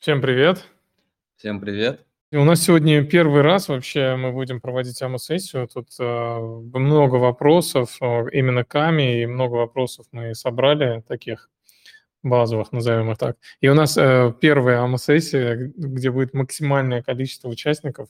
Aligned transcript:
Всем 0.00 0.22
привет. 0.22 0.64
Всем 1.36 1.60
привет. 1.60 2.06
И 2.32 2.36
у 2.36 2.44
нас 2.44 2.62
сегодня 2.62 3.04
первый 3.04 3.42
раз 3.42 3.68
вообще 3.68 4.16
мы 4.16 4.32
будем 4.32 4.58
проводить 4.58 5.02
АМО-сессию. 5.02 5.68
Тут 5.68 5.88
э, 5.98 6.38
много 6.38 7.16
вопросов 7.16 7.98
э, 8.00 8.24
именно 8.32 8.64
к 8.64 8.74
АМИ, 8.76 9.20
и 9.20 9.26
много 9.26 9.56
вопросов 9.56 10.06
мы 10.10 10.34
собрали 10.34 11.04
таких 11.06 11.50
базовых, 12.22 12.72
назовем 12.72 13.10
их 13.10 13.18
так. 13.18 13.36
И 13.60 13.68
у 13.68 13.74
нас 13.74 13.98
э, 13.98 14.32
первая 14.40 14.80
АМО-сессия, 14.80 15.70
где 15.76 16.10
будет 16.10 16.32
максимальное 16.32 17.02
количество 17.02 17.50
участников. 17.50 18.08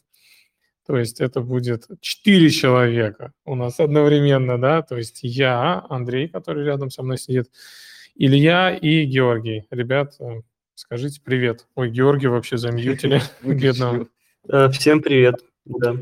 То 0.86 0.96
есть 0.96 1.20
это 1.20 1.40
будет 1.40 1.88
4 2.00 2.50
человека 2.50 3.32
у 3.44 3.56
нас 3.56 3.80
одновременно, 3.80 4.58
да, 4.58 4.82
то 4.82 4.96
есть 4.96 5.24
я, 5.24 5.84
Андрей, 5.90 6.28
который 6.28 6.64
рядом 6.64 6.90
со 6.90 7.02
мной 7.02 7.18
сидит, 7.18 7.50
Илья 8.14 8.76
и 8.76 9.04
Георгий. 9.06 9.66
Ребят, 9.70 10.14
э, 10.20 10.42
скажите 10.80 11.20
привет. 11.22 11.66
Ой, 11.74 11.90
Георгий 11.90 12.28
вообще 12.28 12.56
замьютили, 12.56 13.20
бедного. 13.42 14.08
Э, 14.48 14.70
всем 14.70 15.02
привет. 15.02 15.36
Да. 15.66 15.96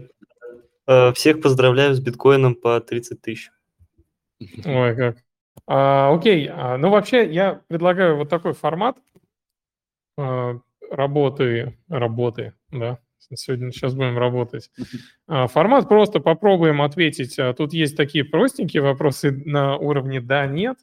Э, 0.87 1.13
всех 1.13 1.43
поздравляю 1.43 1.95
с 1.95 2.01
биткоином 2.01 2.55
по 2.55 2.81
30 2.81 3.21
тысяч. 3.21 3.51
Ой, 4.65 4.95
как. 4.95 5.17
А, 5.67 6.15
окей, 6.15 6.49
а, 6.49 6.79
ну 6.79 6.91
вообще 6.91 7.31
я 7.31 7.61
предлагаю 7.67 8.17
вот 8.17 8.29
такой 8.29 8.53
формат 8.55 8.97
а, 10.17 10.61
работы, 10.91 11.77
работы, 11.89 12.55
да, 12.71 13.01
сегодня 13.19 13.73
сейчас 13.73 13.95
будем 13.95 14.17
работать. 14.17 14.71
Формат 15.27 15.89
просто 15.89 16.21
попробуем 16.21 16.81
ответить. 16.81 17.37
Тут 17.57 17.73
есть 17.73 17.97
такие 17.97 18.25
простенькие 18.25 18.83
вопросы 18.83 19.33
на 19.45 19.77
уровне 19.77 20.21
«да», 20.21 20.47
«нет», 20.47 20.79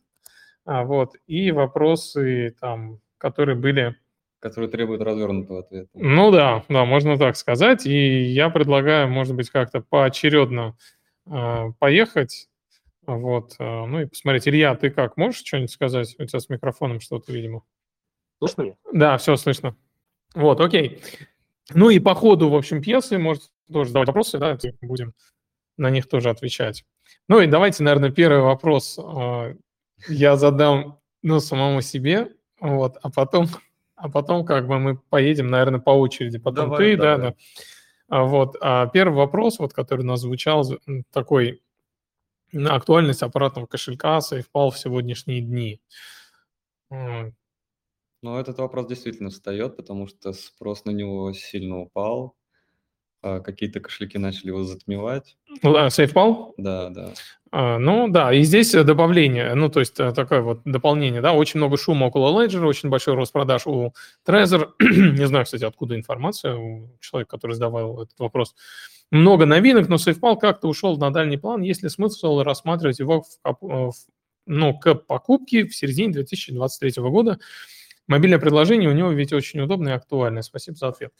а, 0.66 0.84
вот, 0.84 1.16
и 1.28 1.52
вопросы, 1.52 2.56
там, 2.60 3.00
которые 3.18 3.56
были... 3.56 3.96
Которые 4.40 4.70
требуют 4.70 5.02
развернутого 5.02 5.62
ответа. 5.62 5.90
Ну 5.94 6.32
да, 6.32 6.64
да, 6.70 6.86
можно 6.86 7.18
так 7.18 7.36
сказать. 7.36 7.86
И 7.86 8.24
я 8.24 8.50
предлагаю, 8.50 9.10
может 9.10 9.36
быть, 9.36 9.50
как-то 9.50 9.82
поочередно 9.82 10.78
э, 11.26 11.72
поехать. 11.80 12.50
Вот, 13.08 13.56
э, 13.60 13.64
ну 13.64 14.02
и 14.02 14.06
посмотреть. 14.06 14.48
Илья, 14.48 14.76
ты 14.76 14.90
как, 14.90 15.18
можешь 15.18 15.44
что-нибудь 15.44 15.72
сказать? 15.72 16.16
У 16.20 16.26
тебя 16.26 16.40
с 16.40 16.50
микрофоном 16.50 17.00
что-то, 17.00 17.32
видимо. 17.32 17.64
Слышно 18.40 18.62
меня? 18.64 18.76
Да, 18.94 19.18
все 19.18 19.36
слышно. 19.36 19.76
Вот, 20.36 20.60
окей. 20.60 21.02
Ну 21.74 21.90
и 21.90 22.00
по 22.00 22.14
ходу, 22.14 22.50
в 22.50 22.56
общем, 22.56 22.82
пьесы, 22.82 23.18
может, 23.18 23.44
тоже 23.72 23.90
задавать 23.90 24.10
вопросы, 24.10 24.38
да, 24.38 24.58
будем 24.82 25.14
на 25.78 25.90
них 25.90 26.08
тоже 26.08 26.30
отвечать. 26.30 26.86
Ну 27.28 27.40
и 27.40 27.48
давайте, 27.48 27.84
наверное, 27.84 28.12
первый 28.12 28.42
вопрос 28.42 29.00
э, 29.00 29.56
я 30.08 30.36
задам, 30.38 31.00
ну, 31.22 31.40
самому 31.40 31.82
себе, 31.82 32.35
вот, 32.60 32.98
а 33.02 33.10
потом, 33.10 33.48
а 33.96 34.10
потом 34.10 34.46
как 34.46 34.68
бы 34.68 34.80
мы 34.80 34.98
поедем, 34.98 35.48
наверное, 35.48 35.80
по 35.80 35.92
очереди. 35.92 36.38
Потом 36.38 36.70
давай, 36.70 36.80
ты, 36.80 36.98
давай. 36.98 37.18
да, 37.18 37.30
да. 37.30 37.36
А, 38.08 38.24
вот, 38.24 38.56
а 38.62 38.88
первый 38.88 39.16
вопрос, 39.16 39.60
вот, 39.60 39.74
который 39.74 40.02
у 40.02 40.08
нас 40.08 40.22
звучал, 40.22 40.64
такой, 41.12 41.62
актуальность 42.54 43.24
аппаратного 43.24 43.66
кошелька 43.66 44.20
SafePal 44.20 44.72
в 44.72 44.78
сегодняшние 44.78 45.42
дни. 45.42 45.82
Ну, 46.90 48.40
этот 48.40 48.58
вопрос 48.58 48.88
действительно 48.88 49.30
встает, 49.30 49.76
потому 49.76 50.08
что 50.08 50.34
спрос 50.34 50.86
на 50.86 50.92
него 50.92 51.32
сильно 51.34 51.80
упал. 51.80 52.36
А, 53.22 53.40
какие-то 53.40 53.80
кошельки 53.80 54.18
начали 54.18 54.48
его 54.48 54.64
затмевать. 54.64 55.38
SafePal? 55.62 56.54
Да, 56.58 56.90
да. 56.90 57.14
А, 57.58 57.80
ну 57.80 58.10
да, 58.10 58.34
и 58.34 58.44
здесь 58.44 58.74
добавление, 58.74 59.56
ну 59.56 59.70
то 59.70 59.80
есть 59.80 59.98
э, 59.98 60.12
такое 60.12 60.42
вот 60.42 60.60
дополнение, 60.66 61.22
да, 61.22 61.32
очень 61.32 61.58
много 61.58 61.78
шума 61.78 62.08
около 62.08 62.44
Ledger, 62.44 62.66
очень 62.66 62.90
большой 62.90 63.14
рост 63.14 63.32
продаж 63.32 63.66
у 63.66 63.94
Trezor, 64.28 64.72
не 64.82 65.26
знаю, 65.26 65.46
кстати, 65.46 65.64
откуда 65.64 65.96
информация 65.96 66.58
у 66.58 66.90
человека, 67.00 67.38
который 67.38 67.54
задавал 67.54 68.04
этот 68.04 68.20
вопрос. 68.20 68.56
Много 69.10 69.46
новинок, 69.46 69.88
но 69.88 69.96
SafePal 69.96 70.38
как-то 70.38 70.68
ушел 70.68 70.98
на 70.98 71.12
дальний 71.12 71.38
план, 71.38 71.62
есть 71.62 71.82
ли 71.82 71.88
смысл 71.88 72.42
рассматривать 72.42 73.00
его 73.00 73.22
в, 73.22 73.58
в, 73.62 73.94
ну, 74.46 74.78
к 74.78 74.94
покупке 74.94 75.66
в 75.66 75.74
середине 75.74 76.12
2023 76.12 77.02
года. 77.04 77.40
Мобильное 78.08 78.40
предложение 78.40 78.90
у 78.90 78.94
него 78.94 79.12
ведь 79.12 79.32
очень 79.32 79.62
удобное 79.62 79.94
и 79.94 79.96
актуальное. 79.96 80.42
Спасибо 80.42 80.76
за 80.76 80.90
ответ. 80.90 81.14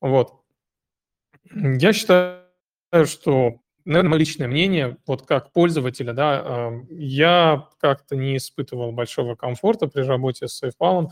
Вот. 0.00 0.34
Я 1.52 1.92
считаю, 1.92 2.44
что 3.06 3.56
наверное, 3.84 4.10
мое 4.10 4.20
личное 4.20 4.48
мнение, 4.48 4.96
вот 5.06 5.26
как 5.26 5.52
пользователя, 5.52 6.12
да, 6.12 6.72
я 6.90 7.68
как-то 7.80 8.16
не 8.16 8.36
испытывал 8.36 8.92
большого 8.92 9.34
комфорта 9.34 9.86
при 9.86 10.02
работе 10.02 10.48
с 10.48 10.62
SafePal. 10.62 11.10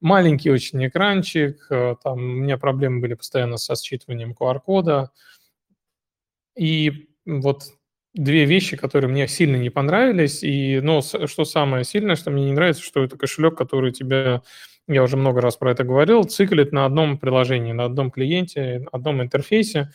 Маленький 0.00 0.50
очень 0.50 0.84
экранчик, 0.86 1.66
э, 1.70 1.94
там 2.02 2.14
у 2.14 2.18
меня 2.42 2.58
проблемы 2.58 3.00
были 3.00 3.14
постоянно 3.14 3.56
со 3.56 3.74
считыванием 3.74 4.34
QR-кода. 4.38 5.10
И 6.56 7.08
вот 7.24 7.62
две 8.14 8.44
вещи, 8.44 8.76
которые 8.76 9.10
мне 9.10 9.28
сильно 9.28 9.56
не 9.56 9.70
понравились. 9.70 10.42
И, 10.42 10.80
но 10.82 11.02
что 11.02 11.44
самое 11.44 11.84
сильное, 11.84 12.16
что 12.16 12.30
мне 12.30 12.46
не 12.46 12.52
нравится, 12.52 12.82
что 12.82 13.02
это 13.04 13.16
кошелек, 13.16 13.56
который 13.56 13.92
тебя, 13.92 14.42
я 14.88 15.02
уже 15.02 15.16
много 15.16 15.40
раз 15.40 15.56
про 15.56 15.72
это 15.72 15.84
говорил, 15.84 16.24
циклит 16.24 16.72
на 16.72 16.84
одном 16.84 17.18
приложении, 17.18 17.72
на 17.72 17.84
одном 17.84 18.10
клиенте, 18.10 18.80
на 18.80 18.88
одном 18.92 19.22
интерфейсе. 19.22 19.92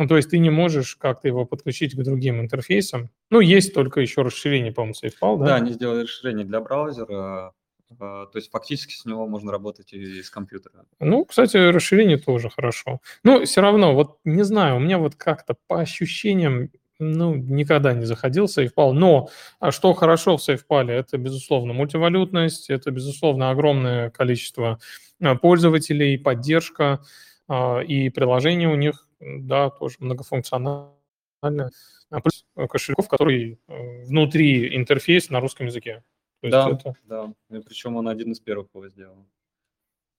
Ну, 0.00 0.08
то 0.08 0.16
есть 0.16 0.30
ты 0.30 0.38
не 0.38 0.48
можешь 0.48 0.96
как-то 0.96 1.28
его 1.28 1.44
подключить 1.44 1.94
к 1.94 2.02
другим 2.02 2.40
интерфейсам. 2.40 3.10
Ну, 3.28 3.40
есть 3.40 3.74
только 3.74 4.00
еще 4.00 4.22
расширение, 4.22 4.72
по-моему, 4.72 4.94
SafePal, 4.94 5.38
да? 5.38 5.44
Да, 5.44 5.54
они 5.56 5.72
сделали 5.72 6.04
расширение 6.04 6.46
для 6.46 6.58
браузера, 6.62 7.52
а, 7.98 8.26
то 8.26 8.30
есть 8.36 8.50
фактически 8.50 8.94
с 8.94 9.04
него 9.04 9.26
можно 9.26 9.52
работать 9.52 9.92
и 9.92 10.20
из 10.20 10.30
компьютера. 10.30 10.86
Ну, 11.00 11.26
кстати, 11.26 11.58
расширение 11.58 12.16
тоже 12.16 12.48
хорошо. 12.48 13.00
Ну, 13.24 13.44
все 13.44 13.60
равно, 13.60 13.94
вот 13.94 14.20
не 14.24 14.42
знаю, 14.42 14.76
у 14.76 14.78
меня 14.78 14.96
вот 14.96 15.16
как-то 15.16 15.54
по 15.66 15.80
ощущениям, 15.82 16.70
ну, 16.98 17.34
никогда 17.34 17.92
не 17.92 18.06
заходил 18.06 18.46
SafePal. 18.46 18.92
Но 18.92 19.28
а 19.58 19.70
что 19.70 19.92
хорошо 19.92 20.38
в 20.38 20.40
SafePal, 20.40 20.90
это, 20.90 21.18
безусловно, 21.18 21.74
мультивалютность, 21.74 22.70
это, 22.70 22.90
безусловно, 22.90 23.50
огромное 23.50 24.08
количество 24.08 24.78
а, 25.22 25.34
пользователей, 25.34 26.16
поддержка, 26.16 27.02
и 27.86 28.10
приложения 28.10 28.68
у 28.68 28.76
них 28.76 29.08
да, 29.20 29.70
тоже 29.70 29.96
многофункциональная, 29.98 30.92
а 31.42 32.20
плюс 32.20 32.44
кошельков, 32.68 33.08
который 33.08 33.58
э, 33.68 34.04
внутри 34.04 34.76
интерфейс 34.76 35.30
на 35.30 35.40
русском 35.40 35.66
языке. 35.66 36.02
да, 36.42 36.70
это... 36.70 36.94
да, 37.04 37.32
и 37.50 37.60
причем 37.60 37.96
он 37.96 38.08
один 38.08 38.32
из 38.32 38.40
первых 38.40 38.68
его 38.74 38.88
сделал. 38.88 39.26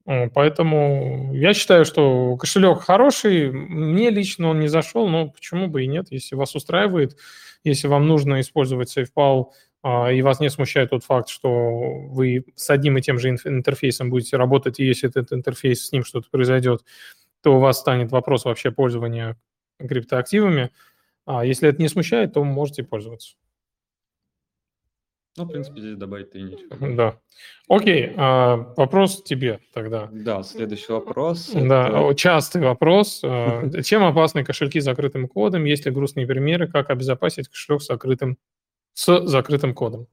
Поэтому 0.06 1.31
я 1.34 1.53
считаю, 1.53 1.85
что 1.85 2.35
кошелек 2.38 2.79
хороший. 2.81 3.51
Мне 3.51 4.09
лично 4.09 4.50
он 4.50 4.59
не 4.59 4.67
зашел, 4.67 5.07
но 5.07 5.29
почему 5.29 5.67
бы 5.67 5.84
и 5.84 5.88
нет, 5.88 6.07
если 6.09 6.35
вас 6.35 6.56
устраивает, 6.56 7.17
если 7.63 7.88
вам 7.88 8.07
нужно 8.07 8.41
использовать 8.41 8.95
SafePal, 8.95 9.51
а, 9.84 10.11
и 10.11 10.22
вас 10.22 10.40
не 10.40 10.50
смущает 10.50 10.91
тот 10.91 11.03
факт, 11.03 11.29
что 11.29 11.50
вы 11.50 12.45
с 12.56 12.69
одним 12.69 12.97
и 12.97 13.01
тем 13.01 13.17
же 13.19 13.29
интерфейсом 13.29 14.09
будете 14.09 14.38
работать, 14.38 14.79
и 14.79 14.85
если 14.85 15.09
этот 15.09 15.34
интерфейс 15.34 15.88
с 15.88 15.91
ним 15.91 16.03
что-то 16.03 16.29
произойдет, 16.29 16.84
то 17.41 17.56
у 17.56 17.59
вас 17.59 17.79
станет 17.79 18.12
вопрос 18.12 18.46
вообще 18.46 18.72
пользования 18.72 19.38
криптоактивами. 19.79 20.72
А 21.25 21.46
если 21.46 21.69
это 21.69 21.81
не 21.81 21.88
смущает, 21.88 22.34
то 22.34 22.44
можете 22.44 22.84
пользоваться. 22.84 23.35
Ну, 25.38 25.46
в 25.46 25.47
принципе, 25.47 25.79
здесь 25.79 25.96
добавить-то 25.96 26.38
и 26.38 26.41
нечего. 26.41 26.96
Да. 26.96 27.18
Окей, 27.69 28.13
а, 28.18 28.74
вопрос 28.75 29.24
тебе 29.24 29.62
тогда. 29.74 30.09
Да, 30.12 30.44
следующий 30.44 30.91
вопрос. 30.91 31.52
Да, 31.53 31.88
это... 31.88 32.16
частый 32.16 32.62
вопрос. 32.62 33.22
А, 33.24 33.63
чем 33.84 34.03
опасны 34.03 34.44
кошельки 34.44 34.81
с 34.81 34.84
закрытым 34.84 35.29
кодом? 35.29 35.63
Есть 35.63 35.85
ли 35.85 35.91
грустные 35.91 36.28
примеры, 36.28 36.68
как 36.68 36.90
обезопасить 36.90 37.47
кошелек 37.47 37.81
с 37.81 37.88
закрытым, 37.88 38.38
с 38.94 39.25
закрытым 39.25 39.73
кодом? 39.73 40.08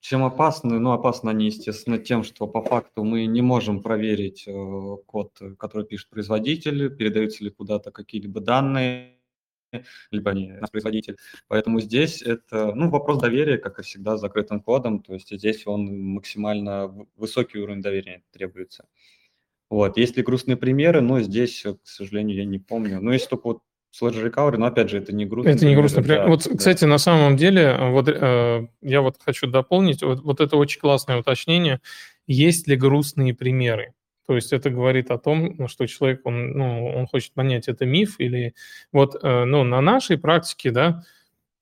Чем 0.00 0.24
опасны? 0.24 0.78
Ну, 0.78 0.92
опасны 0.92 1.30
они, 1.30 1.46
естественно, 1.46 1.98
тем, 1.98 2.22
что 2.22 2.46
по 2.46 2.62
факту 2.62 3.02
мы 3.02 3.26
не 3.26 3.42
можем 3.42 3.82
проверить 3.82 4.44
э, 4.46 4.96
код, 5.06 5.40
который 5.58 5.86
пишет 5.86 6.08
производитель, 6.10 6.94
передаются 6.94 7.42
ли 7.42 7.50
куда-то 7.50 7.90
какие-либо 7.90 8.40
данные, 8.40 9.16
либо 10.10 10.30
они 10.30 10.52
наш 10.52 10.70
производитель. 10.70 11.16
Поэтому 11.48 11.80
здесь 11.80 12.22
это 12.22 12.72
ну, 12.74 12.88
вопрос 12.90 13.18
доверия, 13.18 13.58
как 13.58 13.78
и 13.78 13.82
всегда, 13.82 14.16
с 14.16 14.20
закрытым 14.20 14.60
кодом. 14.60 15.02
То 15.02 15.14
есть 15.14 15.30
здесь 15.30 15.66
он 15.66 16.14
максимально 16.14 17.06
высокий 17.16 17.58
уровень 17.58 17.82
доверия 17.82 18.22
требуется. 18.30 18.86
Вот. 19.68 19.96
Есть 19.96 20.16
ли 20.16 20.22
грустные 20.22 20.56
примеры? 20.56 21.00
Но 21.00 21.20
здесь, 21.20 21.62
к 21.62 21.86
сожалению, 21.86 22.36
я 22.36 22.44
не 22.44 22.58
помню. 22.58 23.00
Но 23.00 23.12
есть 23.12 23.28
только 23.28 23.48
вот 23.48 23.62
Sledge 24.00 24.30
Recovery, 24.30 24.56
но 24.56 24.66
опять 24.66 24.90
же, 24.90 24.98
это 24.98 25.14
не 25.14 25.24
грустно. 25.24 25.50
Это 25.50 25.66
не 25.66 25.74
грустно. 25.74 26.02
Да, 26.02 26.26
вот, 26.26 26.44
да. 26.44 26.56
кстати, 26.56 26.84
на 26.84 26.98
самом 26.98 27.36
деле, 27.36 27.76
вот 27.80 28.08
э, 28.08 28.66
я 28.82 29.00
вот 29.00 29.16
хочу 29.24 29.46
дополнить, 29.46 30.02
вот, 30.02 30.20
вот 30.22 30.40
это 30.40 30.56
очень 30.56 30.80
классное 30.80 31.18
уточнение. 31.18 31.80
Есть 32.26 32.68
ли 32.68 32.76
грустные 32.76 33.34
примеры? 33.34 33.94
То 34.26 34.34
есть 34.34 34.52
это 34.52 34.70
говорит 34.70 35.10
о 35.10 35.18
том, 35.18 35.54
ну, 35.56 35.68
что 35.68 35.86
человек, 35.86 36.20
он, 36.24 36.52
ну, 36.52 36.86
он 36.94 37.06
хочет 37.06 37.32
понять, 37.32 37.68
это 37.68 37.86
миф 37.86 38.16
или... 38.18 38.54
Вот, 38.92 39.16
э, 39.22 39.44
ну, 39.44 39.64
на 39.64 39.80
нашей 39.80 40.18
практике, 40.18 40.70
да, 40.72 41.04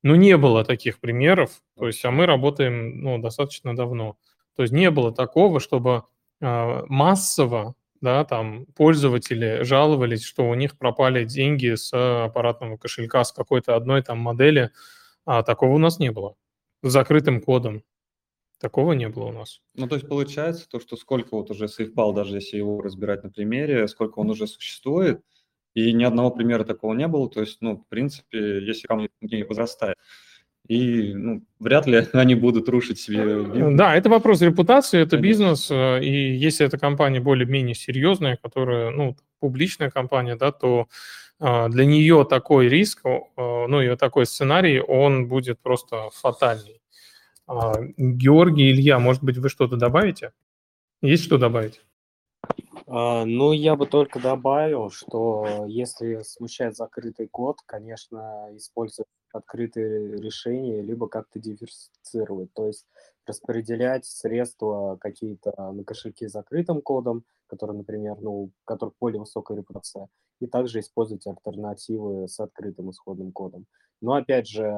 ну, 0.03 0.15
не 0.15 0.37
было 0.37 0.65
таких 0.65 1.01
примеров, 1.01 1.51
то 1.79 1.87
есть, 1.87 2.05
а 2.05 2.11
мы 2.11 2.27
работаем, 2.27 3.01
ну, 3.03 3.19
достаточно 3.19 3.75
давно. 3.77 4.17
То 4.57 4.63
есть 4.63 4.73
не 4.73 4.91
было 4.91 5.13
такого, 5.13 5.61
чтобы 5.61 6.05
массово 6.41 7.75
да, 8.05 8.25
там 8.25 8.67
пользователи 8.77 9.63
жаловались, 9.63 10.23
что 10.23 10.49
у 10.49 10.55
них 10.55 10.79
пропали 10.79 11.25
деньги 11.25 11.75
с 11.75 11.93
аппаратного 11.93 12.77
кошелька 12.77 13.25
с 13.25 13.33
какой-то 13.33 13.75
одной 13.75 14.03
там 14.03 14.19
модели, 14.19 14.71
а 15.25 15.43
такого 15.43 15.73
у 15.73 15.79
нас 15.79 15.99
не 15.99 16.13
было. 16.13 16.37
С 16.83 16.93
закрытым 16.93 17.41
кодом. 17.41 17.83
Такого 18.61 18.93
не 18.93 19.09
было 19.09 19.25
у 19.25 19.33
нас. 19.33 19.61
Ну, 19.75 19.89
то 19.89 19.97
есть 19.97 20.09
получается 20.09 20.69
то, 20.69 20.79
что 20.79 20.97
сколько 20.97 21.35
вот 21.35 21.51
уже 21.51 21.65
SafeBall, 21.65 22.15
даже 22.15 22.37
если 22.37 22.59
его 22.59 22.81
разбирать 22.81 23.25
на 23.25 23.31
примере, 23.31 23.89
сколько 23.89 24.21
он 24.21 24.31
уже 24.31 24.47
существует, 24.47 25.23
и 25.75 25.93
ни 25.93 26.05
одного 26.05 26.31
примера 26.31 26.65
такого 26.65 26.95
не 26.95 27.09
было, 27.09 27.29
то 27.29 27.41
есть, 27.41 27.59
ну, 27.61 27.77
в 27.77 27.89
принципе, 27.89 28.65
если 28.65 28.87
камни 28.87 29.09
возрастает, 29.43 29.97
и 30.69 31.13
ну, 31.15 31.43
вряд 31.59 31.87
ли 31.87 32.07
они 32.13 32.35
будут 32.35 32.69
рушить 32.69 32.99
себе 32.99 33.45
бизнес. 33.45 33.77
Да, 33.77 33.95
это 33.95 34.09
вопрос 34.09 34.41
репутации, 34.41 35.01
это 35.01 35.17
Конечно. 35.17 35.27
бизнес, 35.27 35.71
э, 35.71 36.03
и 36.03 36.35
если 36.35 36.67
эта 36.67 36.79
компания 36.79 37.21
более-менее 37.21 37.75
серьезная, 37.75 38.39
которая, 38.43 38.91
ну, 38.91 39.17
публичная 39.41 39.91
компания, 39.91 40.37
да, 40.37 40.53
то 40.53 40.89
э, 41.41 41.69
для 41.69 41.85
нее 41.85 42.27
такой 42.29 42.69
риск, 42.69 43.05
э, 43.05 43.19
ну, 43.37 43.81
и 43.81 43.95
такой 43.97 44.27
сценарий, 44.27 44.81
он 44.81 45.29
будет 45.29 45.61
просто 45.61 46.09
фатальный. 46.13 46.81
А, 47.47 47.75
Георгий, 47.99 48.71
Илья, 48.71 48.99
может 48.99 49.23
быть, 49.23 49.37
вы 49.37 49.49
что-то 49.49 49.77
добавите? 49.77 50.33
Есть 51.03 51.25
что 51.25 51.37
добавить? 51.37 51.83
А, 52.87 53.25
ну, 53.25 53.53
я 53.53 53.77
бы 53.77 53.87
только 53.87 54.19
добавил, 54.19 54.91
что 54.91 55.67
если 55.67 56.23
смущает 56.23 56.77
закрытый 56.77 57.29
код, 57.29 57.59
конечно, 57.67 58.49
использовать 58.55 59.09
открытые 59.35 60.17
решения, 60.17 60.81
либо 60.83 61.09
как-то 61.09 61.39
диверсифицировать, 61.39 62.53
то 62.55 62.67
есть 62.67 62.87
распределять 63.27 64.05
средства 64.05 64.97
какие-то 65.01 65.73
на 65.73 65.85
кошельки 65.85 66.29
с 66.29 66.33
закрытым 66.33 66.83
кодом, 66.83 67.25
которые, 67.47 67.77
например, 67.79 68.17
ну, 68.21 68.33
у 68.33 68.51
которых 68.65 68.95
более 69.01 69.21
высокая 69.21 69.57
репутация, 69.57 70.09
и 70.41 70.47
также 70.47 70.81
использовать 70.81 71.27
альтернативы 71.27 72.29
с 72.29 72.39
открытым 72.41 72.91
исходным 72.91 73.33
кодом. 73.33 73.67
Но 74.01 74.15
опять 74.15 74.47
же 74.49 74.71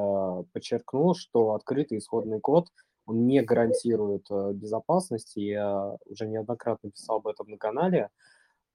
подчеркну, 0.53 1.15
что 1.15 1.55
открытый 1.55 1.99
исходный 1.99 2.41
код 2.41 2.69
он 3.07 3.27
не 3.27 3.41
гарантирует 3.43 4.27
э, 4.31 4.53
безопасности. 4.53 5.39
Я 5.39 5.97
уже 6.07 6.27
неоднократно 6.27 6.91
писал 6.91 7.19
об 7.19 7.29
этом 7.29 7.49
на 7.49 7.57
канале, 7.57 8.11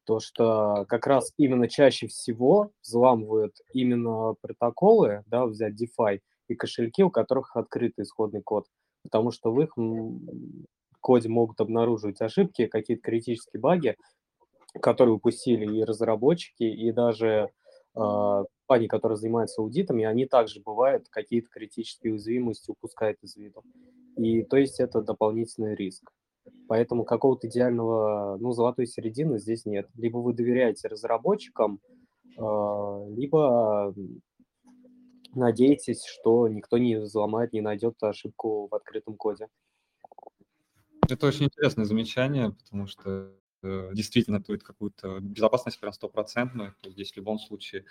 то 0.05 0.19
что 0.19 0.85
как 0.89 1.07
раз 1.07 1.33
именно 1.37 1.67
чаще 1.67 2.07
всего 2.07 2.71
взламывают 2.83 3.55
именно 3.73 4.35
протоколы, 4.41 5.23
да, 5.27 5.45
взять 5.45 5.81
DeFi 5.81 6.19
и 6.47 6.55
кошельки, 6.55 7.03
у 7.03 7.09
которых 7.09 7.55
открытый 7.55 8.03
исходный 8.03 8.41
код, 8.41 8.65
потому 9.03 9.31
что 9.31 9.51
в 9.51 9.61
их 9.61 9.75
коде 10.99 11.29
могут 11.29 11.59
обнаруживать 11.61 12.21
ошибки, 12.21 12.67
какие-то 12.67 13.03
критические 13.03 13.59
баги, 13.59 13.95
которые 14.81 15.15
упустили 15.15 15.65
и 15.65 15.83
разработчики, 15.83 16.63
и 16.63 16.91
даже 16.91 17.49
э, 17.95 18.43
компании, 18.71 18.87
которые 18.87 19.17
занимаются 19.17 19.61
аудитами, 19.61 20.05
они 20.05 20.25
также 20.25 20.61
бывают 20.61 21.09
какие-то 21.09 21.49
критические 21.49 22.13
уязвимости 22.13 22.71
упускают 22.71 23.17
из 23.21 23.35
виду. 23.35 23.63
И 24.15 24.43
то 24.43 24.55
есть 24.55 24.79
это 24.79 25.01
дополнительный 25.01 25.75
риск. 25.75 26.09
Поэтому 26.67 27.03
какого-то 27.03 27.47
идеального, 27.47 28.37
ну, 28.39 28.51
золотой 28.53 28.87
середины 28.87 29.39
здесь 29.39 29.65
нет. 29.65 29.89
Либо 29.95 30.17
вы 30.17 30.33
доверяете 30.33 30.87
разработчикам, 30.87 31.81
а, 32.37 33.05
либо 33.09 33.93
надеетесь, 35.33 36.05
что 36.05 36.47
никто 36.47 36.77
не 36.77 36.97
взломает, 36.97 37.53
не 37.53 37.61
найдет 37.61 38.01
ошибку 38.01 38.67
в 38.69 38.75
открытом 38.75 39.15
коде. 39.15 39.47
Это 41.09 41.27
очень 41.27 41.45
интересное 41.45 41.85
замечание, 41.85 42.51
потому 42.51 42.87
что 42.87 43.33
э, 43.63 43.91
действительно 43.93 44.41
тут 44.41 44.63
какую-то 44.63 45.19
безопасность 45.19 45.79
прям 45.79 45.93
стопроцентную. 45.93 46.71
То 46.81 46.87
есть 46.87 46.95
здесь 46.95 47.11
в 47.11 47.17
любом 47.17 47.39
случае 47.39 47.85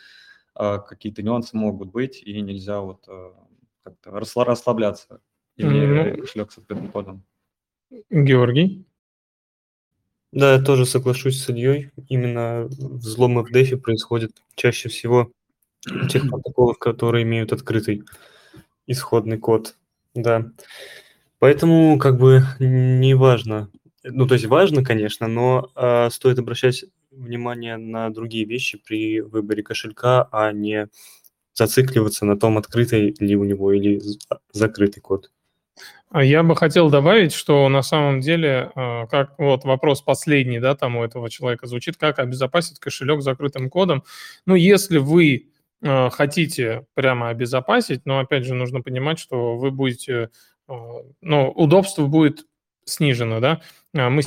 э, 0.59 0.79
какие-то 0.79 1.23
нюансы 1.23 1.57
могут 1.57 1.91
быть, 1.91 2.23
и 2.23 2.41
нельзя 2.41 2.81
вот 2.81 3.07
э, 3.09 3.33
как-то 3.83 4.11
расслабляться 4.11 5.21
имея 5.57 6.15
mm-hmm. 6.15 6.21
кошелек 6.21 6.53
с 6.53 6.59
открытым 6.59 6.91
кодом. 6.91 7.25
Георгий? 8.11 8.85
Да, 10.33 10.55
я 10.55 10.63
тоже 10.63 10.87
соглашусь 10.87 11.43
с 11.43 11.49
Ильей. 11.51 11.91
Именно 12.09 12.69
взломы 12.69 13.43
в 13.43 13.51
дефи 13.51 13.77
происходят 13.77 14.31
чаще 14.55 14.89
всего 14.89 15.33
у 15.91 16.07
тех 16.07 16.23
протоколов, 16.31 16.79
которые 16.79 17.25
имеют 17.25 17.53
открытый 17.53 18.05
исходный 18.87 19.39
код. 19.39 19.77
Да. 20.15 20.53
Поэтому 21.39 21.99
как 21.99 22.19
бы 22.19 22.43
не 22.61 23.15
важно. 23.15 23.71
Ну, 24.05 24.27
то 24.27 24.35
есть 24.35 24.47
важно, 24.47 24.85
конечно, 24.85 25.27
но 25.27 25.71
э, 25.75 26.11
стоит 26.11 26.39
обращать 26.39 26.85
внимание 27.11 27.77
на 27.77 28.11
другие 28.11 28.45
вещи 28.45 28.79
при 28.79 29.21
выборе 29.21 29.63
кошелька, 29.63 30.29
а 30.33 30.53
не 30.53 30.89
зацикливаться 31.55 32.25
на 32.25 32.39
том, 32.39 32.57
открытый 32.59 33.15
ли 33.19 33.37
у 33.37 33.45
него 33.45 33.73
или 33.73 34.01
закрытый 34.53 35.03
код. 35.03 35.31
А 36.11 36.25
я 36.25 36.43
бы 36.43 36.57
хотел 36.57 36.91
добавить, 36.91 37.33
что 37.33 37.69
на 37.69 37.83
самом 37.83 38.21
деле, 38.21 38.73
а, 38.75 39.07
как 39.07 39.39
вот 39.39 39.65
вопрос 39.65 40.03
последний, 40.03 40.59
да, 40.59 40.75
там 40.75 40.97
у 40.97 41.05
этого 41.05 41.31
человека 41.31 41.69
звучит, 41.69 41.97
как 41.97 42.19
обезопасить 42.19 42.81
кошелек 42.81 43.23
закрытым 43.23 43.71
кодом. 43.71 44.03
Ну, 44.45 44.57
если 44.57 44.99
вы 44.99 45.51
а, 45.83 46.11
хотите 46.11 46.85
прямо 46.95 47.29
обезопасить, 47.29 48.07
но 48.07 48.19
опять 48.19 48.45
же 48.45 48.55
нужно 48.55 48.81
понимать, 48.83 49.21
что 49.21 49.57
вы 49.57 49.71
будете, 49.71 50.31
ну, 50.67 51.51
удобство 51.51 52.07
будет 52.07 52.45
снижено, 52.85 53.39
да. 53.39 53.61
Мы 53.93 54.23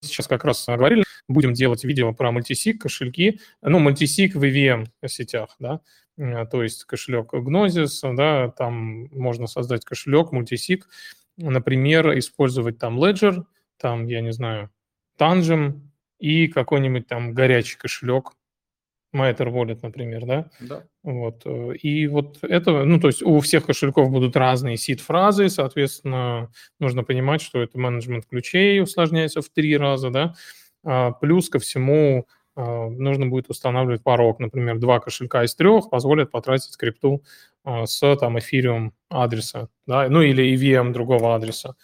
сейчас 0.00 0.26
как 0.26 0.44
раз 0.44 0.64
говорили, 0.66 1.04
будем 1.28 1.54
делать 1.54 1.84
видео 1.84 2.12
про 2.12 2.32
мультисик, 2.32 2.82
кошельки, 2.82 3.40
ну, 3.62 3.78
мультисик 3.78 4.34
в 4.34 4.42
EVM 4.42 4.86
сетях, 5.06 5.54
да, 5.60 5.80
то 6.16 6.62
есть 6.62 6.84
кошелек 6.84 7.34
Gnosis, 7.34 8.14
да, 8.14 8.48
там 8.50 9.08
можно 9.12 9.46
создать 9.46 9.84
кошелек, 9.84 10.32
мультисик, 10.32 10.88
например, 11.36 12.16
использовать 12.18 12.78
там 12.78 13.02
Ledger, 13.02 13.44
там, 13.78 14.06
я 14.06 14.20
не 14.20 14.32
знаю, 14.32 14.70
Tangem 15.18 15.80
и 16.18 16.48
какой-нибудь 16.48 17.06
там 17.06 17.34
горячий 17.34 17.76
кошелек, 17.76 18.32
Matter 19.14 19.50
Wallet, 19.50 19.78
например, 19.82 20.26
да? 20.26 20.50
Да. 20.60 20.82
Вот. 21.02 21.42
Э, 21.44 21.74
и 21.76 22.06
вот 22.08 22.38
это, 22.42 22.84
ну, 22.84 22.98
то 22.98 23.06
есть 23.06 23.22
у 23.22 23.38
всех 23.40 23.66
кошельков 23.66 24.10
будут 24.10 24.36
разные 24.36 24.76
сид-фразы, 24.76 25.48
соответственно, 25.48 26.50
нужно 26.80 27.04
понимать, 27.04 27.40
что 27.40 27.62
это 27.62 27.78
менеджмент 27.78 28.26
ключей 28.26 28.82
усложняется 28.82 29.40
в 29.40 29.48
три 29.48 29.76
раза, 29.76 30.10
да, 30.10 30.34
а 30.84 31.12
плюс 31.12 31.48
ко 31.48 31.58
всему 31.60 32.26
нужно 32.56 33.26
будет 33.26 33.50
устанавливать 33.50 34.02
порог. 34.02 34.38
Например, 34.38 34.78
два 34.78 35.00
кошелька 35.00 35.44
из 35.44 35.54
трех 35.54 35.90
позволят 35.90 36.30
потратить 36.30 36.76
крипту 36.76 37.22
а, 37.64 37.86
с 37.86 38.16
там 38.16 38.38
эфириум 38.38 38.92
адреса, 39.08 39.68
да, 39.86 40.08
ну 40.08 40.22
или 40.22 40.54
EVM 40.54 40.92
другого 40.92 41.34
адреса. 41.34 41.74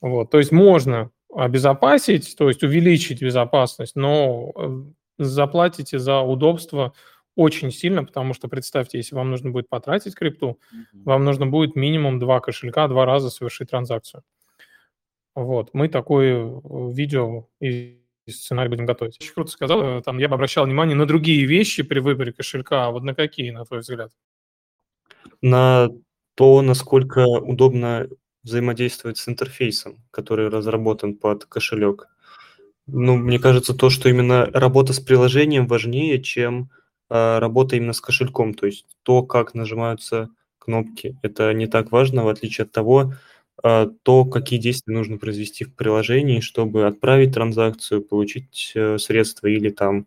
Вот, 0.00 0.30
то 0.30 0.38
есть 0.38 0.52
можно 0.52 1.10
обезопасить, 1.34 2.34
то 2.36 2.48
есть 2.48 2.62
увеличить 2.62 3.20
безопасность, 3.20 3.96
но 3.96 4.52
э, 4.56 4.82
заплатите 5.18 5.98
за 5.98 6.20
удобство 6.20 6.94
очень 7.34 7.70
сильно, 7.70 8.04
потому 8.04 8.32
что 8.32 8.48
представьте, 8.48 8.96
если 8.96 9.14
вам 9.14 9.30
нужно 9.30 9.50
будет 9.50 9.68
потратить 9.68 10.14
крипту, 10.14 10.58
mm-hmm. 10.72 11.02
вам 11.04 11.24
нужно 11.24 11.46
будет 11.46 11.76
минимум 11.76 12.18
два 12.18 12.40
кошелька 12.40 12.88
два 12.88 13.04
раза 13.04 13.28
совершить 13.28 13.70
транзакцию. 13.70 14.22
Вот, 15.34 15.74
мы 15.74 15.88
такое 15.88 16.46
э, 16.46 16.60
видео 16.92 17.48
и 17.60 18.00
сценарий 18.32 18.68
будем 18.68 18.86
готовить. 18.86 19.16
Очень 19.20 19.34
круто 19.34 19.50
сказал. 19.50 19.82
Э, 19.82 20.02
там 20.02 20.18
я 20.18 20.28
бы 20.28 20.34
обращал 20.34 20.64
внимание 20.64 20.96
на 20.96 21.06
другие 21.06 21.46
вещи 21.46 21.82
при 21.82 22.00
выборе 22.00 22.32
кошелька. 22.32 22.86
А 22.86 22.90
вот 22.90 23.02
на 23.02 23.14
какие, 23.14 23.50
на 23.50 23.64
твой 23.64 23.80
взгляд? 23.80 24.12
На 25.42 25.88
то, 26.34 26.62
насколько 26.62 27.26
удобно 27.26 28.08
взаимодействовать 28.42 29.18
с 29.18 29.28
интерфейсом, 29.28 30.02
который 30.10 30.48
разработан 30.48 31.16
под 31.16 31.44
кошелек. 31.46 32.08
Ну, 32.86 33.16
мне 33.16 33.40
кажется, 33.40 33.74
то, 33.74 33.90
что 33.90 34.08
именно 34.08 34.46
работа 34.46 34.92
с 34.92 35.00
приложением 35.00 35.66
важнее, 35.66 36.22
чем 36.22 36.70
э, 37.10 37.38
работа 37.38 37.76
именно 37.76 37.92
с 37.92 38.00
кошельком. 38.00 38.54
То 38.54 38.66
есть 38.66 38.86
то, 39.02 39.22
как 39.24 39.54
нажимаются 39.54 40.28
кнопки, 40.58 41.18
это 41.22 41.52
не 41.52 41.66
так 41.66 41.90
важно, 41.90 42.24
в 42.24 42.28
отличие 42.28 42.64
от 42.64 42.72
того, 42.72 43.14
то, 43.62 44.24
какие 44.24 44.58
действия 44.58 44.94
нужно 44.94 45.18
произвести 45.18 45.64
в 45.64 45.74
приложении, 45.74 46.40
чтобы 46.40 46.86
отправить 46.86 47.32
транзакцию, 47.32 48.02
получить 48.02 48.72
э, 48.74 48.98
средства 48.98 49.46
или 49.46 49.70
там 49.70 50.06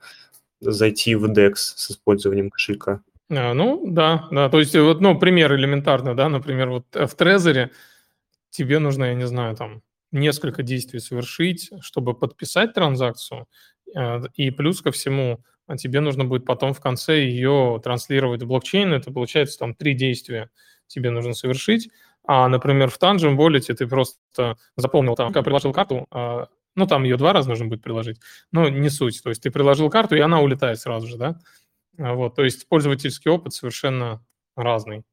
зайти 0.62 1.16
в 1.16 1.26
DEX 1.26 1.56
с 1.56 1.92
использованием 1.92 2.50
кошелька. 2.50 3.02
А, 3.30 3.54
ну, 3.54 3.84
да, 3.86 4.28
да, 4.32 4.50
то 4.50 4.60
есть 4.60 4.76
вот, 4.76 5.02
ну, 5.02 5.18
пример 5.18 5.54
элементарно, 5.56 6.16
да, 6.16 6.30
например, 6.30 6.70
вот 6.70 6.86
в 6.94 7.16
Трезоре 7.16 7.72
тебе 8.50 8.80
нужно, 8.80 9.06
я 9.06 9.14
не 9.14 9.28
знаю, 9.28 9.56
там, 9.56 9.82
несколько 10.12 10.64
действий 10.64 11.00
совершить, 11.00 11.72
чтобы 11.82 12.14
подписать 12.14 12.74
транзакцию, 12.74 13.48
э, 13.96 14.22
и 14.36 14.52
плюс 14.52 14.82
ко 14.82 14.92
всему 14.92 15.44
тебе 15.78 16.00
нужно 16.00 16.26
будет 16.26 16.46
потом 16.46 16.74
в 16.74 16.80
конце 16.80 17.24
ее 17.24 17.80
транслировать 17.84 18.42
в 18.42 18.48
блокчейн, 18.48 18.94
это 18.94 19.12
получается 19.12 19.60
там 19.60 19.76
три 19.76 19.94
действия 19.94 20.50
тебе 20.88 21.12
нужно 21.12 21.34
совершить, 21.34 21.90
а, 22.26 22.48
например, 22.48 22.90
в 22.90 23.00
Tangent 23.00 23.36
Wallet 23.38 23.74
ты 23.74 23.88
просто 23.88 24.58
запомнил 24.78 25.16
там, 25.16 25.34
приложил 25.34 25.74
карту, 25.74 26.06
а, 26.12 26.48
Ну, 26.76 26.88
там 26.88 27.04
ее 27.04 27.18
два 27.18 27.34
раза 27.34 27.50
нужно 27.50 27.66
будет 27.68 27.84
приложить, 27.84 28.20
но 28.52 28.70
не 28.70 28.90
суть. 28.90 29.22
То 29.24 29.30
есть 29.30 29.42
ты 29.44 29.52
приложил 29.52 29.90
карту, 29.90 30.16
и 30.16 30.20
она 30.20 30.40
улетает 30.42 30.80
сразу 30.80 31.08
же, 31.08 31.18
да? 31.18 31.40
А 32.00 32.14
вот, 32.16 32.36
то 32.36 32.44
есть 32.46 32.68
пользовательский 32.70 33.32
опыт 33.32 33.54
совершенно 33.54 34.24
разный. 34.58 35.04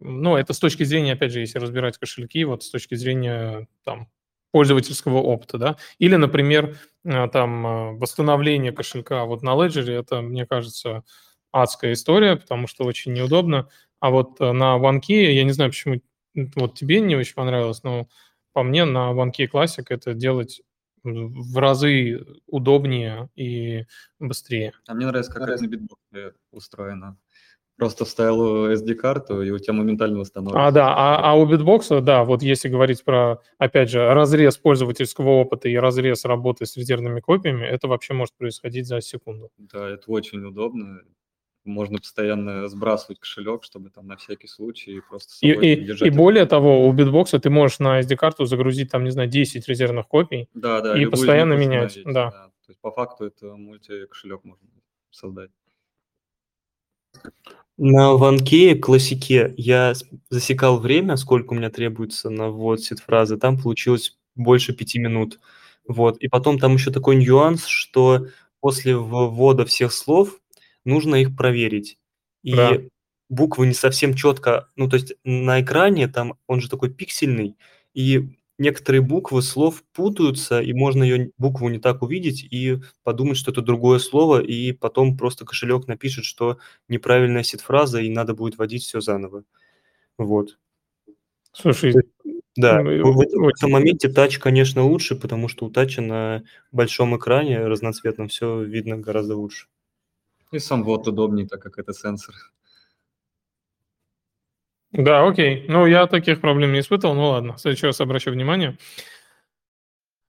Ну, 0.00 0.36
это 0.36 0.54
с 0.54 0.58
точки 0.58 0.82
зрения, 0.84 1.12
опять 1.12 1.32
же, 1.32 1.40
если 1.40 1.58
разбирать 1.58 1.98
кошельки, 1.98 2.44
вот 2.44 2.62
с 2.64 2.70
точки 2.70 2.94
зрения 2.94 3.66
там 3.84 4.08
пользовательского 4.52 5.18
опыта, 5.18 5.58
да, 5.58 5.76
или, 5.98 6.16
например, 6.16 6.76
э, 7.04 7.28
там 7.28 7.98
восстановление 7.98 8.72
кошелька 8.72 9.24
вот 9.26 9.42
на 9.42 9.50
Ledger, 9.50 9.90
это, 9.92 10.22
мне 10.22 10.46
кажется, 10.46 11.04
адская 11.52 11.92
история, 11.92 12.36
потому 12.36 12.66
что 12.66 12.84
очень 12.84 13.12
неудобно, 13.12 13.68
а 14.00 14.10
вот 14.10 14.40
э, 14.40 14.52
на 14.52 14.76
OneKey, 14.78 15.32
я 15.32 15.44
не 15.44 15.52
знаю, 15.52 15.70
почему 15.70 16.00
вот 16.34 16.74
тебе 16.74 17.00
не 17.00 17.16
очень 17.16 17.34
понравилось, 17.34 17.82
но 17.82 18.08
по 18.52 18.62
мне 18.62 18.84
на 18.84 19.12
OneKey 19.12 19.48
Classic 19.52 19.84
это 19.88 20.14
делать 20.14 20.62
в 21.02 21.58
разы 21.58 22.24
удобнее 22.46 23.30
и 23.34 23.86
быстрее. 24.18 24.72
А 24.86 24.94
мне 24.94 25.06
нравится, 25.06 25.32
как 25.32 25.48
это 25.48 25.62
на 25.62 25.66
BitBox'е 25.66 26.34
устроено. 26.50 27.16
Просто 27.76 28.04
вставил 28.04 28.70
SD-карту, 28.72 29.40
и 29.40 29.50
у 29.50 29.58
тебя 29.58 29.72
моментально 29.72 30.18
восстановится. 30.18 30.66
А, 30.66 30.70
да, 30.70 30.94
а, 30.94 31.32
а 31.32 31.34
у 31.34 31.46
BitBox'а, 31.46 32.02
да, 32.02 32.24
вот 32.24 32.42
если 32.42 32.68
говорить 32.68 33.02
про, 33.02 33.40
опять 33.56 33.88
же, 33.88 34.06
разрез 34.12 34.58
пользовательского 34.58 35.30
опыта 35.30 35.70
и 35.70 35.76
разрез 35.76 36.26
работы 36.26 36.66
с 36.66 36.76
резервными 36.76 37.20
копиями, 37.20 37.64
это 37.64 37.88
вообще 37.88 38.12
может 38.12 38.36
происходить 38.36 38.86
за 38.86 39.00
секунду. 39.00 39.48
Да, 39.56 39.88
это 39.88 40.10
очень 40.10 40.44
удобно. 40.44 41.00
Можно 41.64 41.98
постоянно 41.98 42.68
сбрасывать 42.68 43.20
кошелек, 43.20 43.64
чтобы 43.64 43.90
там 43.90 44.06
на 44.06 44.16
всякий 44.16 44.46
случай 44.46 45.00
просто 45.08 45.34
и, 45.46 45.52
и, 45.52 46.06
и 46.06 46.10
более 46.10 46.46
того, 46.46 46.88
у 46.88 46.92
битбокса 46.92 47.38
ты 47.38 47.50
можешь 47.50 47.78
на 47.80 48.00
SD-карту 48.00 48.46
загрузить 48.46 48.90
там, 48.90 49.04
не 49.04 49.10
знаю, 49.10 49.28
10 49.28 49.68
резервных 49.68 50.08
копий 50.08 50.48
да, 50.54 50.80
да, 50.80 51.00
и 51.00 51.04
постоянно 51.04 51.54
менять. 51.54 51.98
Да. 52.04 52.12
да. 52.12 52.30
То 52.30 52.70
есть 52.70 52.80
по 52.80 52.90
факту 52.90 53.26
это 53.26 53.54
мульти-кошелек 53.56 54.40
можно 54.44 54.66
создать. 55.10 55.50
На 57.76 58.12
ванке 58.12 58.74
классике 58.74 59.54
я 59.56 59.94
засекал 60.28 60.78
время, 60.78 61.16
сколько 61.16 61.52
у 61.52 61.56
меня 61.56 61.70
требуется 61.70 62.30
на 62.30 62.48
ввод 62.50 62.80
сид-фразы. 62.80 63.38
Там 63.38 63.58
получилось 63.58 64.18
больше 64.34 64.74
пяти 64.74 64.98
минут. 64.98 65.40
Вот. 65.86 66.18
И 66.18 66.28
потом 66.28 66.58
там 66.58 66.74
еще 66.74 66.90
такой 66.90 67.16
нюанс, 67.16 67.66
что 67.66 68.26
после 68.60 68.96
ввода 68.96 69.64
всех 69.64 69.92
слов 69.92 70.39
нужно 70.84 71.16
их 71.16 71.36
проверить. 71.36 71.98
И 72.42 72.54
Да. 72.54 72.78
буквы 73.28 73.66
не 73.66 73.74
совсем 73.74 74.14
четко, 74.14 74.68
ну, 74.76 74.88
то 74.88 74.96
есть 74.96 75.14
на 75.24 75.60
экране 75.60 76.08
там 76.08 76.34
он 76.46 76.60
же 76.60 76.68
такой 76.70 76.90
пиксельный, 76.90 77.56
и 77.94 78.30
некоторые 78.58 79.00
буквы 79.02 79.42
слов 79.42 79.82
путаются, 79.94 80.60
и 80.60 80.72
можно 80.72 81.02
ее 81.02 81.32
букву 81.38 81.68
не 81.70 81.78
так 81.78 82.02
увидеть 82.02 82.44
и 82.50 82.78
подумать, 83.04 83.38
что 83.38 83.50
это 83.52 83.62
другое 83.62 83.98
слово, 83.98 84.40
и 84.42 84.72
потом 84.72 85.16
просто 85.16 85.44
кошелек 85.46 85.86
напишет, 85.88 86.24
что 86.24 86.58
неправильная 86.88 87.42
сид-фраза, 87.42 88.00
и 88.00 88.10
надо 88.10 88.34
будет 88.34 88.58
вводить 88.58 88.82
все 88.84 89.00
заново. 89.00 89.44
Вот. 90.18 90.58
Слушай, 91.52 91.94
да, 92.56 92.82
в, 92.82 92.86
в 92.86 93.48
этом 93.48 93.70
моменте 93.70 94.08
тач, 94.08 94.38
конечно, 94.38 94.84
лучше, 94.84 95.16
потому 95.16 95.48
что 95.48 95.66
у 95.66 95.70
тача 95.70 96.02
на 96.02 96.42
большом 96.72 97.16
экране 97.16 97.66
разноцветном 97.66 98.28
все 98.28 98.62
видно 98.62 98.98
гораздо 98.98 99.36
лучше. 99.36 99.66
И 100.52 100.58
сам 100.58 100.82
вот 100.84 101.06
удобнее, 101.06 101.46
так 101.46 101.62
как 101.62 101.78
это 101.78 101.92
сенсор. 101.92 102.34
Да, 104.92 105.26
окей. 105.26 105.66
Ну, 105.68 105.86
я 105.86 106.06
таких 106.06 106.40
проблем 106.40 106.72
не 106.72 106.80
испытывал, 106.80 107.14
ну 107.14 107.28
ладно, 107.28 107.54
в 107.54 107.60
следующий 107.60 107.86
раз 107.86 108.00
обращу 108.00 108.32
внимание. 108.32 108.76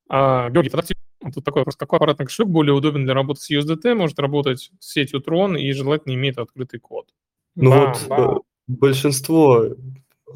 А, 0.08 0.50
Георгий, 0.50 0.70
тогда 0.70 0.86
тут 1.34 1.44
такой 1.44 1.62
вопрос. 1.62 1.76
Какой 1.76 1.98
аппаратный 1.98 2.26
кошелек 2.26 2.52
более 2.52 2.74
удобен 2.74 3.06
для 3.06 3.14
работы 3.14 3.42
с 3.42 3.50
USDT, 3.50 3.96
может 3.96 4.20
работать 4.20 4.72
с 4.80 4.92
сетью 4.92 5.22
Tron 5.22 5.60
и 5.60 5.72
желательно 5.72 6.14
имеет 6.14 6.38
открытый 6.38 6.80
код? 6.80 7.08
Ну 7.56 7.72
бам, 7.72 7.94
вот 7.94 8.08
бам. 8.08 8.38
Э, 8.38 8.40
большинство 8.68 9.66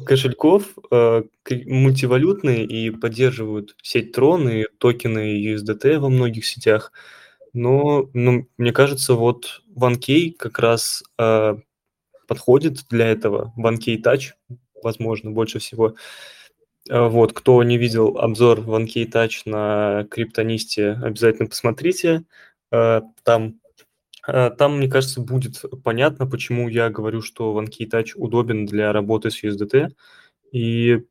кошельков 0.04 0.76
э, 0.90 1.22
мультивалютные 1.66 2.64
и 2.64 2.90
поддерживают 2.90 3.76
сеть 3.82 4.16
Tron 4.16 4.62
и 4.62 4.66
токены 4.78 5.54
USDT 5.54 5.98
во 5.98 6.08
многих 6.08 6.46
сетях. 6.46 6.92
Но 7.56 8.10
ну, 8.12 8.46
мне 8.58 8.70
кажется, 8.70 9.14
вот 9.14 9.62
OneKey 9.74 10.32
как 10.32 10.58
раз 10.58 11.02
э, 11.18 11.56
подходит 12.28 12.84
для 12.90 13.06
этого. 13.06 13.54
OneKey 13.56 14.02
Touch, 14.02 14.32
возможно, 14.82 15.30
больше 15.30 15.58
всего. 15.58 15.94
А, 16.90 17.08
вот, 17.08 17.32
кто 17.32 17.62
не 17.62 17.78
видел 17.78 18.18
обзор 18.18 18.60
OneKey 18.60 19.10
Touch 19.10 19.42
на 19.46 20.04
криптонисте, 20.10 20.98
обязательно 21.02 21.48
посмотрите. 21.48 22.24
А, 22.70 23.00
там, 23.22 23.58
а, 24.26 24.50
там, 24.50 24.76
мне 24.76 24.88
кажется, 24.88 25.22
будет 25.22 25.62
понятно, 25.82 26.26
почему 26.26 26.68
я 26.68 26.90
говорю, 26.90 27.22
что 27.22 27.58
OneKey 27.58 27.88
Touch 27.90 28.12
удобен 28.16 28.66
для 28.66 28.92
работы 28.92 29.30
с 29.30 29.42
USDT. 29.42 29.92
И 30.52 31.06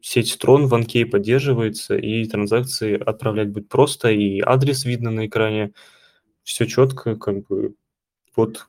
сеть 0.00 0.38
Tron 0.42 0.66
в 0.66 0.74
OneKey 0.74 1.06
поддерживается, 1.06 1.96
и 1.96 2.24
транзакции 2.26 2.98
отправлять 2.98 3.50
будет 3.50 3.68
просто, 3.68 4.10
и 4.10 4.40
адрес 4.40 4.84
видно 4.84 5.10
на 5.10 5.26
экране. 5.26 5.72
Все 6.42 6.66
четко, 6.66 7.16
как 7.16 7.46
бы 7.46 7.74
вот 8.34 8.66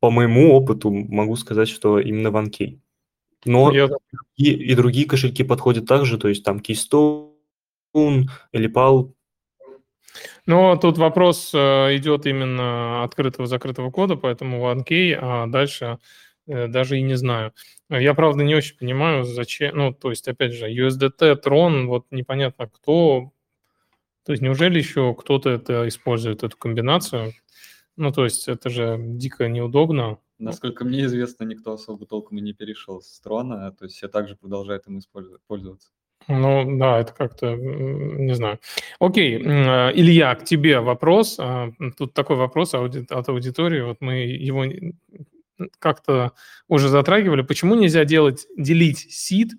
по 0.00 0.10
моему 0.10 0.52
опыту 0.52 0.90
могу 0.90 1.36
сказать, 1.36 1.68
что 1.68 1.98
именно 2.00 2.28
OneKey. 2.28 2.80
Но 3.44 3.72
Я... 3.72 3.88
и, 4.36 4.50
и 4.52 4.74
другие 4.74 5.06
кошельки 5.06 5.44
подходят 5.44 5.86
также, 5.86 6.18
то 6.18 6.28
есть 6.28 6.44
там 6.44 6.58
Keystone 6.58 7.30
или 7.94 8.72
PAL. 8.72 9.12
Но 10.46 10.76
тут 10.76 10.98
вопрос 10.98 11.52
э, 11.54 11.96
идет 11.96 12.26
именно 12.26 13.04
открытого-закрытого 13.04 13.90
кода, 13.90 14.16
поэтому 14.16 14.58
OneKey, 14.70 15.16
а 15.20 15.46
дальше 15.46 15.98
даже 16.46 16.98
и 16.98 17.02
не 17.02 17.14
знаю. 17.14 17.52
Я, 17.88 18.14
правда, 18.14 18.42
не 18.44 18.54
очень 18.54 18.76
понимаю, 18.76 19.24
зачем, 19.24 19.76
ну, 19.76 19.92
то 19.92 20.10
есть, 20.10 20.28
опять 20.28 20.52
же, 20.52 20.70
USDT, 20.70 21.40
Tron, 21.42 21.86
вот 21.86 22.06
непонятно 22.10 22.68
кто, 22.68 23.32
то 24.24 24.32
есть 24.32 24.42
неужели 24.42 24.78
еще 24.78 25.14
кто-то 25.14 25.50
это 25.50 25.88
использует, 25.88 26.42
эту 26.42 26.56
комбинацию? 26.56 27.32
Ну, 27.96 28.12
то 28.12 28.24
есть 28.24 28.48
это 28.48 28.70
же 28.70 28.96
дико 28.98 29.48
неудобно. 29.48 30.18
Насколько 30.38 30.84
мне 30.84 31.04
известно, 31.04 31.44
никто 31.44 31.72
особо 31.72 32.06
толком 32.06 32.38
и 32.38 32.40
не 32.40 32.52
перешел 32.52 33.00
с 33.00 33.20
трона, 33.20 33.72
то 33.72 33.84
есть 33.84 33.96
все 33.96 34.08
также 34.08 34.36
продолжают 34.36 34.86
им 34.86 35.00
пользоваться. 35.46 35.90
Ну, 36.28 36.78
да, 36.78 37.00
это 37.00 37.12
как-то, 37.12 37.54
не 37.56 38.34
знаю. 38.34 38.58
Окей, 39.00 39.42
а, 39.44 39.90
Илья, 39.90 40.34
к 40.34 40.44
тебе 40.44 40.80
вопрос. 40.80 41.36
А, 41.38 41.72
тут 41.96 42.14
такой 42.14 42.36
вопрос 42.36 42.74
от 42.74 43.28
аудитории, 43.28 43.80
вот 43.82 43.96
мы 44.00 44.14
его 44.18 44.64
как-то 45.78 46.32
уже 46.68 46.88
затрагивали. 46.88 47.42
Почему 47.42 47.74
нельзя 47.74 48.04
делать, 48.04 48.46
делить 48.56 48.98
сид, 49.10 49.52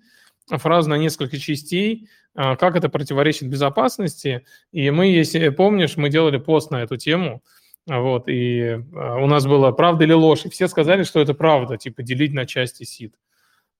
фразу 0.48 0.90
на 0.90 0.98
несколько 0.98 1.38
частей, 1.38 2.08
а, 2.34 2.56
как 2.56 2.76
это 2.76 2.88
противоречит 2.88 3.48
безопасности? 3.48 4.44
И 4.72 4.90
мы, 4.90 5.06
если 5.06 5.48
помнишь, 5.50 5.96
мы 5.96 6.10
делали 6.10 6.38
пост 6.38 6.70
на 6.70 6.82
эту 6.82 6.96
тему, 6.96 7.42
вот, 7.86 8.28
и 8.28 8.80
а, 8.94 9.16
у 9.22 9.26
нас 9.26 9.46
было 9.46 9.70
правда 9.72 10.04
или 10.04 10.12
ложь, 10.12 10.44
и 10.44 10.50
все 10.50 10.68
сказали, 10.68 11.02
что 11.02 11.20
это 11.20 11.34
правда, 11.34 11.76
типа 11.76 12.02
делить 12.02 12.32
на 12.32 12.46
части 12.46 12.84
сид. 12.84 13.14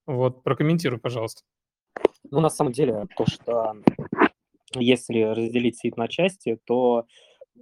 Вот, 0.07 0.43
прокомментируй, 0.43 0.99
пожалуйста. 0.99 1.43
Ну, 2.31 2.40
на 2.40 2.50
самом 2.50 2.73
деле, 2.73 3.07
то, 3.16 3.26
что 3.26 3.76
если 4.75 5.23
разделить 5.23 5.78
сид 5.78 5.97
на 5.97 6.09
части, 6.09 6.59
то 6.64 7.07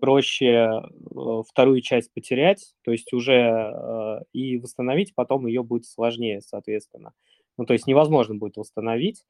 проще 0.02 0.46
э, 0.46 1.42
вторую 1.48 1.80
часть 1.80 2.12
потерять, 2.12 2.74
то 2.82 2.90
есть 2.90 3.12
уже 3.12 3.34
э, 3.34 4.18
и 4.32 4.58
восстановить 4.58 5.14
потом 5.14 5.46
ее 5.46 5.62
будет 5.62 5.86
сложнее, 5.86 6.40
соответственно. 6.40 7.12
Ну, 7.56 7.66
то 7.66 7.72
есть 7.72 7.86
невозможно 7.86 8.34
будет 8.34 8.56
восстановить. 8.56 9.22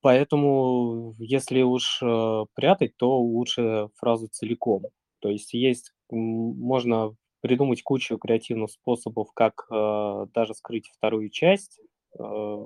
Поэтому, 0.00 1.14
если 1.18 1.62
уж 1.62 2.00
э, 2.02 2.44
прятать, 2.54 2.96
то 2.96 3.20
лучше 3.20 3.90
фразу 3.94 4.26
целиком. 4.26 4.86
То 5.20 5.28
есть 5.28 5.54
есть, 5.54 5.92
можно 6.10 7.14
придумать 7.40 7.84
кучу 7.84 8.18
креативных 8.18 8.72
способов, 8.72 9.28
как 9.32 9.64
э, 9.70 10.26
даже 10.34 10.54
скрыть 10.54 10.88
вторую 10.88 11.30
часть, 11.30 11.78
э, 12.18 12.64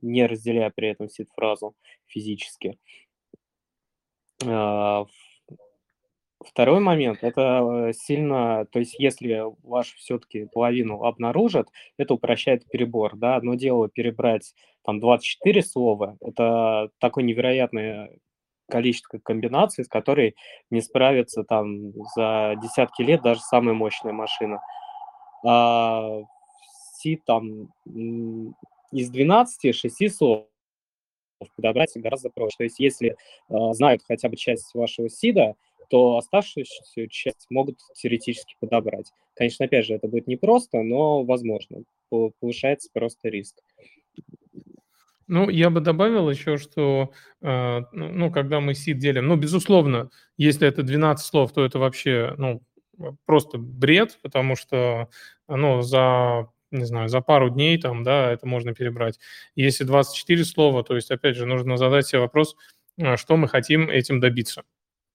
не 0.00 0.26
разделяя 0.26 0.70
при 0.70 0.90
этом 0.90 1.08
сид-фразу 1.08 1.74
физически. 2.06 2.78
Э, 4.44 5.04
второй 6.46 6.80
момент– 6.80 7.18
это 7.22 7.92
сильно, 7.94 8.66
то 8.70 8.78
есть 8.78 8.98
если 8.98 9.42
ваш 9.62 9.94
все-таки 9.94 10.46
половину 10.46 11.02
обнаружат, 11.02 11.68
это 11.96 12.14
упрощает 12.14 12.68
перебор. 12.70 13.16
Да? 13.16 13.36
Одно 13.36 13.54
дело 13.54 13.88
перебрать 13.88 14.54
там 14.84 15.00
24 15.00 15.62
слова, 15.62 16.16
это 16.20 16.90
такой 16.98 17.22
невероятный 17.22 18.20
количество 18.68 19.18
комбинаций, 19.18 19.84
с 19.84 19.88
которой 19.88 20.36
не 20.70 20.80
справится 20.80 21.44
там 21.44 21.92
за 22.16 22.54
десятки 22.62 23.02
лет 23.02 23.22
даже 23.22 23.40
самая 23.40 23.74
мощная 23.74 24.12
машина. 24.12 24.60
А 25.44 26.22
C 26.94 27.18
там 27.26 27.68
из 28.90 29.10
12 29.10 29.74
6 29.74 30.16
слов 30.16 30.46
подобрать 31.56 31.92
гораздо 31.96 32.30
проще. 32.30 32.56
То 32.58 32.64
есть 32.64 32.78
если 32.78 33.10
э, 33.10 33.72
знают 33.72 34.02
хотя 34.06 34.28
бы 34.28 34.36
часть 34.36 34.74
вашего 34.74 35.08
сида, 35.08 35.56
то 35.88 36.16
оставшуюся 36.16 37.08
часть 37.08 37.46
могут 37.50 37.78
теоретически 37.94 38.56
подобрать. 38.60 39.12
Конечно, 39.34 39.66
опять 39.66 39.86
же, 39.86 39.94
это 39.94 40.08
будет 40.08 40.26
непросто, 40.26 40.82
но 40.82 41.24
возможно. 41.24 41.82
Повышается 42.40 42.88
просто 42.92 43.28
риск. 43.28 43.56
Ну, 45.26 45.48
я 45.48 45.70
бы 45.70 45.80
добавил 45.80 46.28
еще, 46.30 46.58
что, 46.58 47.10
э, 47.40 47.80
ну, 47.92 48.30
когда 48.30 48.60
мы 48.60 48.74
сид 48.74 48.98
делим, 48.98 49.26
ну, 49.26 49.36
безусловно, 49.36 50.10
если 50.36 50.68
это 50.68 50.82
12 50.82 51.26
слов, 51.26 51.52
то 51.52 51.64
это 51.64 51.78
вообще, 51.78 52.34
ну, 52.36 52.62
просто 53.24 53.58
бред, 53.58 54.18
потому 54.22 54.54
что, 54.54 55.08
ну, 55.48 55.80
за, 55.82 56.48
не 56.70 56.84
знаю, 56.84 57.08
за 57.08 57.20
пару 57.22 57.48
дней 57.50 57.78
там, 57.78 58.02
да, 58.04 58.32
это 58.32 58.46
можно 58.46 58.74
перебрать. 58.74 59.18
Если 59.56 59.84
24 59.84 60.44
слова, 60.44 60.82
то 60.84 60.94
есть, 60.94 61.10
опять 61.10 61.36
же, 61.36 61.46
нужно 61.46 61.78
задать 61.78 62.06
себе 62.06 62.20
вопрос, 62.20 62.54
э, 62.98 63.16
что 63.16 63.36
мы 63.36 63.48
хотим 63.48 63.88
этим 63.88 64.20
добиться. 64.20 64.62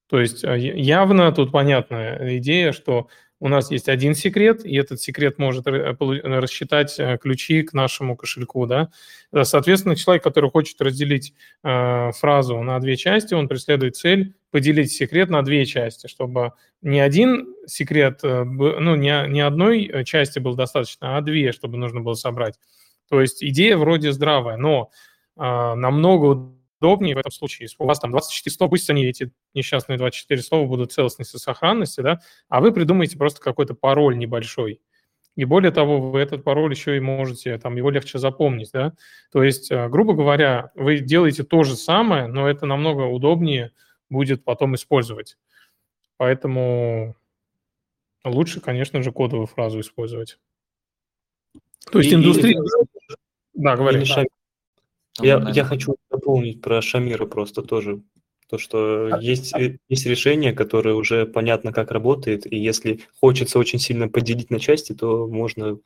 То 0.09 0.19
есть 0.19 0.43
э, 0.43 0.57
явно 0.57 1.31
тут 1.31 1.51
понятная 1.51 2.37
идея, 2.39 2.71
что 2.71 3.07
у 3.39 3.47
нас 3.47 3.71
есть 3.71 3.87
один 3.87 4.15
секрет, 4.15 4.65
и 4.65 4.75
этот 4.75 4.99
секрет 4.99 5.37
может 5.37 5.65
рассчитать 5.65 6.99
э, 6.99 7.17
ключи 7.17 7.61
к 7.63 7.73
нашему 7.73 8.17
кошельку, 8.17 8.65
да. 8.65 8.89
Соответственно, 9.43 9.95
человек, 9.95 10.23
который 10.23 10.49
хочет 10.49 10.81
разделить 10.81 11.33
э, 11.63 12.11
фразу 12.11 12.61
на 12.61 12.79
две 12.79 12.97
части, 12.97 13.33
он 13.33 13.47
преследует 13.47 13.95
цель 13.95 14.33
поделить 14.51 14.91
секрет 14.91 15.29
на 15.29 15.41
две 15.43 15.65
части, 15.65 16.07
чтобы 16.07 16.53
не 16.81 16.99
один 16.99 17.55
секрет, 17.65 18.19
э, 18.23 18.43
ну, 18.43 18.95
не, 18.95 19.27
не 19.29 19.41
одной 19.41 20.03
части 20.05 20.39
был 20.39 20.55
достаточно, 20.55 21.17
а 21.17 21.21
две, 21.21 21.51
чтобы 21.53 21.77
нужно 21.77 22.01
было 22.01 22.15
собрать. 22.15 22.59
То 23.09 23.21
есть 23.21 23.43
идея 23.43 23.77
вроде 23.77 24.11
здравая, 24.11 24.57
но 24.57 24.91
э, 25.37 25.41
намного 25.41 26.51
удобнее 26.79 27.15
в 27.15 27.19
этом 27.19 27.31
случае. 27.31 27.65
Если 27.65 27.75
у 27.79 27.85
вас 27.85 27.99
там 27.99 28.11
24 28.11 28.55
слова, 28.55 28.69
пусть 28.69 28.89
они, 28.89 29.05
эти 29.05 29.31
несчастные 29.53 29.97
24 29.97 30.41
слова, 30.41 30.67
будут 30.67 30.91
целостности 30.91 31.35
и 31.35 31.39
сохранности, 31.39 32.01
да, 32.01 32.19
а 32.47 32.61
вы 32.61 32.71
придумаете 32.71 33.17
просто 33.17 33.41
какой-то 33.41 33.73
пароль 33.73 34.17
небольшой. 34.17 34.81
И 35.35 35.45
более 35.45 35.71
того, 35.71 36.11
вы 36.11 36.19
этот 36.19 36.43
пароль 36.43 36.71
еще 36.71 36.97
и 36.97 36.99
можете, 36.99 37.57
там, 37.57 37.77
его 37.77 37.89
легче 37.89 38.19
запомнить, 38.19 38.71
да. 38.73 38.93
То 39.31 39.43
есть, 39.43 39.71
э, 39.71 39.87
грубо 39.87 40.13
говоря, 40.13 40.71
вы 40.75 40.99
делаете 40.99 41.43
то 41.43 41.63
же 41.63 41.75
самое, 41.75 42.27
но 42.27 42.49
это 42.49 42.65
намного 42.65 43.03
удобнее 43.03 43.71
будет 44.09 44.43
потом 44.43 44.75
использовать. 44.75 45.37
Поэтому 46.17 47.15
лучше, 48.25 48.59
конечно 48.59 49.01
же, 49.01 49.11
кодовую 49.11 49.47
фразу 49.47 49.79
использовать. 49.79 50.39
То 51.91 51.99
есть 51.99 52.13
индустрия... 52.13 52.61
Да, 53.53 53.75
говори. 53.75 54.05
Я, 55.21 55.49
я 55.53 55.63
хочу 55.63 55.95
дополнить 56.09 56.61
про 56.61 56.81
Шамира 56.81 57.25
просто 57.25 57.61
тоже. 57.61 58.01
То, 58.49 58.57
что 58.57 59.09
а, 59.11 59.19
есть, 59.21 59.53
а... 59.53 59.59
есть 59.89 60.05
решение, 60.05 60.53
которое 60.53 60.95
уже 60.95 61.25
понятно, 61.27 61.71
как 61.71 61.91
работает, 61.91 62.51
и 62.51 62.57
если 62.57 63.01
хочется 63.19 63.59
очень 63.59 63.79
сильно 63.79 64.07
поделить 64.07 64.49
на 64.49 64.59
части, 64.59 64.93
то 64.93 65.27
можно 65.27 65.77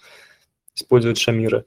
использовать 0.74 1.18
Шамира. 1.18 1.66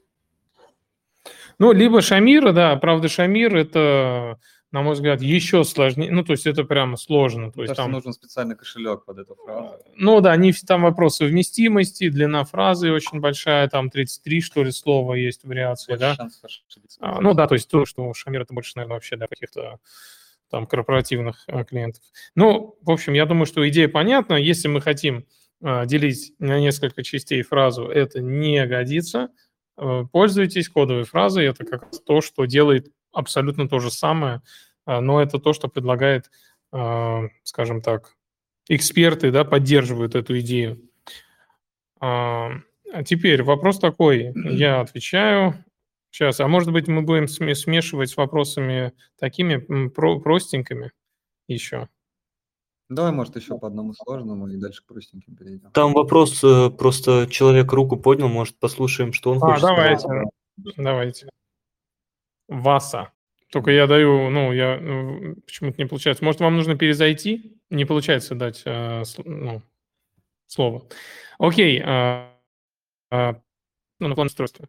Ну, 1.58 1.72
либо 1.72 2.00
Шамира, 2.00 2.52
да, 2.52 2.76
правда, 2.76 3.08
Шамир– 3.08 3.56
это 3.56 4.38
на 4.72 4.82
мой 4.82 4.94
взгляд, 4.94 5.22
еще 5.22 5.64
сложнее. 5.64 6.10
Ну, 6.10 6.24
то 6.24 6.32
есть 6.32 6.46
это 6.46 6.64
прямо 6.64 6.96
сложно. 6.96 7.52
То 7.52 7.62
есть 7.62 7.74
там 7.74 7.92
нужен 7.92 8.12
специальный 8.12 8.56
кошелек 8.56 9.04
под 9.04 9.18
эту 9.18 9.36
фразу. 9.36 9.78
Ну 9.94 10.20
да, 10.20 10.36
не 10.36 10.52
там 10.52 10.82
вопрос 10.82 11.16
совместимости, 11.16 12.08
длина 12.08 12.44
фразы 12.44 12.90
очень 12.90 13.20
большая, 13.20 13.68
там 13.68 13.90
33, 13.90 14.40
что 14.40 14.64
ли, 14.64 14.72
слова 14.72 15.14
есть 15.14 15.44
вариации, 15.44 15.92
больше 15.92 16.00
да? 16.00 16.16
А, 17.00 17.20
ну 17.20 17.34
да, 17.34 17.46
то 17.46 17.54
есть 17.54 17.70
то, 17.70 17.86
что 17.86 18.12
Шамир 18.12 18.42
это 18.42 18.54
больше, 18.54 18.72
наверное, 18.76 18.94
вообще 18.94 19.16
для 19.16 19.28
каких-то 19.28 19.78
там 20.50 20.66
корпоративных 20.66 21.44
а, 21.46 21.64
клиентов. 21.64 22.02
Ну, 22.34 22.76
в 22.82 22.90
общем, 22.90 23.12
я 23.14 23.26
думаю, 23.26 23.46
что 23.46 23.68
идея 23.68 23.88
понятна. 23.88 24.34
Если 24.34 24.68
мы 24.68 24.80
хотим 24.80 25.26
а, 25.62 25.86
делить 25.86 26.34
на 26.38 26.60
несколько 26.60 27.02
частей 27.02 27.42
фразу, 27.42 27.86
это 27.86 28.20
не 28.20 28.64
годится. 28.66 29.30
А, 29.76 30.04
пользуйтесь 30.04 30.68
кодовой 30.68 31.04
фразой, 31.04 31.46
это 31.46 31.64
как 31.64 31.84
раз 31.84 32.00
то, 32.00 32.20
что 32.20 32.44
делает 32.44 32.92
абсолютно 33.16 33.68
то 33.68 33.78
же 33.78 33.90
самое, 33.90 34.42
а, 34.84 35.00
но 35.00 35.20
это 35.20 35.38
то, 35.38 35.52
что 35.52 35.68
предлагает, 35.68 36.30
а, 36.72 37.24
скажем 37.42 37.82
так, 37.82 38.14
эксперты, 38.68 39.30
да, 39.30 39.44
поддерживают 39.44 40.14
эту 40.14 40.38
идею. 40.40 40.82
А, 42.00 42.52
теперь 43.04 43.42
вопрос 43.42 43.78
такой, 43.78 44.32
я 44.34 44.80
отвечаю. 44.80 45.64
Сейчас, 46.10 46.40
а 46.40 46.48
может 46.48 46.72
быть 46.72 46.88
мы 46.88 47.02
будем 47.02 47.28
смешивать 47.28 48.10
с 48.10 48.16
вопросами 48.16 48.92
такими 49.18 49.88
про 49.88 50.18
простенькими 50.20 50.92
еще? 51.46 51.88
Давай, 52.88 53.10
может, 53.10 53.34
еще 53.34 53.58
по 53.58 53.66
одному 53.66 53.92
сложному 53.94 54.46
и 54.48 54.56
дальше 54.56 54.82
к 54.82 54.86
простеньким 54.86 55.34
перейдем. 55.34 55.70
Там 55.72 55.92
вопрос, 55.92 56.42
э, 56.44 56.70
просто 56.70 57.26
человек 57.28 57.72
руку 57.72 57.96
поднял, 57.96 58.28
может, 58.28 58.58
послушаем, 58.60 59.12
что 59.12 59.32
он 59.32 59.38
а, 59.38 59.40
хочет 59.40 59.62
давайте, 59.62 59.98
сказать. 59.98 60.28
Давайте. 60.76 61.28
Васа. 62.48 63.12
Только 63.50 63.70
я 63.70 63.86
даю, 63.86 64.30
ну, 64.30 64.52
я 64.52 64.78
ну, 64.80 65.36
почему-то 65.46 65.78
не 65.78 65.86
получается. 65.86 66.24
Может, 66.24 66.40
вам 66.40 66.56
нужно 66.56 66.76
перезайти? 66.76 67.58
Не 67.70 67.84
получается 67.84 68.34
дать 68.34 68.62
э, 68.64 69.02
ну, 69.24 69.62
слово. 70.46 70.88
Окей. 71.38 71.80
Э, 71.84 72.28
э, 73.10 73.34
ну, 74.00 74.08
на 74.08 74.14
план 74.14 74.26
устройства. 74.26 74.68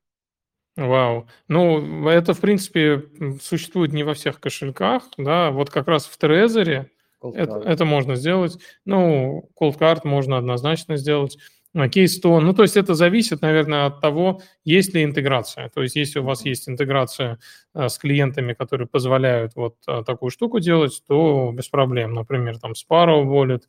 Вау. 0.75 1.27
Ну, 1.47 2.07
это, 2.07 2.35
в 2.35 2.39
принципе, 2.39 3.03
существует 3.41 3.93
не 3.93 4.03
во 4.03 4.13
всех 4.13 4.39
кошельках, 4.39 5.09
да, 5.17 5.49
вот 5.49 5.71
как 5.71 5.87
раз 5.87 6.05
в 6.05 6.15
Трезоре 6.17 6.91
это, 7.21 7.57
это 7.65 7.85
можно 7.85 8.15
сделать. 8.15 8.59
Ну, 8.85 9.49
Cold 9.59 9.79
Card 9.79 10.01
можно 10.03 10.37
однозначно 10.37 10.97
сделать. 10.97 11.37
Keystone. 11.85 12.41
Ну, 12.41 12.53
то 12.53 12.63
есть 12.63 12.77
это 12.77 12.93
зависит, 12.95 13.41
наверное, 13.41 13.85
от 13.85 14.01
того, 14.01 14.41
есть 14.65 14.93
ли 14.93 15.03
интеграция. 15.03 15.69
То 15.69 15.81
есть 15.83 15.95
если 15.95 16.19
у 16.19 16.23
вас 16.23 16.45
есть 16.45 16.67
интеграция 16.67 17.39
э, 17.73 17.87
с 17.87 17.97
клиентами, 17.97 18.53
которые 18.53 18.87
позволяют 18.87 19.55
вот 19.55 19.75
э, 19.87 20.03
такую 20.05 20.31
штуку 20.31 20.59
делать, 20.59 21.01
то 21.07 21.51
без 21.53 21.69
проблем. 21.69 22.13
Например, 22.13 22.57
там 22.59 22.71
Sparrow 22.71 23.23
Wallet, 23.25 23.63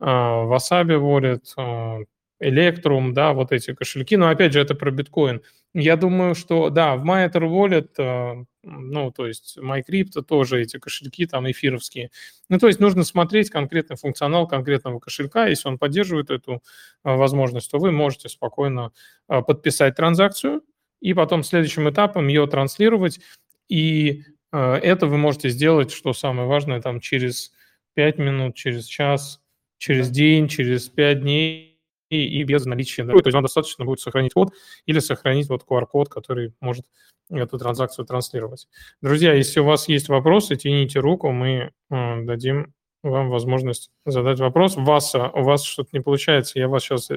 э, 0.00 0.04
Wasabi 0.04 0.98
Wallet, 0.98 2.06
Electrum, 2.42 3.12
да, 3.12 3.32
вот 3.32 3.52
эти 3.52 3.74
кошельки. 3.74 4.16
Но 4.16 4.28
опять 4.28 4.52
же, 4.52 4.60
это 4.60 4.74
про 4.74 4.90
биткоин. 4.90 5.42
Я 5.72 5.96
думаю, 5.96 6.34
что 6.34 6.68
да, 6.70 6.96
в 6.96 7.04
MyEther 7.04 7.42
Wallet, 7.42 8.46
ну, 8.62 9.10
то 9.12 9.26
есть 9.26 9.56
MyCrypto 9.56 10.22
тоже 10.22 10.60
эти 10.62 10.78
кошельки 10.78 11.26
там 11.26 11.48
эфировские. 11.50 12.10
Ну, 12.48 12.58
то 12.58 12.66
есть 12.66 12.80
нужно 12.80 13.04
смотреть 13.04 13.50
конкретный 13.50 13.96
функционал 13.96 14.48
конкретного 14.48 14.98
кошелька. 14.98 15.46
Если 15.46 15.68
он 15.68 15.78
поддерживает 15.78 16.30
эту 16.30 16.62
возможность, 17.04 17.70
то 17.70 17.78
вы 17.78 17.92
можете 17.92 18.28
спокойно 18.28 18.90
подписать 19.28 19.94
транзакцию 19.94 20.62
и 21.00 21.14
потом 21.14 21.44
следующим 21.44 21.88
этапом 21.88 22.26
ее 22.26 22.46
транслировать. 22.46 23.20
И 23.68 24.24
это 24.50 25.06
вы 25.06 25.18
можете 25.18 25.50
сделать, 25.50 25.92
что 25.92 26.12
самое 26.12 26.48
важное, 26.48 26.80
там 26.80 26.98
через 26.98 27.52
5 27.94 28.18
минут, 28.18 28.56
через 28.56 28.86
час, 28.86 29.40
через 29.78 30.10
день, 30.10 30.48
через 30.48 30.88
5 30.88 31.20
дней 31.20 31.69
и, 32.10 32.40
и 32.40 32.42
без 32.44 32.66
наличия. 32.66 33.04
Да. 33.04 33.12
То 33.12 33.18
есть 33.24 33.34
вам 33.34 33.42
достаточно 33.42 33.84
будет 33.84 34.00
сохранить 34.00 34.34
код 34.34 34.52
или 34.84 34.98
сохранить 34.98 35.48
вот 35.48 35.64
QR-код, 35.66 36.08
который 36.08 36.52
может 36.60 36.84
эту 37.30 37.58
транзакцию 37.58 38.04
транслировать. 38.04 38.68
Друзья, 39.00 39.32
если 39.32 39.60
у 39.60 39.64
вас 39.64 39.88
есть 39.88 40.08
вопросы, 40.08 40.56
тяните 40.56 40.98
руку, 40.98 41.30
мы 41.30 41.72
э, 41.90 42.22
дадим 42.24 42.74
вам 43.02 43.30
возможность 43.30 43.90
задать 44.04 44.40
вопрос. 44.40 44.76
Вас, 44.76 45.14
у 45.14 45.42
вас 45.42 45.62
что-то 45.62 45.90
не 45.92 46.00
получается, 46.00 46.58
я 46.58 46.68
вас 46.68 46.82
сейчас 46.82 47.08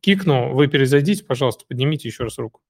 кикну, 0.00 0.52
вы 0.52 0.68
перезайдите, 0.68 1.24
пожалуйста, 1.24 1.64
поднимите 1.66 2.08
еще 2.08 2.24
раз 2.24 2.38
руку. 2.38 2.60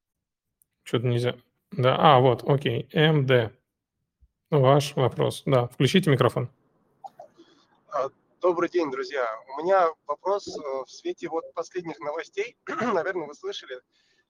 Что-то 0.84 1.06
нельзя. 1.06 1.34
Да, 1.72 1.96
а, 1.98 2.20
вот, 2.20 2.44
окей, 2.48 2.88
МД. 2.94 3.52
Ваш 4.50 4.94
вопрос. 4.94 5.42
Да, 5.44 5.66
включите 5.66 6.10
микрофон. 6.10 6.48
А, 8.44 8.48
Добрый 8.48 8.68
день, 8.68 8.90
друзья. 8.90 9.26
У 9.48 9.62
меня 9.62 9.88
вопрос 10.06 10.46
э, 10.48 10.60
в 10.60 10.90
свете 10.90 11.28
вот 11.28 11.44
последних 11.54 11.98
новостей. 12.00 12.56
Наверное, 12.66 13.26
вы 13.26 13.34
слышали, 13.34 13.80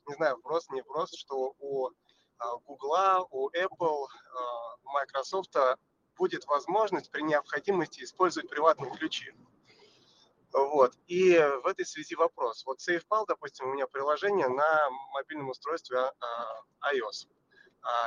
не 0.06 0.14
знаю, 0.14 0.36
вопрос, 0.36 0.70
не 0.70 0.82
вопрос, 0.82 1.14
что 1.16 1.54
у 1.58 1.90
а, 2.38 2.56
Google, 2.58 3.28
у 3.32 3.50
Apple, 3.50 4.06
а, 4.06 4.76
Microsoft 4.84 5.56
будет 6.16 6.46
возможность 6.46 7.10
при 7.10 7.22
необходимости 7.22 8.04
использовать 8.04 8.48
приватные 8.48 8.92
ключи. 8.92 9.32
Вот. 10.52 10.94
И 11.08 11.36
в 11.64 11.66
этой 11.66 11.84
связи 11.84 12.14
вопрос. 12.14 12.64
Вот 12.66 12.78
SafePal, 12.78 13.24
допустим, 13.26 13.66
у 13.66 13.72
меня 13.72 13.88
приложение 13.88 14.48
на 14.48 14.90
мобильном 15.12 15.48
устройстве 15.50 15.98
а, 15.98 16.92
iOS. 16.94 17.26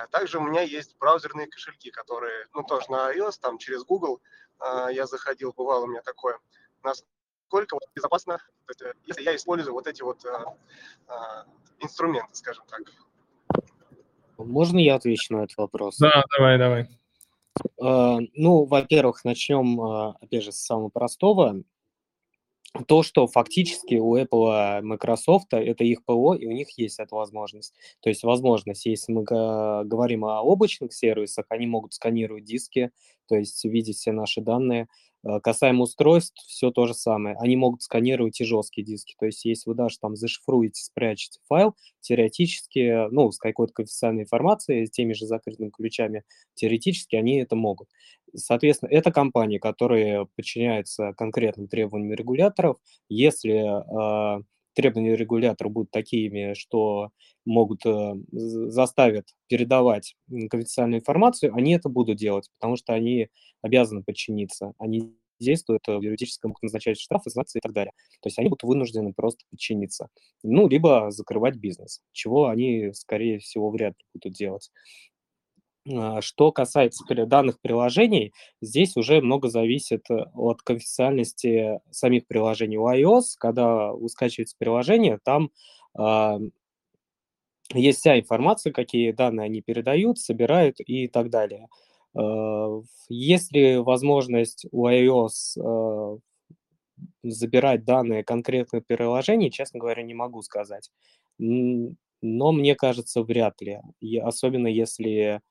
Также 0.09 0.39
у 0.39 0.41
меня 0.41 0.61
есть 0.61 0.97
браузерные 0.97 1.45
кошельки, 1.45 1.91
которые, 1.91 2.47
ну, 2.53 2.63
тоже 2.63 2.89
на 2.89 3.13
iOS, 3.13 3.39
там 3.39 3.57
через 3.59 3.83
Google– 3.83 4.21
а, 4.31 4.46
я 4.91 5.05
заходил, 5.05 5.53
бывало 5.55 5.85
у 5.85 5.87
меня 5.87 6.01
такое, 6.01 6.37
насколько 6.83 7.75
вот 7.75 7.83
безопасно, 7.95 8.39
э, 8.81 8.93
если 9.05 9.23
я 9.23 9.35
использую 9.35 9.73
вот 9.73 9.87
эти 9.87 10.01
вот 10.01 10.25
а, 10.25 10.55
а, 11.07 11.45
инструменты, 11.79 12.33
скажем 12.33 12.65
так. 12.67 12.81
Можно 14.37 14.79
я 14.79 14.95
отвечу 14.95 15.35
на 15.35 15.43
этот 15.43 15.57
вопрос? 15.57 15.97
Да, 15.97 16.23
давай, 16.37 16.57
давай. 16.57 16.87
Ну, 17.79 18.65
во-первых, 18.65 19.23
начнем, 19.23 19.81
опять 20.21 20.43
же, 20.43 20.51
с 20.51 20.63
самого 20.63 20.89
простого. 20.89 21.63
То, 22.85 23.01
что 23.01 23.27
фактически 23.27 23.95
у 23.95 24.17
Apple, 24.17 24.81
Microsoft 24.81 25.47
это 25.53 25.83
их 25.83 26.03
ПО, 26.05 26.35
и 26.35 26.45
у 26.45 26.51
них 26.51 26.77
есть 26.77 26.99
эта 26.99 27.15
возможность. 27.15 27.73
То 28.01 28.09
есть 28.09 28.23
возможность, 28.23 28.85
если 28.85 29.11
мы 29.13 29.23
говорим 29.23 30.25
о 30.25 30.41
облачных 30.41 30.93
сервисах, 30.93 31.45
они 31.49 31.65
могут 31.65 31.93
сканировать 31.93 32.43
диски, 32.43 32.91
то 33.27 33.35
есть 33.35 33.63
видеть 33.65 33.97
все 33.97 34.11
наши 34.11 34.41
данные. 34.41 34.87
Э, 35.23 35.39
касаемо 35.41 35.83
устройств, 35.83 36.41
все 36.47 36.71
то 36.71 36.85
же 36.85 36.93
самое. 36.93 37.35
Они 37.39 37.55
могут 37.55 37.81
сканировать 37.81 38.39
и 38.39 38.45
жесткие 38.45 38.85
диски. 38.85 39.15
То 39.19 39.25
есть 39.25 39.43
если 39.45 39.69
вы 39.69 39.75
даже 39.75 39.97
там 39.99 40.15
зашифруете, 40.15 40.81
спрячете 40.83 41.39
файл, 41.47 41.75
теоретически, 42.01 43.09
ну, 43.11 43.31
с 43.31 43.37
какой-то 43.37 43.73
конфиденциальной 43.73 44.23
информацией, 44.23 44.85
с 44.85 44.91
теми 44.91 45.13
же 45.13 45.25
закрытыми 45.25 45.69
ключами, 45.69 46.23
теоретически 46.53 47.15
они 47.15 47.39
это 47.39 47.55
могут. 47.55 47.89
Соответственно, 48.35 48.89
это 48.89 49.11
компании, 49.11 49.57
которые 49.57 50.27
подчиняются 50.35 51.13
конкретным 51.13 51.67
требованиям 51.67 52.13
регуляторов. 52.13 52.77
Если 53.09 53.53
э, 54.39 54.43
требования 54.73 55.15
регулятора 55.15 55.69
будут 55.69 55.91
такими, 55.91 56.53
что 56.53 57.09
могут 57.45 57.85
э, 57.85 58.13
заставят 58.31 59.27
передавать 59.47 60.15
конфиденциальную 60.29 60.99
информацию, 60.99 61.53
они 61.55 61.73
это 61.73 61.89
будут 61.89 62.17
делать, 62.17 62.49
потому 62.59 62.75
что 62.75 62.93
они 62.93 63.29
обязаны 63.61 64.03
подчиниться. 64.03 64.73
Они 64.77 65.15
действуют 65.39 65.87
в 65.87 66.01
юридическом, 66.01 66.49
могут 66.49 66.63
назначать 66.63 66.99
штрафы, 66.99 67.29
санкции 67.29 67.59
и 67.59 67.61
так 67.61 67.73
далее. 67.73 67.91
То 68.21 68.27
есть 68.27 68.39
они 68.39 68.49
будут 68.49 68.63
вынуждены 68.63 69.13
просто 69.13 69.45
подчиниться. 69.51 70.09
Ну, 70.43 70.67
либо 70.67 71.11
закрывать 71.11 71.55
бизнес, 71.57 72.01
чего 72.11 72.47
они, 72.47 72.91
скорее 72.93 73.39
всего, 73.39 73.69
вряд 73.69 73.93
ли 73.93 74.05
будут 74.13 74.33
делать. 74.33 74.71
А, 75.89 76.21
что 76.21 76.51
касается 76.51 77.03
данных 77.25 77.59
приложений, 77.61 78.33
здесь 78.61 78.97
уже 78.97 79.21
много 79.21 79.49
зависит 79.49 80.09
э, 80.09 80.25
от 80.33 80.61
конфиденциальности 80.61 81.79
самих 81.91 82.27
приложений. 82.27 82.77
У 82.77 82.87
iOS, 82.89 83.35
когда 83.37 83.91
вы 83.93 84.09
скачиваете 84.09 84.55
приложение, 84.57 85.19
там 85.23 85.51
э, 85.97 86.39
есть 87.73 87.99
вся 87.99 88.19
информация, 88.19 88.73
какие 88.73 89.11
данные 89.11 89.45
они 89.45 89.61
передают, 89.61 90.19
собирают 90.19 90.77
и 90.79 91.07
так 91.07 91.29
далее. 91.29 91.67
Э, 92.17 92.81
есть 93.09 93.51
ли 93.53 93.77
возможность 93.77 94.65
у 94.71 94.87
iOS 94.87 95.57
э, 95.57 96.17
забирать 97.23 97.85
данные 97.85 98.23
конкретных 98.23 98.85
приложений, 98.85 99.51
честно 99.51 99.79
говоря, 99.79 100.03
не 100.03 100.13
могу 100.13 100.41
сказать. 100.41 100.91
Но 101.39 102.51
мне 102.51 102.75
кажется, 102.75 103.21
вряд 103.21 103.61
ли. 103.61 103.79
И 103.99 104.17
особенно 104.17 104.67
если 104.67 105.41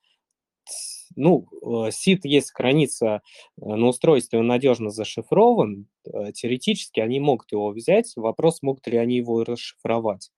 ну, 1.15 1.47
э, 1.87 1.91
сид, 1.91 2.25
если 2.25 2.51
хранится 2.53 3.05
э, 3.05 3.19
на 3.65 3.87
устройстве, 3.87 4.39
он 4.39 4.47
надежно 4.47 4.89
зашифрован, 4.89 5.87
э, 6.05 6.31
теоретически 6.33 6.99
они 6.99 7.19
могут 7.19 7.51
его 7.51 7.69
взять. 7.69 8.13
Вопрос, 8.15 8.61
могут 8.61 8.87
ли 8.87 8.97
они 8.97 9.17
его 9.17 9.43
расшифровать. 9.43 10.31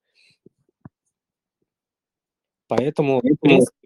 Поэтому, 2.68 3.20
в 3.20 3.36
принципе, 3.40 3.76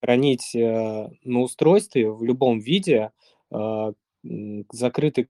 хранить 0.00 0.54
на 0.54 1.40
устройстве 1.40 2.08
в 2.08 2.22
любом 2.22 2.60
виде 2.60 3.10
закрытый 4.70 5.28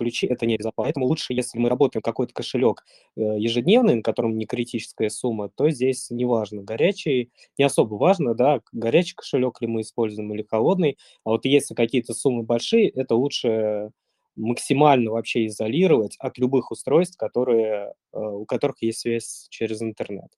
ключи 0.00 0.26
это 0.26 0.46
не 0.46 0.56
безопасно. 0.56 0.84
Поэтому 0.84 1.06
лучше, 1.06 1.34
если 1.34 1.58
мы 1.58 1.68
работаем 1.68 2.02
какой-то 2.02 2.32
кошелек 2.32 2.84
э, 3.16 3.20
ежедневный, 3.20 3.96
на 3.96 4.02
котором 4.02 4.38
не 4.38 4.46
критическая 4.46 5.10
сумма, 5.10 5.50
то 5.50 5.68
здесь 5.68 6.10
неважно, 6.10 6.62
горячий, 6.62 7.30
не 7.58 7.64
особо 7.64 7.96
важно, 7.96 8.34
да, 8.34 8.60
горячий 8.72 9.14
кошелек 9.14 9.60
ли 9.60 9.66
мы 9.66 9.82
используем 9.82 10.32
или 10.32 10.46
холодный. 10.48 10.96
А 11.24 11.30
вот 11.30 11.44
если 11.44 11.74
какие-то 11.74 12.14
суммы 12.14 12.42
большие, 12.42 12.88
это 12.88 13.14
лучше 13.14 13.90
максимально 14.36 15.10
вообще 15.10 15.46
изолировать 15.46 16.16
от 16.18 16.38
любых 16.38 16.70
устройств, 16.70 17.18
которые, 17.18 17.92
э, 18.12 18.18
у 18.18 18.46
которых 18.46 18.82
есть 18.82 19.00
связь 19.00 19.46
через 19.50 19.82
интернет. 19.82 20.30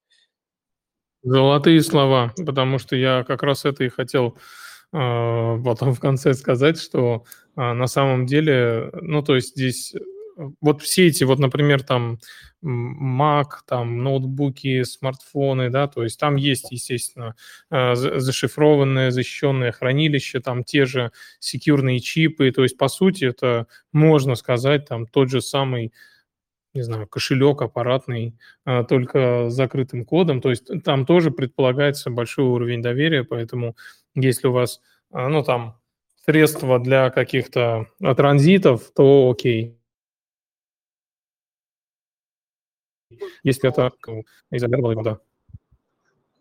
Золотые 1.22 1.81
слова, 1.83 2.33
потому 2.44 2.79
что 2.79 2.96
я 2.96 3.22
как 3.22 3.44
раз 3.44 3.64
это 3.64 3.85
и 3.85 3.88
хотел 3.88 4.37
а, 4.92 5.59
потом 5.62 5.94
в 5.94 6.01
конце 6.01 6.35
сказать, 6.35 6.79
что 6.79 7.25
на 7.57 7.87
самом 7.87 8.27
деле, 8.27 8.91
ну, 9.01 9.23
то 9.23 9.35
есть 9.37 9.51
здесь 9.57 9.95
вот 10.61 10.83
все 10.83 11.09
эти, 11.09 11.25
вот, 11.25 11.38
например, 11.38 11.83
там 11.83 12.19
Mac, 12.65 13.49
там 13.67 14.03
ноутбуки, 14.03 14.83
смартфоны, 14.85 15.69
да, 15.71 15.88
то 15.88 16.05
есть 16.05 16.19
там 16.19 16.37
есть, 16.37 16.71
естественно, 16.71 17.35
а, 17.71 17.95
зашифрованное, 17.95 19.11
защищенное 19.11 19.73
хранилище, 19.73 20.41
там 20.41 20.65
те 20.65 20.87
же 20.87 21.12
секьюрные 21.41 22.01
чипы, 22.01 22.51
то 22.53 22.62
есть, 22.62 22.77
по 22.79 22.88
сути, 22.88 23.25
это, 23.25 23.67
можно 23.93 24.35
сказать, 24.37 24.87
там 24.87 25.07
тот 25.07 25.31
же 25.31 25.41
самый 25.41 25.93
не 26.75 26.83
знаю, 26.83 27.07
кошелек 27.07 27.61
аппаратный, 27.62 28.35
только 28.88 29.51
с 29.51 29.55
закрытым 29.55 30.05
кодом. 30.07 30.41
То 30.41 30.51
есть 30.51 30.71
там 30.85 31.05
тоже 31.05 31.31
предполагается 31.31 32.11
большой 32.11 32.47
уровень 32.47 32.81
доверия, 32.81 33.25
поэтому 33.25 33.77
если 34.15 34.47
у 34.49 34.53
вас, 34.53 34.81
а, 35.11 35.29
ну, 35.29 35.43
там, 35.45 35.79
средства 36.25 36.79
для 36.79 37.11
каких-то 37.11 37.87
а, 38.01 38.15
транзитов, 38.15 38.91
то 38.95 39.31
окей. 39.31 39.79
Если 43.43 43.69
это 43.69 43.93
изолировано, 44.51 45.03
да. 45.03 45.21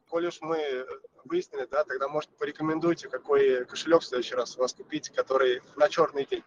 Коль 0.08 0.28
уж 0.28 0.40
мы 0.42 0.86
выяснили, 1.26 1.68
да, 1.70 1.84
тогда, 1.84 2.08
может, 2.08 2.30
порекомендуйте, 2.38 3.08
какой 3.08 3.66
кошелек 3.66 4.02
в 4.02 4.06
следующий 4.06 4.36
раз 4.36 4.58
у 4.58 4.62
вас 4.62 4.74
купить, 4.74 5.10
который 5.10 5.62
на 5.78 5.90
черный 5.90 6.26
день. 6.30 6.44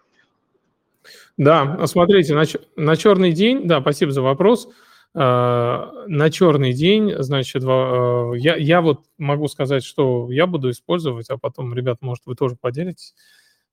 Да, 1.36 1.86
смотрите, 1.86 2.34
на, 2.34 2.44
на 2.76 2.96
черный 2.96 3.32
день, 3.32 3.66
да, 3.66 3.80
спасибо 3.80 4.12
за 4.12 4.22
вопрос. 4.22 4.68
А, 5.16 5.92
на 6.08 6.28
черный 6.28 6.72
день, 6.72 7.14
значит, 7.18 7.62
а, 7.64 8.32
я, 8.34 8.56
я 8.56 8.80
вот 8.80 9.04
могу 9.16 9.46
сказать, 9.46 9.84
что 9.84 10.30
я 10.32 10.46
буду 10.46 10.70
использовать, 10.70 11.30
а 11.30 11.38
потом, 11.38 11.72
ребят, 11.72 11.98
может, 12.00 12.26
вы 12.26 12.34
тоже 12.34 12.56
поделитесь. 12.60 13.14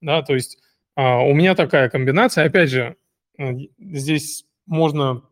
Да, 0.02 0.22
то 0.22 0.36
есть 0.36 0.60
а, 0.96 1.22
у 1.22 1.34
меня 1.34 1.56
такая 1.56 1.90
комбинация. 1.90 2.46
Опять 2.46 2.70
же, 2.70 2.96
здесь 3.80 4.46
можно, 4.68 5.24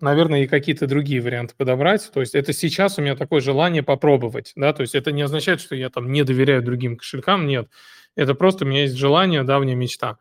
наверное, 0.00 0.44
и 0.44 0.46
какие-то 0.46 0.86
другие 0.86 1.20
варианты 1.20 1.54
подобрать. 1.56 2.08
То 2.12 2.20
есть 2.20 2.36
это 2.36 2.52
сейчас 2.52 2.98
у 2.98 3.02
меня 3.02 3.16
такое 3.16 3.40
желание 3.40 3.82
попробовать. 3.82 4.52
Да, 4.54 4.72
то 4.72 4.82
есть 4.82 4.94
это 4.94 5.10
не 5.10 5.22
означает, 5.22 5.60
что 5.60 5.74
я 5.74 5.90
там 5.90 6.12
не 6.12 6.22
доверяю 6.22 6.62
другим 6.62 6.96
кошелькам. 6.96 7.48
Нет, 7.48 7.68
это 8.14 8.34
просто 8.34 8.64
у 8.64 8.68
меня 8.68 8.82
есть 8.82 8.96
желание, 8.96 9.42
давняя 9.42 9.74
мечта. 9.74 10.18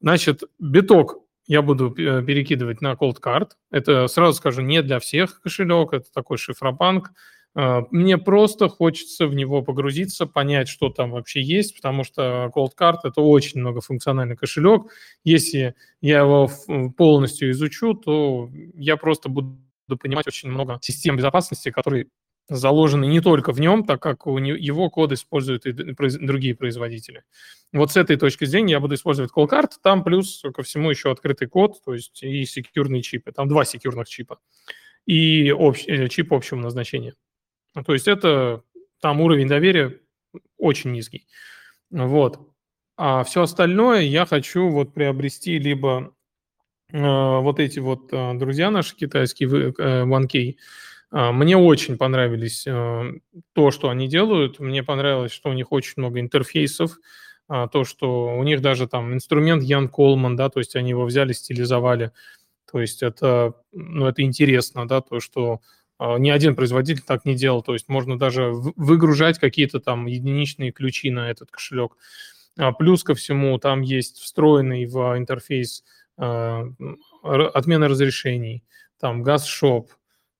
Значит, 0.00 0.44
биток 0.60 1.24
я 1.48 1.62
буду 1.62 1.92
э, 1.98 2.22
перекидывать 2.22 2.82
на 2.82 2.92
Cold 2.92 3.20
Card. 3.20 3.52
Это, 3.70 4.06
сразу 4.06 4.34
скажу, 4.34 4.60
не 4.60 4.82
для 4.82 5.00
всех 5.00 5.40
кошелек, 5.40 5.94
это 5.94 6.12
такой 6.12 6.36
шифробанк. 6.36 7.10
А, 7.54 7.84
мне 7.90 8.18
просто 8.18 8.68
хочется 8.68 9.26
в 9.26 9.34
него 9.34 9.62
погрузиться, 9.62 10.26
понять, 10.26 10.68
что 10.68 10.90
там 10.90 11.10
вообще 11.10 11.40
есть, 11.40 11.74
потому 11.74 12.04
что 12.04 12.52
Cold 12.54 12.72
Card– 12.78 12.98
это 13.04 13.22
очень 13.22 13.60
многофункциональный 13.60 14.36
кошелек. 14.36 14.92
Если 15.24 15.74
я 16.02 16.20
его 16.20 16.50
полностью 16.96 17.50
изучу, 17.50 17.94
то 17.94 18.50
я 18.74 18.98
просто 18.98 19.30
буду 19.30 19.58
понимать 20.00 20.26
очень 20.26 20.50
много 20.50 20.78
систем 20.82 21.16
безопасности, 21.16 21.70
которые 21.70 22.08
заложены 22.48 23.06
не 23.06 23.20
только 23.20 23.52
в 23.52 23.60
нем, 23.60 23.84
так 23.84 24.00
как 24.00 24.26
у 24.26 24.38
его 24.38 24.90
код 24.90 25.12
используют 25.12 25.66
и 25.66 25.72
другие 25.72 26.54
производители. 26.54 27.24
Вот 27.72 27.92
с 27.92 27.96
этой 27.96 28.16
точки 28.16 28.46
зрения 28.46 28.72
я 28.72 28.80
буду 28.80 28.94
использовать 28.94 29.30
Callcard, 29.32 29.72
там 29.82 30.02
плюс 30.02 30.42
ко 30.54 30.62
всему 30.62 30.90
еще 30.90 31.10
открытый 31.10 31.48
код, 31.48 31.82
то 31.84 31.94
есть 31.94 32.22
и 32.22 32.44
секьюрные 32.46 33.02
чипы, 33.02 33.32
там 33.32 33.48
два 33.48 33.64
секьюрных 33.64 34.08
чипа, 34.08 34.38
и 35.06 35.52
общ, 35.52 35.84
э, 35.86 36.08
чип 36.08 36.32
общего 36.32 36.58
назначения. 36.58 37.14
То 37.86 37.92
есть 37.92 38.08
это 38.08 38.62
там 39.00 39.20
уровень 39.20 39.48
доверия 39.48 40.00
очень 40.56 40.92
низкий. 40.92 41.26
Вот. 41.90 42.40
А 42.96 43.22
все 43.24 43.42
остальное 43.42 44.00
я 44.02 44.26
хочу 44.26 44.68
вот 44.68 44.94
приобрести 44.94 45.58
либо 45.58 46.14
э, 46.90 46.98
вот 46.98 47.60
эти 47.60 47.78
вот 47.78 48.12
э, 48.12 48.34
друзья 48.34 48.70
наши 48.70 48.96
китайские, 48.96 49.48
э, 49.48 50.04
OneK, 50.04 50.56
а, 50.56 50.62
мне 51.10 51.56
очень 51.56 51.96
понравились 51.96 52.66
э, 52.66 53.12
то, 53.54 53.70
что 53.70 53.88
они 53.88 54.08
делают. 54.08 54.60
Мне 54.60 54.82
понравилось, 54.82 55.32
что 55.32 55.48
у 55.50 55.54
них 55.54 55.72
очень 55.72 55.94
много 55.96 56.20
интерфейсов, 56.20 56.98
а, 57.48 57.66
то, 57.66 57.84
что 57.84 58.36
у 58.36 58.42
них 58.44 58.60
даже 58.60 58.86
там 58.86 59.14
инструмент 59.14 59.62
Ян 59.62 59.88
Колман, 59.88 60.36
да, 60.36 60.50
то 60.50 60.58
есть 60.58 60.76
они 60.76 60.90
его 60.90 61.06
взяли, 61.06 61.32
стилизовали. 61.32 62.12
То 62.70 62.80
есть 62.80 63.02
это, 63.02 63.54
ну, 63.72 64.06
это 64.06 64.20
интересно, 64.22 64.86
да, 64.86 65.00
то, 65.00 65.18
что 65.20 65.62
а, 65.98 66.18
ни 66.18 66.28
один 66.28 66.54
производитель 66.54 67.02
так 67.02 67.24
не 67.24 67.34
делал. 67.34 67.62
То 67.62 67.72
есть 67.72 67.88
можно 67.88 68.18
даже 68.18 68.50
выгружать 68.52 69.38
какие-то 69.38 69.80
там 69.80 70.04
единичные 70.06 70.72
ключи 70.72 71.10
на 71.10 71.30
этот 71.30 71.50
кошелек. 71.50 71.96
Плюс 72.78 73.04
ко 73.04 73.14
всему 73.14 73.56
там 73.58 73.82
есть 73.82 74.18
встроенный 74.18 74.84
в 74.86 75.16
интерфейс 75.16 75.84
отмена 76.16 77.88
разрешений, 77.88 78.64
там 78.98 79.22
газ-шоп, 79.22 79.92
а, 79.92 79.94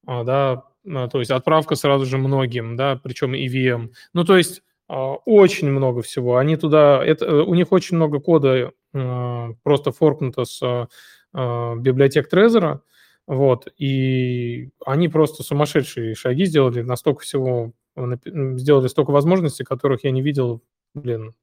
да, 0.09 0.65
а, 0.87 1.09
то 1.09 1.19
есть 1.19 1.31
отправка 1.31 1.75
сразу 1.75 2.07
же 2.07 2.19
многим, 2.19 2.77
да, 2.77 2.99
причем 3.03 3.35
EVM. 3.35 3.91
Ну, 4.15 4.25
то 4.25 4.37
есть 4.37 4.63
а, 4.89 5.15
очень 5.25 5.69
много 5.69 6.03
всего. 6.03 6.37
Они 6.37 6.57
туда, 6.57 7.05
это, 7.05 7.43
у 7.43 7.55
них 7.55 7.73
очень 7.73 7.97
много 7.97 8.21
кода 8.21 8.73
а, 8.95 9.51
просто 9.63 9.93
форкнуто 9.93 10.45
с 10.45 10.89
библиотек 11.35 12.27
Трезора, 12.31 12.81
вот, 13.27 13.69
и 13.77 14.71
они 14.87 15.09
просто 15.11 15.43
сумасшедшие 15.43 16.15
шаги 16.15 16.47
сделали, 16.47 16.81
настолько 16.81 17.21
всего, 17.21 17.73
сделали 17.95 18.89
столько 18.89 19.11
возможностей, 19.11 19.63
которых 19.63 20.05
я 20.05 20.11
не 20.11 20.23
видел, 20.23 20.63
блин, 20.95 21.35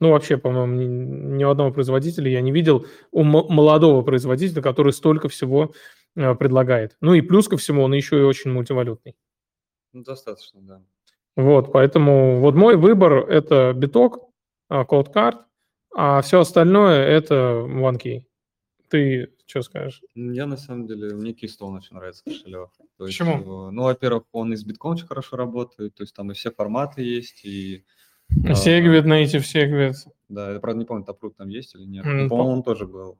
ну, 0.00 0.12
вообще, 0.12 0.38
по-моему, 0.38 0.74
ни, 0.74 0.86
ни 1.36 1.44
одного 1.44 1.72
производителя 1.72 2.30
я 2.30 2.40
не 2.40 2.52
видел 2.52 2.86
у 3.12 3.22
молодого 3.22 4.00
производителя, 4.00 4.62
который 4.62 4.94
столько 4.94 5.28
всего 5.28 5.64
э, 5.64 5.99
предлагает. 6.14 6.96
Ну 7.00 7.14
и 7.14 7.20
плюс 7.20 7.48
ко 7.48 7.56
всему, 7.56 7.82
он 7.82 7.94
еще 7.94 8.18
и 8.18 8.22
очень 8.22 8.50
мультивалютный. 8.50 9.16
Ну, 9.92 10.02
достаточно, 10.02 10.60
да. 10.60 10.82
Вот, 11.36 11.72
поэтому 11.72 12.40
вот 12.40 12.54
мой 12.54 12.76
выбор– 12.76 13.12
это 13.30 13.72
биток, 13.74 14.28
CodeCard, 14.70 15.38
а 15.94 16.20
все 16.22 16.40
остальное– 16.40 17.04
это 17.06 17.34
OneKey. 17.66 18.24
Ты 18.88 19.32
что 19.46 19.62
скажешь? 19.62 20.02
Я 20.14 20.46
на 20.46 20.56
самом 20.56 20.86
деле, 20.86 21.14
мне 21.14 21.32
Keystone 21.32 21.76
очень 21.78 21.96
нравится 21.96 22.22
кошелек. 22.24 22.70
То 22.98 23.04
Почему? 23.04 23.32
Есть, 23.32 23.46
э, 23.46 23.70
ну, 23.72 23.82
во-первых, 23.82 24.24
он 24.32 24.52
и 24.52 24.56
с 24.56 24.64
битком 24.64 24.92
очень 24.92 25.06
хорошо 25.06 25.36
работает, 25.36 25.94
то 25.94 26.02
есть 26.02 26.14
там 26.14 26.30
и 26.30 26.34
все 26.34 26.50
форматы 26.52 27.02
есть, 27.02 27.44
и 27.44 27.84
Segwit, 28.30 29.04
native 29.04 29.42
Segwit. 29.42 29.94
Да, 30.28 30.52
я, 30.52 30.60
правда, 30.60 30.78
не 30.78 30.84
помню, 30.84 31.04
Taproot 31.04 31.34
там 31.36 31.48
есть 31.48 31.74
или 31.74 31.84
нет. 31.84 32.04
По- 32.04 32.28
по-моему, 32.28 32.52
он 32.52 32.62
тоже 32.62 32.86
был. 32.86 33.18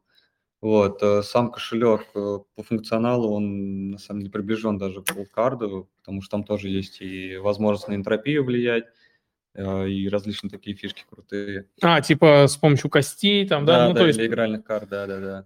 Вот, 0.60 1.02
э, 1.02 1.22
сам 1.22 1.50
кошелек 1.50 2.02
э, 2.14 2.38
по 2.54 2.62
функционалу, 2.62 3.32
он 3.32 3.92
на 3.92 3.98
самом 3.98 4.20
деле 4.20 4.32
приближен 4.32 4.76
даже 4.76 5.02
к 5.02 5.10
Coldcard, 5.10 5.86
потому 5.98 6.20
что 6.20 6.30
там 6.32 6.44
тоже 6.44 6.68
есть 6.68 7.00
и 7.00 7.38
возможность 7.38 7.88
на 7.88 7.94
энтропию 7.94 8.44
влиять, 8.44 8.84
э, 9.54 9.88
и 9.88 10.06
различные 10.10 10.50
такие 10.50 10.76
фишки 10.76 11.04
крутые. 11.08 11.66
А, 11.80 12.02
типа 12.02 12.46
с 12.46 12.58
помощью 12.58 12.90
костей 12.90 13.46
там, 13.48 13.64
да? 13.64 13.88
ну, 13.88 13.94
да, 13.94 14.00
то 14.00 14.06
есть... 14.06 14.18
для 14.18 14.26
игральных 14.26 14.62
карт, 14.64 14.90
да, 14.90 15.06
да, 15.06 15.20
да. 15.20 15.44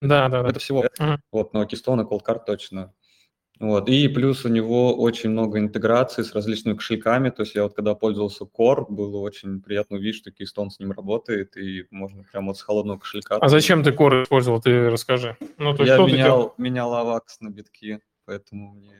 Да, 0.00 0.28
да, 0.28 0.42
да. 0.42 0.48
Это 0.48 0.58
всего. 0.60 0.84
Ага. 0.98 1.20
Вот, 1.30 1.52
но 1.52 1.64
Cold 1.64 2.24
Card 2.26 2.44
точно. 2.46 2.94
Вот. 3.60 3.88
И 3.88 4.08
плюс 4.08 4.44
у 4.44 4.48
него 4.48 4.96
очень 4.96 5.30
много 5.30 5.58
интеграции 5.58 6.22
с 6.22 6.34
различными 6.34 6.74
кошельками. 6.74 7.30
То 7.30 7.42
есть 7.42 7.54
я 7.54 7.62
вот 7.62 7.74
когда 7.74 7.94
пользовался 7.94 8.44
Core, 8.44 8.84
было 8.88 9.18
очень 9.18 9.62
приятно 9.62 9.96
увидеть, 9.96 10.16
что 10.16 10.30
Keystone 10.30 10.70
с 10.70 10.80
ним 10.80 10.90
работает, 10.90 11.56
и 11.56 11.86
можно 11.90 12.24
прямо 12.24 12.48
вот 12.48 12.58
с 12.58 12.62
холодного 12.62 12.98
кошелька. 12.98 13.36
А 13.36 13.48
зачем 13.48 13.84
ты 13.84 13.90
Core 13.90 14.24
использовал, 14.24 14.60
ты 14.60 14.90
расскажи. 14.90 15.36
Ну, 15.58 15.74
то 15.76 15.84
Я 15.84 15.94
что 15.94 16.06
ты 16.06 16.12
делал? 16.12 16.26
менял, 16.26 16.54
менял 16.58 16.94
авакс 16.94 17.40
на 17.40 17.50
битки, 17.50 18.00
поэтому 18.24 18.74
мне 18.74 18.98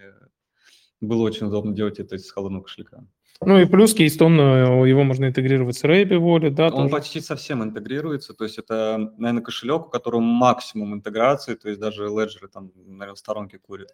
было 1.01 1.23
очень 1.23 1.49
удобно 1.49 1.75
делать 1.75 1.99
это 1.99 2.15
из 2.15 2.31
холодного 2.31 2.63
кошелька. 2.63 3.05
Ну 3.47 3.59
и 3.59 3.65
плюс 3.67 3.95
Keystone, 3.97 4.85
э, 4.85 4.89
его 4.89 5.05
можно 5.05 5.27
интегрировать 5.27 5.77
с 5.77 5.85
Рэби 5.85 6.15
Wallet, 6.17 6.51
да, 6.51 6.67
Он 6.67 6.73
тоже. 6.73 6.89
почти 6.89 7.21
совсем 7.21 7.63
интегрируется, 7.63 8.35
то 8.35 8.45
есть 8.45 8.59
это, 8.59 9.13
наверное, 9.19 9.43
кошелек, 9.43 9.87
у 9.87 9.91
которого 9.91 10.21
максимум 10.21 10.95
интеграции, 10.95 11.55
то 11.55 11.69
есть 11.69 11.81
даже 11.81 12.05
Ledger 12.07 12.49
там, 12.53 12.71
наверное, 12.75 13.15
в 13.15 13.19
сторонке 13.19 13.59
курит. 13.59 13.89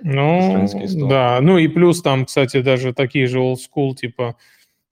Ну, 0.00 0.66
да. 1.08 1.38
Ну 1.40 1.58
и 1.58 1.68
плюс 1.68 2.02
там, 2.02 2.26
кстати, 2.26 2.60
даже 2.60 2.92
такие 2.92 3.26
же 3.26 3.38
old 3.38 3.56
school, 3.56 3.94
типа 3.94 4.36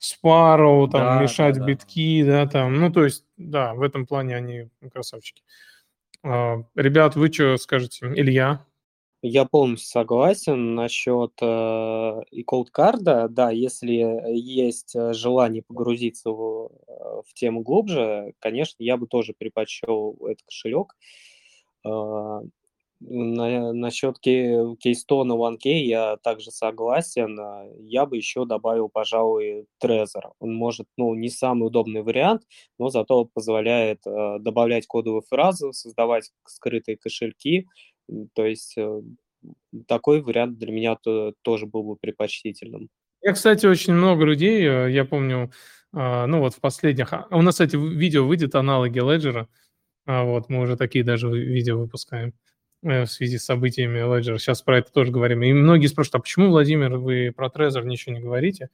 Sparrow, 0.01 0.89
там, 0.91 1.19
Да, 1.19 1.23
мешать 1.23 1.55
да, 1.55 1.61
да. 1.61 1.67
битки, 1.67 2.25
да, 2.25 2.47
там. 2.47 2.75
Ну, 2.75 2.93
то 2.93 3.05
есть, 3.05 3.25
да, 3.37 3.75
в 3.75 3.83
этом 3.83 4.07
плане 4.07 4.37
они 4.37 4.69
красавчики. 4.93 5.43
А, 6.23 6.63
Ребят, 6.75 7.17
вы 7.17 7.33
что 7.33 7.57
скажете? 7.57 8.07
Илья? 8.15 8.65
Я 9.27 9.47
полностью 9.47 9.89
согласен 9.89 10.75
насчет 10.75 11.33
э, 11.41 12.23
и 12.31 12.43
колдкарда. 12.43 13.29
Да, 13.31 13.51
если 13.51 13.93
есть 14.37 14.95
э, 14.95 15.15
желание 15.15 15.63
погрузиться 15.63 16.31
в, 16.31 16.71
э, 16.87 17.23
в 17.27 17.33
тему 17.33 17.63
глубже, 17.63 18.35
конечно, 18.39 18.83
я 18.83 18.99
бы 18.99 19.07
тоже 19.07 19.33
предпочел 19.33 20.19
этот 20.27 20.43
кошелек. 20.43 20.95
Э, 21.87 22.41
на, 23.01 23.73
насчет 23.73 24.19
Кей- 24.21 24.77
Keystone 24.85 25.37
OneK 25.37 25.69
я 25.71 26.17
также 26.19 26.51
согласен. 26.51 27.39
А, 27.41 27.67
Я 27.81 28.07
бы 28.07 28.17
еще 28.17 28.47
добавил, 28.47 28.89
пожалуй, 28.89 29.67
Trezor. 29.83 30.33
Он 30.41 30.55
может, 30.55 30.87
ну, 30.97 31.15
не 31.15 31.31
самый 31.31 31.67
удобный 31.69 32.03
вариант, 32.03 32.43
но 32.79 32.91
зато 32.91 33.27
позволяет 33.27 34.01
э, 34.07 34.39
добавлять 34.41 34.87
кодовые 34.87 35.23
фразы, 35.23 35.73
создавать 35.73 36.31
скрытые 36.47 36.97
кошельки. 36.97 37.67
То 38.35 38.45
есть 38.45 38.75
э, 38.77 39.01
такой 39.87 40.21
вариант 40.23 40.59
для 40.59 40.73
меня 40.73 40.97
то- 40.97 41.35
тоже 41.43 41.67
был 41.67 41.83
бы 41.83 41.97
предпочтительным. 41.97 42.89
Я, 43.23 43.33
кстати, 43.33 43.67
очень 43.67 43.95
много 43.95 44.25
людей, 44.25 44.63
э, 44.67 44.91
я 44.91 45.05
помню, 45.05 45.51
а, 45.93 46.27
ну 46.27 46.41
вот 46.41 46.55
в 46.55 46.61
последних... 46.61 47.13
а, 47.13 47.27
У 47.31 47.41
нас, 47.43 47.55
кстати, 47.55 47.77
видео 47.77 48.27
выйдет 48.27 48.55
аналоги 48.55 48.99
Ledger. 49.01 49.47
А 50.07 50.25
Вот, 50.25 50.51
мы 50.51 50.61
уже 50.61 50.77
такие 50.77 51.05
даже 51.05 51.29
ви- 51.31 51.45
видео 51.47 51.79
выпускаем 51.79 52.35
э, 52.83 53.05
в 53.05 53.11
связи 53.11 53.39
с 53.39 53.45
событиями 53.45 53.99
Ledger. 54.01 54.39
Сейчас 54.39 54.61
про 54.63 54.79
это 54.79 54.93
тоже 54.93 55.11
говорим. 55.13 55.43
И 55.43 55.53
многие 55.53 55.87
спрашивают, 55.87 56.17
а 56.17 56.19
почему, 56.21 56.49
Владимир, 56.51 56.99
вы 56.99 57.33
про 57.35 57.49
Trezor 57.49 57.85
ничего 57.87 58.15
не 58.15 58.21
говорите? 58.21 58.69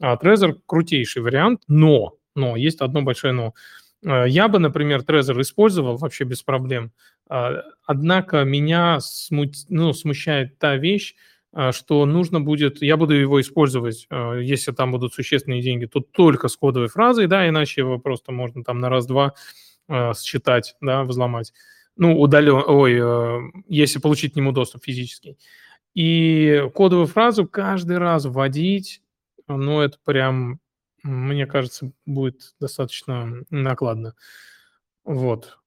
А 0.00 0.14
Trezor 0.16 0.60
крутейший 0.66 1.22
вариант, 1.22 1.62
но, 1.66 2.16
но, 2.36 2.54
есть 2.56 2.80
одно 2.80 3.02
большое 3.02 3.32
но. 3.32 3.54
Я 4.04 4.46
бы, 4.46 4.60
например, 4.60 5.00
Trezor 5.00 5.40
использовал 5.40 5.96
вообще 5.96 6.22
без 6.22 6.42
проблем. 6.44 6.92
А, 7.28 7.62
Однако 7.86 8.44
меня 8.44 8.98
смут- 9.00 9.66
ну, 9.68 9.92
смущает 9.92 10.58
та 10.58 10.76
вещь, 10.76 11.14
а, 11.52 11.72
что 11.72 12.04
нужно 12.06 12.40
будет, 12.40 12.82
я 12.82 12.96
буду 12.96 13.14
его 13.14 13.40
использовать, 13.40 14.06
а, 14.10 14.34
если 14.36 14.72
там 14.72 14.92
будут 14.92 15.14
существенные 15.14 15.62
деньги, 15.62 15.86
то 15.86 16.00
только 16.00 16.48
с 16.48 16.56
кодовой 16.56 16.88
фразой, 16.88 17.26
да, 17.26 17.48
иначе 17.48 17.80
его 17.82 17.98
просто 17.98 18.32
можно 18.32 18.64
там 18.64 18.78
на 18.78 18.88
раз-два 18.90 19.34
считать, 20.16 20.76
да, 20.82 21.02
взломать. 21.04 21.52
Ну, 21.96 22.20
удален, 22.20 22.62
ой, 22.66 23.00
если 23.68 23.98
получить 24.00 24.34
к 24.34 24.36
нему 24.36 24.52
доступ 24.52 24.84
физический. 24.84 25.38
И 25.94 26.64
кодовую 26.74 27.06
фразу 27.06 27.46
каждый 27.48 27.98
раз 27.98 28.26
вводить, 28.26 29.02
ну, 29.48 29.80
это 29.80 29.98
прям, 30.04 30.60
мне 31.02 31.46
кажется, 31.46 31.92
будет 32.06 32.54
достаточно 32.60 33.44
накладно. 33.50 34.14
Вот. 35.04 35.58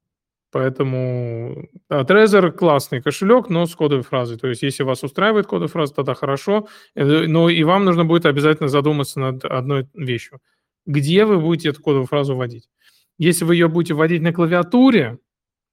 Поэтому 0.52 1.70
да, 1.90 2.02
Trezor 2.02 2.52
классный 2.52 3.02
кошелек, 3.02 3.50
но 3.50 3.66
с 3.66 3.76
кодовой 3.76 4.04
фразой. 4.04 4.38
То 4.38 4.48
есть, 4.48 4.64
если 4.64 4.84
вас 4.84 5.04
устраивает 5.04 5.48
кодовая 5.48 5.70
фраза, 5.70 5.94
тогда 5.94 6.14
хорошо. 6.14 6.68
Э, 6.96 7.26
Но 7.28 7.50
и 7.50 7.64
вам 7.64 7.86
нужно 7.86 8.04
будет 8.06 8.26
обязательно 8.26 8.68
задуматься 8.68 9.20
над 9.20 9.46
одной 9.46 9.88
вещью. 9.94 10.40
Где 10.86 11.26
вы 11.26 11.40
будете 11.40 11.70
эту 11.70 11.82
кодовую 11.82 12.08
фразу 12.08 12.36
вводить? 12.36 12.70
Если 13.18 13.46
вы 13.46 13.56
ее 13.56 13.70
будете 13.70 13.94
вводить 13.94 14.22
на 14.22 14.34
клавиатуре, 14.34 15.20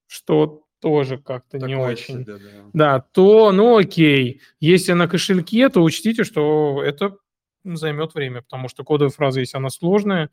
что 0.07 0.62
тоже 0.81 1.19
как-то 1.19 1.59
не 1.59 1.77
очень. 1.77 2.23
себе, 2.23 2.38
да. 2.38 2.41
Да, 2.73 3.01
то, 3.01 3.51
ну 3.53 3.77
окей. 3.79 4.43
Если 4.61 4.93
на 4.93 5.09
кошельке, 5.09 5.69
то 5.71 5.83
учтите, 5.83 6.23
что 6.23 6.83
это 6.85 7.17
займет 7.64 8.14
время, 8.14 8.43
потому 8.43 8.69
что 8.69 8.85
кодовая 8.85 9.11
фраза, 9.11 9.41
если 9.41 9.57
она 9.57 9.71
сложная, 9.71 10.31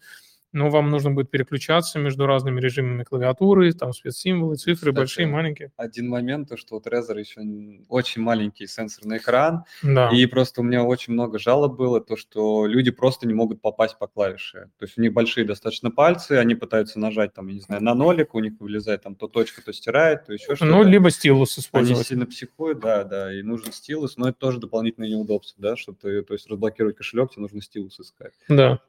но 0.56 0.70
вам 0.70 0.90
нужно 0.90 1.12
будет 1.12 1.30
переключаться 1.30 2.00
между 2.00 2.26
разными 2.26 2.62
режимами 2.62 3.04
клавиатуры, 3.04 3.74
там 3.74 3.92
спецсимволы, 3.92 4.56
цифры, 4.56 4.92
Кстати, 4.92 4.96
большие, 4.96 5.28
маленькие. 5.28 5.72
Один 5.76 6.08
момент, 6.08 6.48
то, 6.48 6.56
что 6.56 6.78
у 6.78 6.80
Trezor 6.80 7.20
еще 7.20 7.42
очень 7.90 8.22
маленький 8.22 8.66
сенсорный 8.66 9.18
экран, 9.18 9.66
Да. 9.84 10.10
и 10.14 10.26
просто 10.28 10.62
у 10.62 10.64
меня 10.64 10.84
очень 10.84 11.12
много 11.14 11.40
жалоб 11.40 11.76
было, 11.76 12.00
то, 12.00 12.16
что 12.16 12.66
люди 12.68 12.90
просто 12.90 13.28
не 13.28 13.34
могут 13.34 13.62
попасть 13.62 14.00
по 14.00 14.08
клавише. 14.08 14.70
То 14.80 14.86
есть 14.86 14.98
у 14.98 15.02
них 15.02 15.12
большие 15.12 15.46
достаточно 15.46 15.92
пальцы, 15.92 16.34
они 16.34 16.56
пытаются 16.56 17.00
нажать, 17.00 17.34
там, 17.34 17.48
я 17.50 17.56
не 17.56 17.60
знаю, 17.62 17.84
на 17.84 17.94
нолик, 17.94 18.34
у 18.34 18.40
них 18.40 18.54
вылезает 18.60 19.04
там 19.04 19.16
то 19.16 19.28
точка, 19.28 19.62
то 19.62 19.74
стирает, 19.74 20.26
то 20.26 20.32
еще 20.34 20.56
что-то. 20.56 20.66
Ну, 20.66 20.84
либо 20.84 21.10
стилус 21.12 21.58
Они 21.58 21.64
использовать. 21.64 22.08
сильно 22.08 22.26
психуют, 22.26 22.80
да, 22.80 23.04
да, 23.04 23.34
и 23.34 23.42
нужен 23.42 23.74
стилус, 23.74 24.16
но 24.16 24.30
это 24.30 24.38
тоже 24.38 24.60
дополнительное 24.62 25.10
неудобство, 25.10 25.62
да, 25.62 25.76
чтобы 25.76 25.98
ты, 26.02 26.22
то 26.22 26.34
есть 26.34 26.48
разблокировать 26.50 26.96
кошелек, 26.96 27.32
тебе 27.32 27.42
нужно 27.42 27.62
стилус 27.62 28.00
искать. 28.00 28.32
Да. 28.48 28.80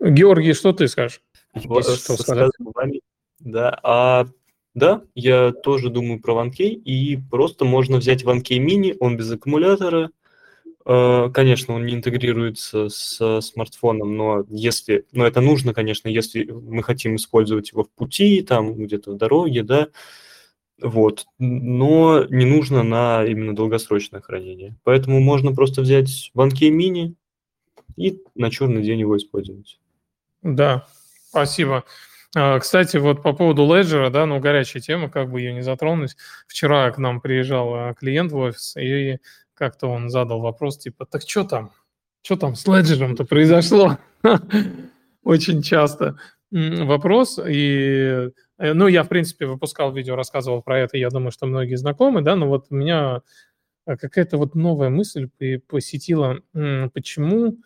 Георгий, 0.00 0.52
что 0.52 0.72
ты 0.72 0.88
скажешь? 0.88 1.20
Есть 1.54 2.04
что 2.04 2.16
сказать? 2.16 2.52
вами, 2.58 3.00
Да, 3.38 3.78
а, 3.82 4.26
да, 4.74 5.02
я 5.14 5.52
тоже 5.52 5.88
думаю 5.88 6.20
про 6.20 6.34
OneKey, 6.34 6.68
и 6.68 7.18
просто 7.30 7.64
можно 7.64 7.96
взять 7.96 8.24
OneKey 8.24 8.58
Mini, 8.58 8.96
он 9.00 9.16
без 9.16 9.30
аккумулятора. 9.32 10.10
Э, 10.84 11.30
Конечно, 11.32 11.74
он 11.74 11.86
не 11.86 11.94
интегрируется 11.94 12.88
с 12.90 13.40
смартфоном, 13.40 14.16
но 14.16 14.44
если, 14.50 15.06
но 15.12 15.26
это 15.26 15.40
нужно, 15.40 15.72
конечно, 15.72 16.08
если 16.08 16.44
мы 16.44 16.82
хотим 16.82 17.16
использовать 17.16 17.72
его 17.72 17.84
в 17.84 17.90
пути, 17.90 18.42
там 18.42 18.74
где-то 18.74 19.12
в 19.12 19.16
дороге, 19.16 19.62
да, 19.62 19.88
вот, 20.80 21.26
но 21.38 22.24
не 22.28 22.44
нужно 22.44 22.82
на 22.82 23.24
именно 23.24 23.56
долгосрочное 23.56 24.20
хранение. 24.20 24.76
Поэтому 24.84 25.20
можно 25.20 25.52
просто 25.54 25.80
взять 25.80 26.30
OneKey 26.34 26.70
Mini 26.70 27.14
и 27.96 28.22
на 28.34 28.50
черный 28.50 28.82
день 28.82 29.00
его 29.00 29.16
использовать. 29.16 29.80
Да, 30.42 30.86
спасибо. 31.30 31.84
А, 32.34 32.58
кстати, 32.58 32.98
вот 32.98 33.22
по 33.22 33.32
поводу 33.32 33.62
Ledger, 33.66 34.10
да, 34.10 34.26
ну, 34.26 34.40
горячая 34.40 34.82
тема, 34.82 35.08
как 35.08 35.30
бы 35.30 35.40
ее 35.40 35.54
не 35.54 35.62
затронуть. 35.62 36.16
Вчера 36.46 36.90
к 36.90 36.98
нам 36.98 37.20
приезжал 37.20 37.74
а, 37.74 37.94
клиент 37.94 38.30
в 38.30 38.36
офис, 38.36 38.76
и 38.76 39.18
как-то 39.54 39.88
он 39.88 40.10
задал 40.10 40.40
вопрос, 40.40 40.78
типа, 40.78 41.06
так 41.06 41.22
что 41.22 41.44
там? 41.44 41.70
Что 42.22 42.36
там 42.36 42.54
с 42.54 42.66
Ledger-то 42.66 43.24
произошло? 43.24 43.98
Очень 45.24 45.62
часто 45.62 46.18
вопрос, 46.50 47.40
и, 47.44 48.30
э, 48.58 48.72
ну, 48.72 48.86
я, 48.86 49.02
в 49.02 49.08
принципе, 49.08 49.46
выпускал 49.46 49.92
видео, 49.92 50.14
рассказывал 50.14 50.62
про 50.62 50.78
это, 50.80 50.96
я 50.96 51.08
думаю, 51.08 51.30
что 51.32 51.46
многие 51.46 51.76
знакомы, 51.76 52.22
да, 52.22 52.36
но 52.36 52.48
вот 52.48 52.66
у 52.70 52.74
меня 52.74 53.22
а, 53.86 53.96
какая-то 53.96 54.36
вот 54.36 54.54
новая 54.54 54.90
мысль 54.90 55.28
посетила, 55.68 56.40
почему 56.52 57.56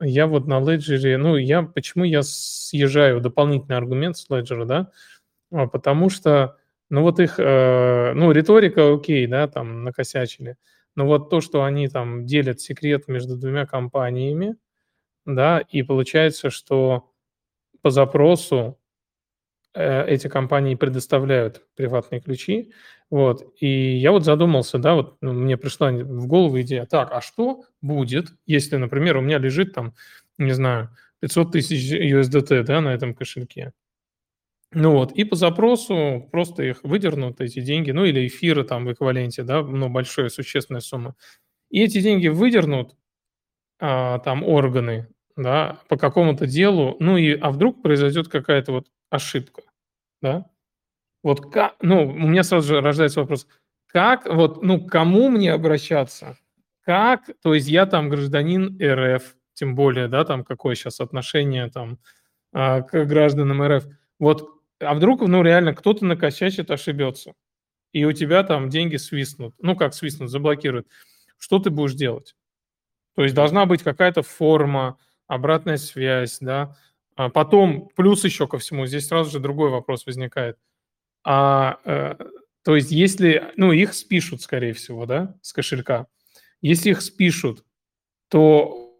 я 0.00 0.26
вот 0.26 0.46
на 0.46 0.60
Ledger, 0.60 1.16
ну, 1.16 1.36
я, 1.36 1.62
почему 1.62 2.04
я 2.04 2.22
съезжаю, 2.22 3.20
дополнительный 3.20 3.76
аргумент 3.76 4.16
с 4.16 4.28
Ledger, 4.28 4.64
да, 4.64 4.90
а, 5.52 5.66
потому 5.66 6.10
что, 6.10 6.56
ну, 6.90 7.02
вот 7.02 7.20
их, 7.20 7.38
э, 7.38 8.12
ну, 8.14 8.32
риторика 8.32 8.94
окей, 8.94 9.26
да, 9.26 9.48
там, 9.48 9.84
накосячили, 9.84 10.56
но 10.96 11.06
вот 11.06 11.30
то, 11.30 11.40
что 11.40 11.64
они 11.64 11.88
там 11.88 12.26
делят 12.26 12.60
секрет 12.60 13.08
между 13.08 13.36
двумя 13.36 13.66
компаниями, 13.66 14.56
да, 15.26 15.60
и 15.70 15.82
получается, 15.82 16.50
что 16.50 17.10
по 17.82 17.90
запросу 17.90 18.80
Э, 19.74 20.04
эти 20.06 20.28
компании 20.28 20.74
предоставляют 20.74 21.62
приватные 21.76 22.20
ключи. 22.20 22.72
Вот. 23.10 23.42
И 23.60 23.66
я 23.96 24.12
вот 24.12 24.24
задумался, 24.24 24.78
да, 24.78 24.94
вот 24.94 25.16
ну, 25.20 25.32
мне 25.32 25.56
пришла 25.56 25.90
в 25.92 26.26
голову 26.26 26.60
идея, 26.60 26.86
так, 26.86 27.10
а 27.12 27.20
что 27.20 27.64
будет, 27.82 28.28
если, 28.46 28.76
например, 28.76 29.16
у 29.16 29.20
меня 29.20 29.38
лежит 29.38 29.74
там, 29.74 29.94
не 30.38 30.52
знаю, 30.52 30.90
500 31.20 31.52
тысяч 31.52 31.92
USDT, 31.92 32.62
да, 32.62 32.80
на 32.80 32.90
этом 32.94 33.14
кошельке. 33.14 33.72
Ну 34.72 34.92
вот, 34.92 35.12
и 35.12 35.24
по 35.24 35.34
запросу 35.34 36.28
просто 36.30 36.62
их 36.62 36.80
выдернут, 36.84 37.40
эти 37.40 37.60
деньги, 37.60 37.90
ну 37.90 38.04
или 38.04 38.26
эфиры 38.28 38.62
там 38.64 38.84
в 38.86 38.92
эквиваленте, 38.92 39.42
да, 39.42 39.62
ну 39.62 39.88
большая 39.88 40.28
существенная 40.28 40.80
сумма. 40.80 41.16
И 41.70 41.82
эти 41.82 42.00
деньги 42.02 42.28
выдернут 42.28 42.96
а, 43.80 44.18
там 44.20 44.44
органы, 44.44 45.08
да, 45.36 45.80
по 45.88 45.96
какому-то 45.98 46.46
делу, 46.46 46.96
ну 47.00 47.16
и, 47.18 47.34
а 47.34 47.50
вдруг 47.52 47.82
произойдет 47.82 48.28
какая-то 48.28 48.72
вот 48.72 48.88
ошибка, 49.10 49.62
да? 50.22 50.49
Вот 51.22 51.52
как, 51.52 51.76
ну, 51.80 52.06
у 52.06 52.26
меня 52.28 52.42
сразу 52.42 52.68
же 52.68 52.80
рождается 52.80 53.20
вопрос, 53.20 53.46
как, 53.86 54.26
вот, 54.26 54.62
ну, 54.62 54.86
кому 54.86 55.28
мне 55.28 55.52
обращаться? 55.52 56.36
Как, 56.82 57.30
то 57.42 57.54
есть 57.54 57.68
я 57.68 57.86
там 57.86 58.08
гражданин 58.08 58.78
РФ, 58.80 59.36
тем 59.54 59.74
более, 59.74 60.08
да, 60.08 60.24
там 60.24 60.44
какое 60.44 60.74
сейчас 60.74 61.00
отношение 61.00 61.68
там 61.68 61.98
а, 62.52 62.82
к 62.82 63.04
гражданам 63.04 63.62
РФ. 63.62 63.84
Вот, 64.18 64.48
а 64.80 64.94
вдруг, 64.94 65.20
ну, 65.22 65.42
реально 65.42 65.74
кто-то 65.74 66.04
накосячит, 66.04 66.70
ошибется, 66.70 67.34
и 67.92 68.04
у 68.04 68.12
тебя 68.12 68.42
там 68.44 68.70
деньги 68.70 68.96
свистнут, 68.96 69.54
ну, 69.60 69.76
как 69.76 69.94
свистнут, 69.94 70.30
заблокируют. 70.30 70.88
Что 71.38 71.58
ты 71.58 71.70
будешь 71.70 71.94
делать? 71.94 72.36
То 73.16 73.22
есть 73.22 73.34
должна 73.34 73.66
быть 73.66 73.82
какая-то 73.82 74.22
форма, 74.22 74.98
обратная 75.26 75.76
связь, 75.76 76.38
да, 76.40 76.76
а 77.16 77.28
потом, 77.28 77.90
плюс 77.94 78.24
еще 78.24 78.46
ко 78.46 78.58
всему, 78.58 78.86
здесь 78.86 79.08
сразу 79.08 79.30
же 79.30 79.40
другой 79.40 79.70
вопрос 79.70 80.06
возникает. 80.06 80.56
А, 81.24 81.78
э, 81.84 82.14
то 82.62 82.76
есть, 82.76 82.90
если, 82.90 83.52
ну, 83.56 83.72
их 83.72 83.94
спишут, 83.94 84.42
скорее 84.42 84.72
всего, 84.72 85.06
да, 85.06 85.34
с 85.42 85.52
кошелька. 85.52 86.06
Если 86.60 86.90
их 86.90 87.00
спишут, 87.02 87.64
то 88.28 88.90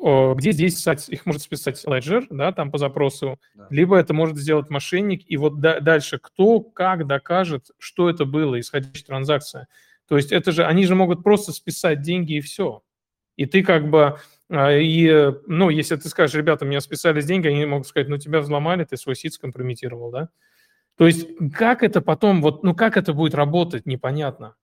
о, 0.00 0.34
где 0.34 0.52
здесь 0.52 0.76
писать? 0.76 1.08
Их 1.10 1.26
может 1.26 1.42
списать 1.42 1.84
Ledger, 1.84 2.26
да, 2.30 2.52
там 2.52 2.70
по 2.70 2.78
запросу, 2.78 3.38
да. 3.54 3.66
либо 3.68 3.96
это 3.96 4.14
может 4.14 4.38
сделать 4.38 4.70
мошенник, 4.70 5.22
и 5.26 5.36
вот 5.36 5.60
да, 5.60 5.80
дальше 5.80 6.18
кто 6.18 6.60
как 6.60 7.06
докажет, 7.06 7.70
что 7.78 8.08
это 8.08 8.24
было, 8.24 8.58
исходящая 8.58 9.04
транзакция. 9.04 9.68
То 10.08 10.16
есть 10.16 10.32
это 10.32 10.52
же, 10.52 10.64
они 10.64 10.86
же 10.86 10.94
могут 10.94 11.22
просто 11.22 11.52
списать 11.52 12.00
деньги 12.00 12.34
и 12.34 12.40
все. 12.40 12.82
И 13.36 13.44
ты 13.44 13.62
как 13.62 13.90
бы 13.90 14.18
а, 14.50 14.72
и, 14.72 15.32
ну, 15.46 15.68
если 15.68 15.96
ты 15.96 16.08
скажешь, 16.08 16.34
ребята, 16.34 16.64
меня 16.64 16.80
списались 16.80 17.26
деньги, 17.26 17.46
они 17.46 17.66
могут 17.66 17.86
сказать, 17.86 18.08
ну, 18.08 18.16
тебя 18.16 18.40
взломали, 18.40 18.84
ты 18.84 18.96
свой 18.96 19.14
сит 19.14 19.34
скомпрометировал, 19.34 20.10
да? 20.10 20.30
То 20.96 21.06
есть 21.06 21.28
как 21.54 21.82
это 21.82 22.00
потом, 22.00 22.42
вот, 22.42 22.62
ну, 22.62 22.74
как 22.74 22.96
это 22.96 23.12
будет 23.12 23.34
работать, 23.34 23.86
непонятно. 23.86 24.54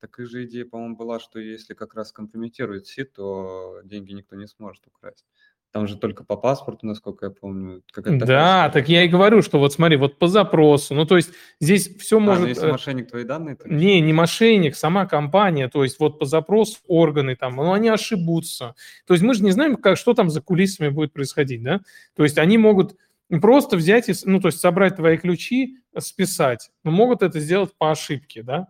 Так 0.00 0.18
и 0.18 0.24
же 0.24 0.44
идея, 0.44 0.64
по-моему, 0.64 0.96
была, 0.96 1.20
что 1.20 1.38
если 1.38 1.74
как 1.74 1.94
раз 1.94 2.10
компрометирует 2.10 2.86
сит, 2.86 3.12
то 3.12 3.80
деньги 3.84 4.12
никто 4.12 4.34
не 4.34 4.46
сможет 4.46 4.86
украсть. 4.86 5.26
Там 5.72 5.86
же 5.86 5.96
только 5.96 6.24
по 6.24 6.36
паспорту, 6.36 6.84
насколько 6.86 7.26
я 7.26 7.30
помню. 7.30 7.82
Да, 7.94 8.70
так 8.70 8.88
я 8.88 9.04
и 9.04 9.08
говорю, 9.08 9.40
что 9.40 9.60
вот 9.60 9.72
смотри, 9.72 9.96
вот 9.96 10.18
по 10.18 10.26
запросу. 10.26 10.94
Ну, 10.94 11.06
то 11.06 11.16
есть 11.16 11.30
здесь 11.60 11.96
все 11.98 12.16
а, 12.16 12.20
может... 12.20 12.48
Если 12.48 12.66
э, 12.66 12.72
мошенник 12.72 13.08
твои 13.08 13.22
данные... 13.22 13.54
То... 13.54 13.68
Не, 13.68 14.00
не 14.00 14.12
мошенник, 14.12 14.74
сама 14.74 15.06
компания. 15.06 15.68
То 15.68 15.84
есть 15.84 16.00
вот 16.00 16.18
по 16.18 16.24
запросу 16.24 16.78
органы 16.88 17.36
там, 17.36 17.54
ну, 17.54 17.72
они 17.72 17.88
ошибутся. 17.88 18.74
То 19.06 19.14
есть 19.14 19.22
мы 19.22 19.34
же 19.34 19.44
не 19.44 19.52
знаем, 19.52 19.76
как, 19.76 19.96
что 19.96 20.12
там 20.12 20.28
за 20.28 20.42
кулисами 20.42 20.88
будет 20.88 21.12
происходить, 21.12 21.62
да? 21.62 21.82
То 22.16 22.24
есть 22.24 22.38
они 22.38 22.58
могут 22.58 22.96
просто 23.38 23.76
взять, 23.76 24.08
и, 24.08 24.14
ну, 24.24 24.40
то 24.40 24.48
есть 24.48 24.60
собрать 24.60 24.96
твои 24.96 25.16
ключи, 25.16 25.78
списать. 25.98 26.70
Но 26.82 26.90
могут 26.90 27.22
это 27.22 27.38
сделать 27.38 27.72
по 27.78 27.90
ошибке, 27.92 28.42
да? 28.42 28.68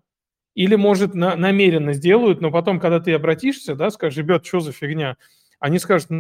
Или, 0.55 0.75
может, 0.75 1.15
на, 1.15 1.37
намеренно 1.37 1.93
сделают, 1.93 2.41
но 2.41 2.51
потом, 2.51 2.81
когда 2.81 3.01
ты 3.01 3.15
обратишься, 3.15 3.75
да, 3.75 3.91
скажешь, 3.91 4.19
ребят, 4.19 4.45
что 4.45 4.61
за 4.61 4.73
фигня? 4.73 5.17
Они 5.61 5.79
скажут, 5.79 6.11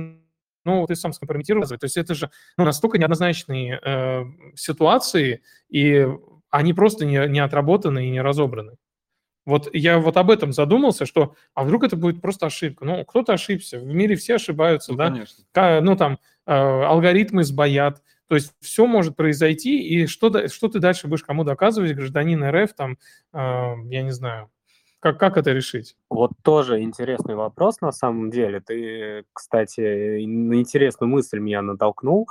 ну, 0.65 0.87
ты 0.87 0.95
сам 0.95 1.13
скомпрометировал. 1.13 1.67
То 1.67 1.79
есть 1.83 1.97
это 1.97 2.15
же 2.15 2.31
ну, 2.57 2.65
настолько 2.65 2.99
неоднозначные 2.99 3.81
э, 3.83 4.25
ситуации, 4.55 5.43
и 5.69 6.07
они 6.51 6.75
просто 6.75 7.05
не, 7.05 7.27
не 7.29 7.41
отработаны 7.41 8.07
и 8.07 8.11
не 8.11 8.21
разобраны. 8.21 8.77
Вот 9.47 9.69
я 9.73 9.99
вот 9.99 10.17
об 10.17 10.31
этом 10.31 10.53
задумался, 10.53 11.07
что, 11.07 11.35
а 11.55 11.65
вдруг 11.65 11.83
это 11.83 11.97
будет 11.97 12.21
просто 12.21 12.47
ошибка? 12.47 12.85
Ну, 12.85 13.05
кто-то 13.05 13.33
ошибся, 13.33 13.79
в 13.79 13.87
мире 13.87 14.17
все 14.17 14.37
ошибаются, 14.37 14.93
ну, 14.93 14.99
да? 14.99 15.09
Конечно. 15.09 15.81
Ну, 15.81 15.97
там, 15.97 16.19
э, 16.47 16.53
алгоритмы 16.53 17.43
сбоят, 17.43 18.03
то 18.31 18.37
есть 18.37 18.55
все 18.61 18.87
может 18.87 19.17
произойти, 19.17 19.83
и 19.83 20.07
что, 20.07 20.47
что 20.47 20.69
ты 20.69 20.79
дальше 20.79 21.09
будешь 21.09 21.25
кому 21.25 21.43
доказывать, 21.43 21.97
гражданин 21.97 22.49
РФ, 22.49 22.75
там, 22.75 22.97
э, 23.33 23.39
я 23.39 24.03
не 24.03 24.13
знаю, 24.13 24.49
как, 25.01 25.19
как 25.19 25.37
это 25.37 25.51
решить? 25.51 25.97
Вот 26.09 26.31
тоже 26.45 26.81
интересный 26.81 27.35
вопрос 27.35 27.81
на 27.81 27.91
самом 27.91 28.31
деле. 28.31 28.61
Ты, 28.61 29.25
кстати, 29.33 30.25
на 30.25 30.61
интересную 30.61 31.11
мысль 31.11 31.41
меня 31.41 31.61
натолкнул. 31.61 32.29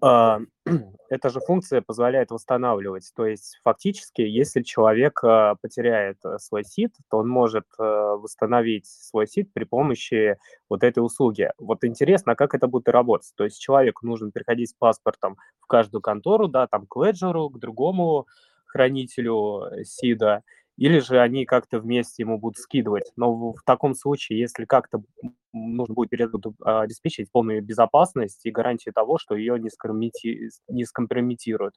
эта 1.08 1.30
же 1.30 1.40
функция 1.40 1.80
позволяет 1.80 2.30
восстанавливать. 2.30 3.10
То 3.14 3.26
есть 3.26 3.58
фактически, 3.64 4.22
если 4.22 4.62
человек 4.62 5.22
а, 5.24 5.54
потеряет 5.60 6.18
э, 6.24 6.38
свой 6.38 6.64
сит, 6.64 6.94
то 7.10 7.18
он 7.18 7.28
может 7.28 7.64
э, 7.78 7.82
восстановить 7.82 8.86
свой 8.86 9.26
сит 9.26 9.52
при 9.52 9.64
помощи 9.64 10.36
вот 10.68 10.82
этой 10.82 11.00
услуги. 11.00 11.50
Вот 11.58 11.84
интересно, 11.84 12.34
как 12.34 12.54
это 12.54 12.66
будет 12.66 12.88
работать. 12.88 13.32
То 13.36 13.44
есть 13.44 13.60
человеку 13.60 14.06
нужно 14.06 14.30
приходить 14.30 14.70
с 14.70 14.74
паспортом 14.74 15.36
в 15.60 15.66
каждую 15.66 16.02
контору, 16.02 16.48
да, 16.48 16.66
там 16.66 16.86
к 16.86 16.96
леджеру, 16.96 17.48
к 17.50 17.58
другому 17.58 18.26
хранителю 18.66 19.64
э, 19.64 19.84
сида, 19.84 20.42
или 20.76 21.00
же 21.00 21.18
они 21.18 21.44
как-то 21.44 21.80
вместе 21.80 22.22
ему 22.22 22.38
будут 22.38 22.58
скидывать. 22.58 23.10
Но 23.16 23.52
в 23.52 23.62
таком 23.64 23.94
случае, 23.94 24.38
если 24.38 24.64
как-то 24.64 25.02
нужно 25.52 25.94
будет 25.94 26.10
периоду 26.10 26.54
а, 26.62 26.82
обеспечить 26.82 27.30
полную 27.30 27.62
безопасность 27.62 28.44
и 28.44 28.50
гарантию 28.50 28.94
того, 28.94 29.18
что 29.18 29.34
ее 29.34 29.58
не, 29.58 29.70
скомпромети... 29.70 30.50
не 30.68 30.84
скомпрометируют. 30.84 31.74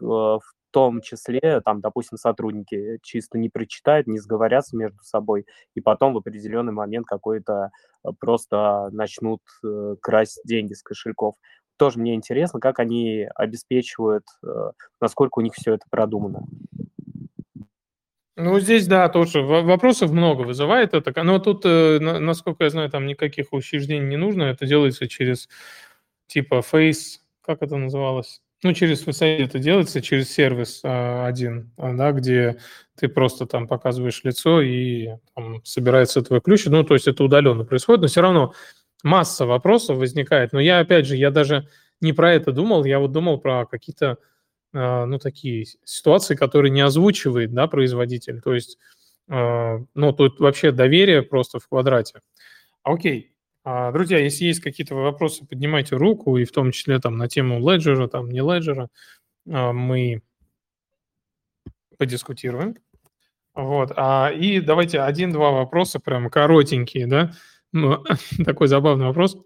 В, 0.00 0.04
э, 0.04 0.38
в 0.38 0.70
том 0.70 1.00
числе, 1.00 1.60
там, 1.64 1.80
допустим, 1.80 2.18
сотрудники 2.18 2.98
чисто 3.02 3.38
не 3.38 3.48
прочитают, 3.48 4.06
не 4.06 4.18
сговорятся 4.18 4.76
между 4.76 5.02
собой, 5.02 5.46
и 5.74 5.80
потом 5.80 6.12
в 6.12 6.18
определенный 6.18 6.72
момент 6.72 7.06
какой-то 7.06 7.70
э, 8.04 8.08
просто 8.18 8.88
начнут 8.92 9.40
э, 9.64 9.96
красть 10.00 10.40
деньги 10.44 10.74
с 10.74 10.82
кошельков. 10.82 11.34
Тоже 11.78 11.98
мне 11.98 12.14
интересно, 12.14 12.58
как 12.58 12.80
они 12.80 13.28
обеспечивают, 13.36 14.24
насколько 15.00 15.38
у 15.38 15.42
них 15.42 15.52
все 15.54 15.74
это 15.74 15.84
продумано. 15.88 16.44
Ну, 18.40 18.60
здесь, 18.60 18.86
да, 18.86 19.08
тоже 19.08 19.42
вопросов 19.42 20.12
много 20.12 20.42
вызывает 20.42 20.94
это. 20.94 21.24
Но 21.24 21.40
тут, 21.40 21.62
э, 21.64 21.98
насколько 21.98 22.62
я 22.62 22.70
знаю, 22.70 22.88
там 22.88 23.04
никаких 23.04 23.52
учреждений 23.52 24.06
не 24.06 24.16
нужно. 24.16 24.44
Это 24.44 24.64
делается 24.64 25.08
через 25.08 25.48
типа 26.28 26.62
Face, 26.72 27.18
как 27.42 27.62
это 27.62 27.76
называлось? 27.76 28.40
Ну, 28.62 28.72
через 28.74 29.04
Face 29.04 29.26
это 29.26 29.58
делается, 29.58 30.00
через 30.00 30.30
сервис 30.30 30.82
а, 30.84 31.26
один, 31.26 31.72
а, 31.76 31.92
да, 31.94 32.12
где 32.12 32.58
ты 32.96 33.08
просто 33.08 33.44
там 33.46 33.66
показываешь 33.66 34.22
лицо 34.22 34.60
и 34.62 35.16
там, 35.34 35.60
собирается 35.64 36.22
твой 36.22 36.40
ключ. 36.40 36.66
Ну, 36.66 36.84
то 36.84 36.94
есть 36.94 37.08
это 37.08 37.24
удаленно 37.24 37.64
происходит, 37.64 38.02
но 38.02 38.06
все 38.06 38.20
равно 38.20 38.54
масса 39.02 39.46
вопросов 39.46 39.98
возникает. 39.98 40.52
Но 40.52 40.60
я, 40.60 40.78
опять 40.78 41.06
же, 41.06 41.16
я 41.16 41.32
даже 41.32 41.66
не 42.00 42.12
про 42.12 42.34
это 42.34 42.52
думал, 42.52 42.84
я 42.84 43.00
вот 43.00 43.10
думал 43.10 43.38
про 43.38 43.66
какие-то 43.66 44.18
ну, 44.72 45.18
такие 45.18 45.66
ситуации, 45.84 46.34
которые 46.34 46.70
не 46.70 46.80
озвучивает, 46.80 47.52
да, 47.52 47.66
производитель. 47.66 48.40
То 48.40 48.54
есть, 48.54 48.78
а, 49.28 49.78
ну, 49.94 50.12
тут 50.12 50.40
вообще 50.40 50.72
доверие 50.72 51.22
просто 51.22 51.58
в 51.58 51.68
квадрате. 51.68 52.20
Окей. 52.82 53.32
А, 53.64 53.92
друзья, 53.92 54.18
если 54.18 54.46
есть 54.46 54.60
какие-то 54.60 54.94
вопросы, 54.94 55.46
поднимайте 55.46 55.96
руку, 55.96 56.38
и 56.38 56.44
в 56.44 56.52
том 56.52 56.72
числе 56.72 56.98
там 57.00 57.18
на 57.18 57.28
тему 57.28 57.60
леджера, 57.60 58.08
там 58.08 58.30
не 58.30 58.40
леджера, 58.40 58.88
а, 59.50 59.72
мы 59.72 60.22
подискутируем. 61.98 62.76
Вот. 63.54 63.92
А, 63.96 64.30
и 64.30 64.60
давайте 64.60 65.00
один-два 65.00 65.50
вопроса, 65.50 66.00
прям 66.00 66.30
коротенькие, 66.30 67.06
да? 67.06 67.32
Ну, 67.72 68.04
такой 68.44 68.68
забавный 68.68 69.06
вопрос. 69.06 69.36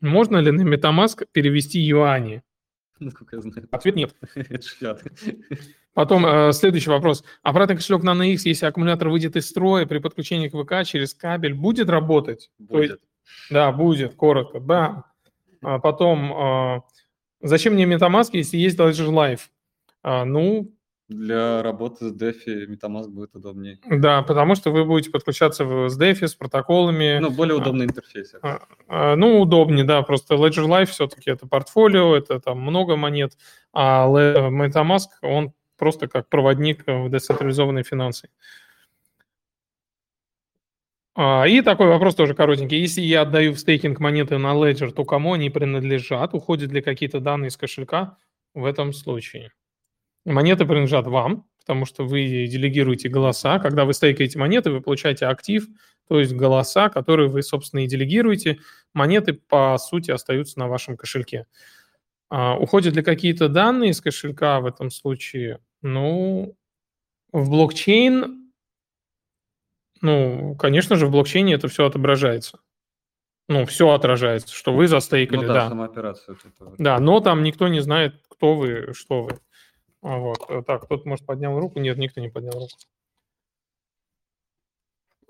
Можно 0.00 0.38
ли 0.38 0.50
на 0.50 0.62
MetaMask 0.62 1.26
перевести 1.30 1.78
юани? 1.78 2.42
Насколько 3.04 3.36
я 3.36 3.42
знаю. 3.42 3.66
Ответ 3.70 3.96
нет. 3.96 4.14
Потом 5.94 6.24
э, 6.26 6.52
следующий 6.52 6.90
вопрос. 6.90 7.24
Обратный 7.42 7.76
кошелек 7.76 8.02
на 8.02 8.10
NX, 8.12 8.42
если 8.44 8.66
аккумулятор 8.66 9.08
выйдет 9.08 9.36
из 9.36 9.48
строя 9.48 9.86
при 9.86 9.98
подключении 9.98 10.48
к 10.48 10.56
ВК 10.56 10.86
через 10.86 11.14
кабель, 11.14 11.54
будет 11.54 11.88
работать? 11.88 12.50
То 12.68 12.78
есть- 12.80 12.92
Будет. 12.92 13.00
да, 13.50 13.72
будет, 13.72 14.14
коротко. 14.14 14.60
Да. 14.60 15.04
А 15.62 15.78
потом, 15.78 16.32
э, 16.32 16.80
зачем 17.42 17.74
мне 17.74 17.84
MetaMask, 17.84 18.30
если 18.32 18.56
есть 18.56 18.78
Ledger 18.78 19.08
Live? 19.10 19.40
А, 20.02 20.24
ну, 20.24 20.72
Для 21.10 21.60
работы 21.60 22.08
с 22.08 22.12
DeFi 22.12 22.68
MetaMask 22.68 23.08
будет 23.08 23.34
удобнее. 23.34 23.80
да, 23.84 24.22
потому 24.22 24.54
что 24.54 24.70
вы 24.70 24.84
будете 24.84 25.10
подключаться 25.10 25.64
в 25.64 25.86
SDEFI 25.86 26.28
с 26.28 26.36
протоколами. 26.36 27.18
Ну, 27.18 27.30
более 27.32 27.56
а, 27.56 27.60
удобный 27.60 27.86
интерфейс. 27.86 28.32
А, 28.40 28.60
а, 28.86 29.16
Ну, 29.16 29.40
удобнее, 29.40 29.84
да, 29.84 30.02
просто 30.02 30.36
Ledger 30.36 30.68
Live 30.68 30.86
все-таки 30.86 31.32
это 31.32 31.48
портфолио, 31.48 32.14
это 32.14 32.38
там 32.38 32.60
много 32.60 32.94
монет, 32.94 33.32
а 33.72 34.06
MetaMask, 34.06 35.08
он 35.22 35.52
просто 35.76 36.06
как 36.06 36.28
проводник 36.28 36.84
в 36.86 37.10
децентрализованной 37.10 37.82
финансы. 37.82 38.28
А, 41.16 41.44
И 41.48 41.60
такой 41.62 41.88
вопрос 41.88 42.14
тоже 42.14 42.34
коротенький. 42.34 42.78
Если 42.78 43.00
я 43.00 43.22
отдаю 43.22 43.54
в 43.54 43.58
стейкинг 43.58 43.98
монеты 43.98 44.38
на 44.38 44.54
Ledger, 44.54 44.92
то 44.92 45.04
кому 45.04 45.32
они 45.32 45.50
принадлежат? 45.50 46.34
Уходят 46.34 46.70
ли 46.70 46.80
какие-то 46.80 47.18
данные 47.18 47.48
из 47.48 47.56
кошелька 47.56 48.16
в 48.54 48.64
этом 48.64 48.92
случае? 48.92 49.50
Монеты 50.30 50.64
принадлежат 50.64 51.06
вам, 51.06 51.46
потому 51.60 51.84
что 51.84 52.04
вы 52.04 52.46
делегируете 52.46 53.08
голоса. 53.08 53.58
Когда 53.58 53.84
вы 53.84 53.92
стейкаете 53.92 54.38
монеты, 54.38 54.70
вы 54.70 54.80
получаете 54.80 55.26
актив, 55.26 55.66
то 56.08 56.18
есть 56.18 56.32
голоса, 56.32 56.88
которые 56.88 57.28
вы, 57.28 57.42
собственно, 57.42 57.80
и 57.84 57.86
делегируете. 57.86 58.58
Монеты, 58.94 59.34
по 59.34 59.76
сути, 59.78 60.10
остаются 60.10 60.58
на 60.58 60.68
вашем 60.68 60.96
кошельке. 60.96 61.46
А, 62.28 62.56
уходят 62.56 62.94
ли 62.94 63.02
какие-то 63.02 63.48
данные 63.48 63.90
из 63.90 64.00
кошелька 64.00 64.60
в 64.60 64.66
этом 64.66 64.90
случае? 64.90 65.58
Ну, 65.82 66.56
в 67.32 67.50
блокчейн, 67.50 68.52
ну, 70.00 70.54
конечно 70.56 70.96
же, 70.96 71.06
в 71.06 71.10
блокчейне 71.10 71.54
это 71.54 71.68
все 71.68 71.86
отображается. 71.86 72.60
Ну, 73.48 73.66
все 73.66 73.90
отражается, 73.90 74.54
что 74.54 74.72
вы 74.72 74.86
застейкали, 74.86 75.40
Ну 75.40 75.48
да, 75.48 75.54
да. 75.54 75.68
сама 75.68 75.86
операция. 75.86 76.36
вот 76.60 76.74
это. 76.74 76.74
Да, 76.78 77.00
но 77.00 77.18
там 77.20 77.42
никто 77.42 77.66
не 77.66 77.80
знает, 77.80 78.14
кто 78.28 78.54
вы, 78.54 78.92
что 78.94 79.22
вы. 79.22 79.40
А 80.02 80.16
Вот. 80.18 80.38
э, 80.48 80.62
Так, 80.66 80.84
кто-то, 80.84 81.08
может, 81.08 81.26
поднял 81.26 81.58
руку? 81.58 81.78
Нет, 81.78 81.98
никто 81.98 82.20
не 82.20 82.28
поднял 82.28 82.52
руку. 82.52 82.76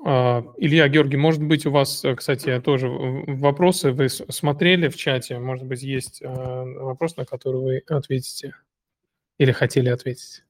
А, 0.03 0.43
Илья, 0.57 0.89
Георгий, 0.89 1.17
может 1.19 1.43
быть, 1.43 1.67
у 1.67 1.71
вас, 1.71 2.05
э, 2.05 2.15
кстати, 2.15 2.59
тоже 2.61 2.89
вопросы 2.89 3.93
вы 3.93 4.09
смотрели 4.09 4.89
в 4.89 4.97
чате? 4.97 5.39
Может 5.39 5.67
быть, 5.67 5.83
есть 5.83 6.23
э, 6.23 6.27
вопрос, 6.27 7.17
на 7.17 7.27
который 7.27 7.61
вы 7.61 7.83
ответите? 7.87 8.55
Или 9.39 9.53
хотели 9.53 9.89
ответить? 9.89 10.45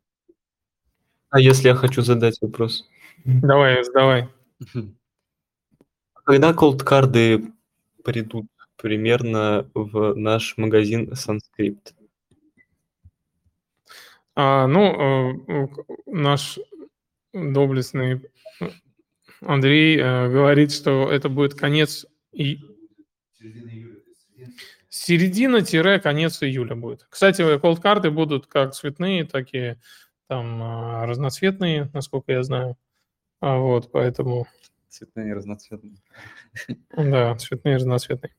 А 1.30 1.40
если 1.40 1.68
я 1.68 1.74
хочу 1.74 2.02
задать 2.02 2.38
вопрос? 2.40 2.88
Давай, 3.24 3.82
задавай. 3.84 4.28
Когда 6.24 6.52
колд-карды 6.52 7.52
придут 8.04 8.46
примерно 8.76 9.68
в 9.74 10.14
наш 10.14 10.56
магазин 10.56 11.12
Sanskrit? 11.12 11.92
А, 14.42 14.66
ну, 14.66 15.36
э, 15.44 15.68
наш 16.06 16.58
доблестный 17.34 18.22
Андрей 19.42 19.98
э, 19.98 20.30
говорит, 20.30 20.72
что 20.72 21.12
это 21.12 21.28
будет 21.28 21.52
конец 21.52 22.06
и 22.32 22.58
середина-конец 24.88 26.42
июля 26.42 26.74
будет. 26.74 27.06
Кстати, 27.10 27.58
колд-карты 27.58 28.10
будут 28.10 28.46
как 28.46 28.72
цветные, 28.72 29.26
так 29.26 29.52
и 29.52 29.76
там 30.26 30.62
а, 30.62 31.04
разноцветные, 31.06 31.90
насколько 31.92 32.32
я 32.32 32.42
знаю. 32.42 32.78
А, 33.42 33.58
вот, 33.58 33.92
поэтому, 33.92 34.46
Цветные, 34.88 35.34
разноцветные. 35.34 35.96
да, 36.96 37.36
цветные, 37.36 37.76
разноцветные. 37.76 38.34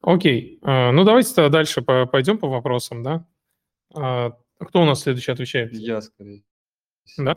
Окей, 0.00 0.58
а, 0.62 0.90
ну 0.90 1.04
давайте 1.04 1.32
тогда 1.34 1.50
дальше 1.50 1.82
по- 1.82 2.06
пойдем 2.06 2.36
по 2.38 2.48
вопросам, 2.48 3.04
да? 3.04 3.24
А, 4.58 4.64
Кто 4.64 4.82
у 4.82 4.84
нас 4.84 5.02
следующий 5.02 5.32
отвечает? 5.32 5.72
Я 5.72 6.00
скорее. 6.00 6.42
Да? 7.18 7.36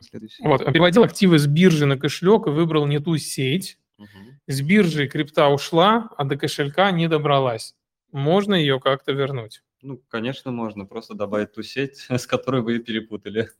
следующий. 0.00 0.42
Вот, 0.44 0.64
переводил 0.64 1.04
активы 1.04 1.38
с 1.38 1.46
биржи 1.46 1.86
на 1.86 1.96
кошелек 1.98 2.46
и 2.46 2.50
выбрал 2.50 2.86
не 2.86 2.98
ту 2.98 3.16
сеть. 3.16 3.78
Мгм. 3.98 4.40
С 4.46 4.60
биржи 4.60 5.06
крипта 5.06 5.48
ушла, 5.48 6.10
а 6.16 6.24
до 6.24 6.36
кошелька 6.36 6.90
не 6.90 7.08
добралась. 7.08 7.76
Можно 8.10 8.54
ее 8.54 8.80
как-то 8.80 9.12
вернуть? 9.12 9.62
Ну, 9.84 10.00
конечно, 10.08 10.50
можно 10.50 10.86
просто 10.86 11.12
добавить 11.14 11.52
ту 11.52 11.62
сеть, 11.62 12.06
с 12.10 12.26
которой 12.26 12.62
вы 12.62 12.78
перепутали. 12.78 13.50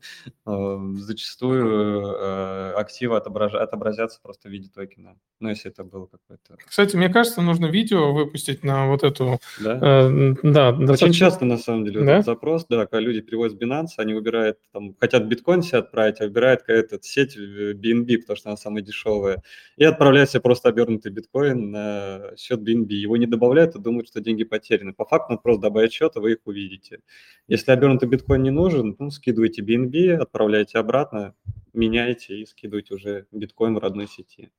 Э, 0.47 0.79
Зачастую 0.95 2.01
э, 2.17 2.73
активы 2.77 3.17
отображ- 3.17 3.55
отобразятся 3.59 4.21
просто 4.23 4.49
в 4.49 4.53
виде 4.53 4.71
токена. 4.75 5.17
Ну, 5.41 5.51
если 5.51 5.71
это 5.71 5.85
было 5.85 6.07
какое-то... 6.07 6.57
Кстати, 6.67 6.97
мне 6.97 7.11
кажется, 7.11 7.43
нужно 7.43 7.67
видео 7.67 8.15
выпустить 8.15 8.65
на 8.65 8.87
вот 8.87 9.03
эту... 9.03 9.39
Да? 9.61 9.77
э, 9.77 10.35
да, 10.43 10.71
Очень 10.71 10.87
достаточно- 10.87 11.13
часто, 11.13 11.45
на 11.45 11.59
самом 11.59 11.85
деле, 11.85 12.01
Да? 12.03 12.13
этот 12.15 12.25
запрос, 12.25 12.65
да, 12.71 12.87
когда 12.87 13.01
люди 13.01 13.21
переводят 13.21 13.53
с 13.59 13.63
Binance, 13.63 13.89
они 13.99 14.15
выбирают, 14.15 14.59
там, 14.73 14.95
хотят 14.99 15.25
биткоин 15.27 15.63
себе 15.63 15.79
отправить, 15.81 16.23
а 16.23 16.25
выбирают 16.25 16.61
какая-то 16.61 16.99
сеть 17.03 17.37
э, 17.37 17.73
BNB, 17.75 18.21
потому 18.21 18.37
что 18.39 18.49
она 18.49 18.57
самая 18.57 18.83
дешевая, 18.83 19.43
и 19.77 19.85
отправляют 19.85 20.31
себе 20.31 20.41
просто 20.41 20.71
обернутый 20.71 21.13
биткоин 21.13 21.71
на 21.71 22.31
счет 22.39 22.61
BNB. 22.61 22.95
Его 22.95 23.19
не 23.19 23.27
добавляют 23.27 23.77
и 23.77 23.79
думают, 23.79 24.09
что 24.09 24.21
деньги 24.23 24.45
потеряны. 24.45 24.95
По 24.95 25.05
факту 25.05 25.33
надо 25.33 25.43
просто 25.43 25.61
добавить 25.61 25.93
счет, 25.93 26.14
и 26.17 26.21
вы 26.21 26.33
их 26.33 26.39
увидите. 26.45 27.01
Если 27.49 27.71
обернутый 27.71 28.09
биткоин 28.09 28.43
не 28.43 28.51
нужен, 28.51 28.97
ну, 28.99 29.11
скидывайте 29.11 29.63
BNB, 29.63 30.15
отправляйте 30.17 30.79
обратно, 30.79 31.35
меняете 31.73 32.39
и 32.41 32.47
скидываете 32.47 32.95
уже 32.95 33.27
биткоин 33.33 33.75
в 33.75 33.79
родной 33.79 34.07
сети. 34.07 34.51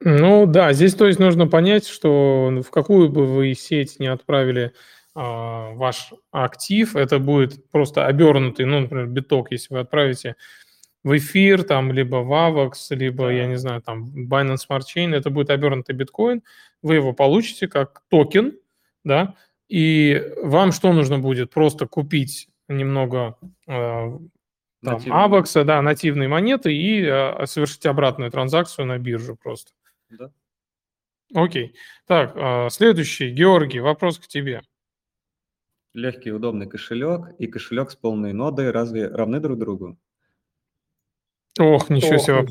Ну 0.00 0.46
да, 0.46 0.72
здесь 0.72 0.94
то 0.94 1.06
есть 1.06 1.18
нужно 1.18 1.46
понять, 1.46 1.86
что 1.86 2.62
в 2.62 2.70
какую 2.70 3.08
бы 3.08 3.26
вы 3.26 3.54
сеть 3.54 3.98
не 3.98 4.08
отправили 4.08 4.72
а, 5.14 5.70
ваш 5.70 6.12
актив, 6.30 6.94
это 6.94 7.18
будет 7.18 7.70
просто 7.70 8.06
обернутый, 8.06 8.66
ну, 8.66 8.80
например, 8.80 9.06
биток, 9.06 9.50
если 9.50 9.72
вы 9.72 9.80
отправите 9.80 10.36
в 11.02 11.16
эфир, 11.16 11.62
там, 11.62 11.92
либо 11.92 12.16
в 12.16 12.32
AVAX, 12.32 12.72
либо, 12.90 13.30
я 13.30 13.46
не 13.46 13.56
знаю, 13.56 13.80
там, 13.80 14.04
Binance 14.28 14.66
Smart 14.68 14.82
Chain, 14.94 15.14
это 15.14 15.30
будет 15.30 15.48
обернутый 15.48 15.94
биткоин, 15.94 16.42
вы 16.82 16.96
его 16.96 17.14
получите 17.14 17.66
как 17.66 18.02
токен, 18.10 18.58
да, 19.04 19.36
и 19.68 20.32
вам 20.42 20.72
что 20.72 20.92
нужно 20.92 21.18
будет? 21.18 21.50
Просто 21.50 21.86
купить 21.86 22.48
немного 22.68 23.36
э, 23.66 24.18
там. 24.82 24.98
AVAX, 24.98 25.64
да, 25.64 25.82
нативные 25.82 26.28
монеты 26.28 26.74
и 26.74 27.02
э, 27.02 27.46
совершить 27.46 27.86
обратную 27.86 28.30
транзакцию 28.30 28.86
на 28.86 28.98
биржу 28.98 29.36
просто. 29.36 29.72
Да? 30.10 30.30
Окей. 31.34 31.74
Так, 32.06 32.32
а, 32.36 32.68
следующий. 32.70 33.30
Георгий, 33.30 33.80
вопрос 33.80 34.18
к 34.18 34.26
тебе. 34.26 34.62
Легкий 35.92 36.30
удобный 36.30 36.68
кошелек 36.68 37.34
и 37.38 37.46
кошелек 37.46 37.90
с 37.90 37.96
полной 37.96 38.32
нодой 38.32 38.70
разве 38.70 39.08
равны 39.08 39.40
друг 39.40 39.58
другу? 39.58 39.98
Ох, 41.58 41.88
ничего 41.88 42.16
Ох, 42.16 42.20
себе. 42.20 42.46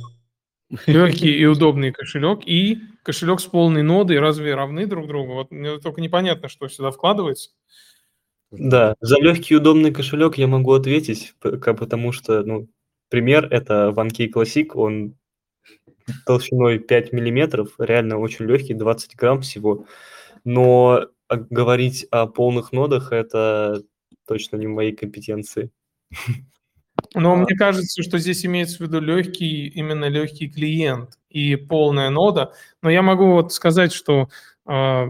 Легкий 0.88 1.32
и 1.32 1.45
удобный 1.45 1.91
кошелек 1.91 2.39
и 2.45 2.80
кошелек 3.03 3.39
с 3.39 3.45
полной 3.45 3.84
нодой 3.84 4.20
разве 4.20 4.55
равны 4.55 4.88
друг 4.88 5.07
другу? 5.07 5.34
Вот 5.34 5.51
мне 5.51 5.78
только 5.80 6.01
непонятно, 6.01 6.49
что 6.49 6.68
сюда 6.68 6.91
вкладывается. 6.91 7.51
Да, 8.51 8.95
за 9.01 9.18
легкий 9.20 9.53
и 9.53 9.57
удобный 9.57 9.91
кошелек 9.91 10.38
я 10.38 10.47
могу 10.47 10.74
ответить, 10.74 11.34
потому 11.39 12.11
что, 12.11 12.43
ну, 12.43 12.68
пример 13.09 13.47
это 13.51 13.93
OneKey 13.95 14.32
Classic, 14.34 14.68
он 14.74 15.16
толщиной 16.26 16.80
5 16.80 17.13
миллиметров, 17.13 17.76
реально 17.80 18.18
очень 18.18 18.45
легкий, 18.45 18.74
20 18.74 19.16
грамм 19.16 19.41
всего, 19.41 19.86
но 20.43 21.07
говорить 21.30 22.07
о 22.11 22.28
полных 22.28 22.72
нодах 22.72 23.11
это 23.11 23.84
точно 24.28 24.57
не 24.57 24.68
в 24.68 24.72
моей 24.72 24.95
компетенции. 24.95 25.72
Но 27.16 27.34
А. 27.34 27.36
мне 27.38 27.55
кажется, 27.55 28.03
что 28.03 28.18
здесь 28.20 28.45
имеется 28.45 28.78
в 28.78 28.82
виду 28.82 28.99
легкий, 28.99 29.68
именно 29.68 30.05
легкий 30.05 30.49
клиент 30.49 31.18
и 31.30 31.55
полная 31.55 32.09
нода. 32.09 32.53
Но 32.82 32.89
я 32.89 33.01
могу 33.01 33.32
вот 33.32 33.53
сказать, 33.53 33.93
что 33.93 34.30
а, 34.66 35.07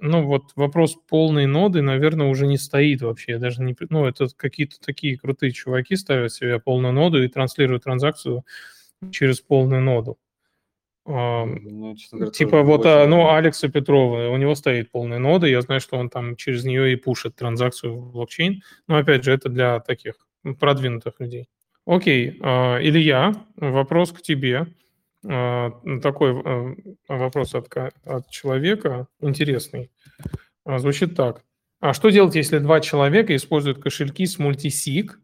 ну 0.00 0.22
вот 0.24 0.52
вопрос 0.56 0.96
полной 1.08 1.46
ноды, 1.46 1.82
наверное, 1.82 2.28
уже 2.28 2.46
не 2.46 2.58
стоит 2.58 3.02
вообще. 3.02 3.32
Я 3.32 3.38
даже 3.38 3.62
не, 3.62 3.74
ну 3.90 4.06
это 4.06 4.28
какие-то 4.36 4.76
такие 4.80 5.16
крутые 5.18 5.52
чуваки 5.52 5.96
ставят 5.96 6.32
себе 6.32 6.58
полную 6.60 6.92
ноду 6.92 7.22
и 7.22 7.28
транслируют 7.28 7.84
транзакцию 7.84 8.44
через 9.10 9.40
полную 9.40 9.82
ноду. 9.82 10.18
А, 11.06 11.44
Ну, 11.44 11.94
говоря, 12.12 12.30
Типа 12.30 12.62
вот, 12.62 12.86
а, 12.86 13.06
ну, 13.06 13.18
рано. 13.18 13.36
Алекса 13.36 13.68
Петрова, 13.68 14.28
у 14.28 14.36
него 14.38 14.54
стоит 14.54 14.90
полная 14.90 15.18
нода, 15.18 15.46
я 15.46 15.60
знаю, 15.60 15.80
что 15.80 15.96
он 15.98 16.08
там 16.08 16.34
через 16.36 16.64
нее 16.64 16.92
и 16.92 16.96
пушит 16.96 17.36
транзакцию 17.36 17.94
в 17.94 18.12
блокчейн, 18.12 18.62
но 18.88 18.96
опять 18.96 19.22
же, 19.24 19.32
это 19.32 19.50
для 19.50 19.80
таких 19.80 20.14
продвинутых 20.58 21.14
людей. 21.18 21.48
Окей, 21.86 22.38
а, 22.42 22.78
Илья, 22.80 23.34
вопрос 23.56 24.12
к 24.12 24.22
тебе. 24.22 24.66
А, 25.26 25.70
Такой 26.02 26.32
а, 26.32 26.74
вопрос 27.08 27.54
от, 27.54 27.68
от 27.76 28.30
человека 28.30 29.06
интересный. 29.20 29.90
А, 30.64 30.78
Звучит 30.78 31.14
так. 31.14 31.42
А 31.80 31.92
что 31.92 32.10
делать, 32.10 32.34
если 32.34 32.58
два 32.58 32.80
человека 32.80 33.36
используют 33.36 33.82
кошельки 33.82 34.26
с 34.26 34.38
мультисиг, 34.38 35.20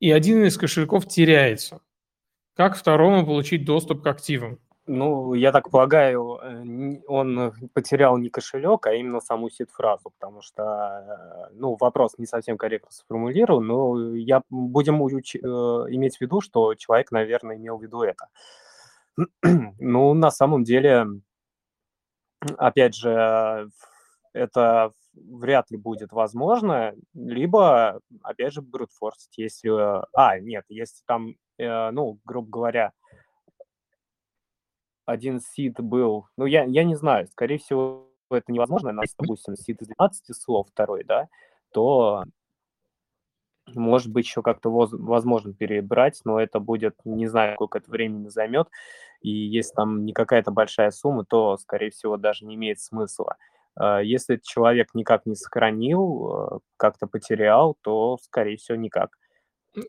и 0.00 0.10
один 0.10 0.44
из 0.44 0.56
кошельков 0.56 1.08
теряется? 1.08 1.80
Как 2.54 2.76
второму 2.76 3.24
получить 3.24 3.64
доступ 3.64 4.02
к 4.02 4.06
активам? 4.06 4.58
Ну, 4.90 5.34
я 5.34 5.52
так 5.52 5.68
полагаю, 5.70 6.38
э, 6.42 7.02
он 7.08 7.52
потерял 7.74 8.16
не 8.16 8.30
кошелек, 8.30 8.86
а 8.86 8.94
именно 8.94 9.20
саму 9.20 9.50
сид-фразу, 9.50 10.10
потому 10.18 10.40
что, 10.40 10.62
э, 11.50 11.52
ну, 11.52 11.76
вопрос 11.78 12.14
не 12.16 12.24
совсем 12.26 12.56
корректно 12.56 12.90
сформулирован, 12.90 13.66
но 13.66 14.14
я 14.16 14.42
будем 14.48 15.02
уч- 15.02 15.36
э, 15.42 15.94
иметь 15.94 16.16
в 16.16 16.20
виду, 16.22 16.40
что 16.40 16.74
человек, 16.74 17.12
наверное, 17.12 17.56
имел 17.56 17.76
в 17.76 17.82
виду 17.82 18.00
это. 18.02 18.28
Ну, 19.80 20.14
на 20.14 20.30
самом 20.30 20.64
деле, 20.64 21.06
опять 22.56 22.94
же, 22.94 23.68
это 24.32 24.92
вряд 25.14 25.70
ли 25.70 25.76
будет 25.76 26.12
возможно, 26.12 26.94
либо, 27.14 28.00
опять 28.22 28.52
же, 28.52 28.62
брутфорсить, 28.62 29.36
если... 29.38 29.70
А, 30.14 30.38
нет, 30.38 30.64
если 30.68 31.02
там, 31.06 31.34
ну, 31.58 32.18
грубо 32.24 32.48
говоря, 32.50 32.92
один 35.08 35.40
сид 35.40 35.80
был, 35.80 36.28
ну, 36.36 36.46
я, 36.46 36.64
я 36.64 36.84
не 36.84 36.94
знаю, 36.96 37.28
скорее 37.28 37.58
всего, 37.58 38.08
это 38.30 38.52
невозможно, 38.52 38.92
но 38.92 39.02
если, 39.02 39.16
допустим, 39.18 39.56
сид 39.56 39.80
из 39.82 39.88
12 39.88 40.32
слов 40.34 40.68
второй, 40.70 41.04
да, 41.04 41.28
то 41.72 42.24
может 43.74 44.10
быть 44.10 44.24
еще 44.26 44.42
как-то 44.42 44.70
воз- 44.70 44.92
возможно 44.92 45.52
перебрать, 45.52 46.20
но 46.24 46.40
это 46.40 46.58
будет, 46.60 46.94
не 47.04 47.26
знаю, 47.26 47.54
сколько 47.54 47.78
это 47.78 47.90
времени 47.90 48.28
займет, 48.28 48.68
и 49.20 49.30
если 49.30 49.74
там 49.74 50.04
не 50.06 50.12
какая-то 50.12 50.50
большая 50.50 50.90
сумма, 50.90 51.24
то, 51.24 51.56
скорее 51.58 51.90
всего, 51.90 52.16
даже 52.16 52.46
не 52.46 52.54
имеет 52.54 52.80
смысла. 52.80 53.36
А, 53.76 54.00
Если 54.02 54.36
человек 54.42 54.88
никак 54.94 55.26
не 55.26 55.34
сохранил, 55.34 56.56
э, 56.56 56.58
как-то 56.78 57.06
потерял, 57.06 57.76
то, 57.82 58.16
скорее 58.22 58.56
всего, 58.56 58.76
никак. 58.76 59.10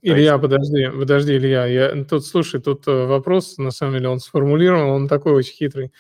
Илья, 0.02 0.38
подожди, 0.38 0.88
подожди, 0.88 1.38
Илья. 1.38 1.66
Я, 1.66 2.04
тут, 2.04 2.26
слушай, 2.26 2.62
тут 2.62 2.88
э, 2.88 3.06
вопрос, 3.06 3.58
на 3.58 3.72
самом 3.72 3.94
деле, 3.96 4.10
он 4.10 4.20
сформулирован, 4.20 4.90
он 4.90 5.08
такой 5.08 5.34
очень 5.34 5.54
хитрый. 5.54 5.92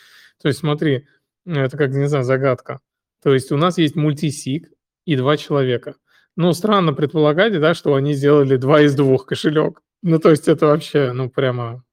То 0.41 0.47
есть 0.47 0.59
смотри, 0.59 1.07
это 1.45 1.77
как, 1.77 1.91
не 1.91 2.07
знаю, 2.07 2.23
загадка. 2.23 2.79
То 3.23 3.33
есть 3.33 3.51
у 3.51 3.57
нас 3.57 3.77
есть 3.77 3.95
мультисиг 3.95 4.69
и 5.05 5.15
два 5.15 5.37
человека. 5.37 5.95
Ну, 6.35 6.53
странно 6.53 6.93
предполагать, 6.93 7.59
да, 7.59 7.73
что 7.73 7.95
они 7.95 8.13
сделали 8.13 8.55
два 8.57 8.81
из 8.81 8.95
двух 8.95 9.25
кошелек. 9.25 9.81
Ну, 10.01 10.19
то 10.19 10.29
есть 10.29 10.47
это 10.47 10.67
вообще, 10.67 11.11
ну, 11.11 11.29
прямо 11.29 11.83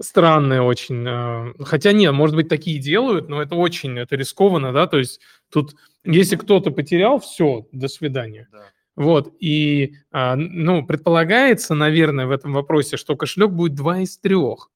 странное 0.00 0.62
очень. 0.62 1.04
э, 1.06 1.54
Хотя 1.64 1.92
нет, 1.92 2.12
может 2.12 2.36
быть, 2.36 2.48
такие 2.48 2.78
делают, 2.78 3.28
но 3.28 3.42
это 3.42 3.54
очень, 3.56 3.98
это 3.98 4.16
рискованно, 4.16 4.72
да, 4.72 4.86
то 4.86 4.98
есть 4.98 5.20
тут, 5.50 5.74
если 6.04 6.36
кто-то 6.36 6.70
потерял, 6.70 7.18
все, 7.18 7.66
до 7.72 7.88
свидания. 7.88 8.48
Да. 8.52 8.64
Вот, 8.98 9.32
и, 9.38 9.94
а, 10.10 10.34
ну, 10.34 10.84
предполагается, 10.84 11.76
наверное, 11.76 12.26
в 12.26 12.32
этом 12.32 12.52
вопросе, 12.52 12.96
что 12.96 13.16
кошелек 13.16 13.52
будет 13.52 13.76
два 13.76 14.00
из 14.00 14.18
трех. 14.18 14.72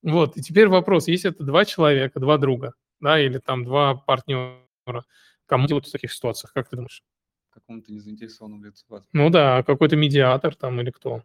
Вот, 0.00 0.38
и 0.38 0.42
теперь 0.42 0.68
вопрос, 0.68 1.06
если 1.06 1.28
это 1.32 1.44
два 1.44 1.66
человека, 1.66 2.18
два 2.18 2.38
друга, 2.38 2.72
да, 2.98 3.20
или 3.20 3.36
там 3.36 3.66
два 3.66 3.94
партнера, 3.94 4.64
кому 5.44 5.66
делать 5.66 5.86
в 5.86 5.92
таких 5.92 6.14
ситуациях, 6.14 6.54
как 6.54 6.70
ты 6.70 6.76
думаешь? 6.76 7.02
Какому-то 7.50 7.92
незаинтересованному 7.92 8.64
лицу. 8.64 8.86
Ну 9.12 9.28
да, 9.28 9.62
какой-то 9.62 9.96
медиатор 9.96 10.54
там 10.54 10.80
или 10.80 10.90
кто? 10.90 11.22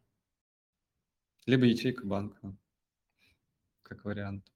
Либо 1.45 1.63
ячейка 1.63 2.05
банка, 2.05 2.53
как 3.83 4.03
вариант. 4.03 4.51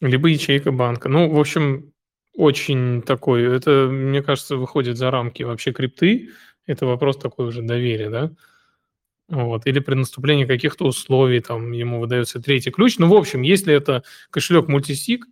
Либо 0.00 0.28
ячейка 0.28 0.72
банка. 0.72 1.10
Ну, 1.10 1.28
в 1.28 1.38
общем, 1.38 1.92
очень 2.34 3.02
такой, 3.02 3.44
это, 3.56 3.88
мне 3.90 4.22
кажется, 4.22 4.56
выходит 4.56 4.96
за 4.98 5.10
рамки 5.10 5.42
вообще 5.42 5.72
крипты. 5.72 6.30
Это 6.66 6.86
вопрос 6.86 7.18
такой 7.18 7.46
уже 7.48 7.62
доверия, 7.62 8.10
да? 8.10 8.32
Вот. 9.28 9.66
Или 9.66 9.80
при 9.80 9.94
наступлении 9.94 10.44
каких-то 10.44 10.86
условий 10.86 11.40
там 11.40 11.72
ему 11.72 12.00
выдается 12.00 12.40
третий 12.40 12.70
ключ. 12.70 12.98
Ну, 12.98 13.08
в 13.08 13.14
общем, 13.14 13.42
если 13.42 13.74
это 13.74 14.02
кошелек 14.30 14.68
мультисиг, 14.68 15.26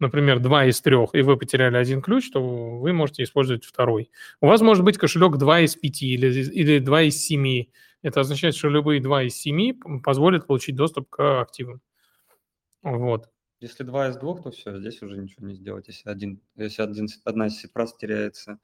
например, 0.00 0.40
два 0.40 0.66
из 0.66 0.80
трех, 0.80 1.14
и 1.14 1.22
вы 1.22 1.36
потеряли 1.36 1.76
один 1.76 2.02
ключ, 2.02 2.30
то 2.30 2.78
вы 2.78 2.92
можете 2.92 3.24
использовать 3.24 3.64
второй. 3.64 4.10
У 4.40 4.46
вас 4.46 4.60
может 4.60 4.84
быть 4.84 4.98
кошелек 4.98 5.36
2 5.36 5.60
из 5.62 5.76
5 5.76 6.02
или, 6.02 6.28
или 6.50 6.78
2 6.78 7.02
из 7.02 7.16
7. 7.18 7.66
Это 8.02 8.20
означает, 8.20 8.56
что 8.56 8.68
любые 8.68 9.00
2 9.00 9.24
из 9.24 9.34
7 9.36 10.00
позволят 10.02 10.46
получить 10.46 10.76
доступ 10.76 11.08
к 11.10 11.40
активам. 11.40 11.80
Вот. 12.82 13.33
Если 13.64 13.82
два 13.82 14.10
из 14.10 14.16
двух, 14.18 14.42
то 14.42 14.50
все, 14.50 14.78
здесь 14.78 15.00
уже 15.00 15.16
ничего 15.16 15.46
не 15.46 15.54
сделать, 15.54 15.88
если, 15.88 16.10
один, 16.10 16.38
если 16.54 16.82
один, 16.82 17.08
одна 17.24 17.46
из 17.46 17.58
фраз 17.72 17.96
теряется. 17.96 18.58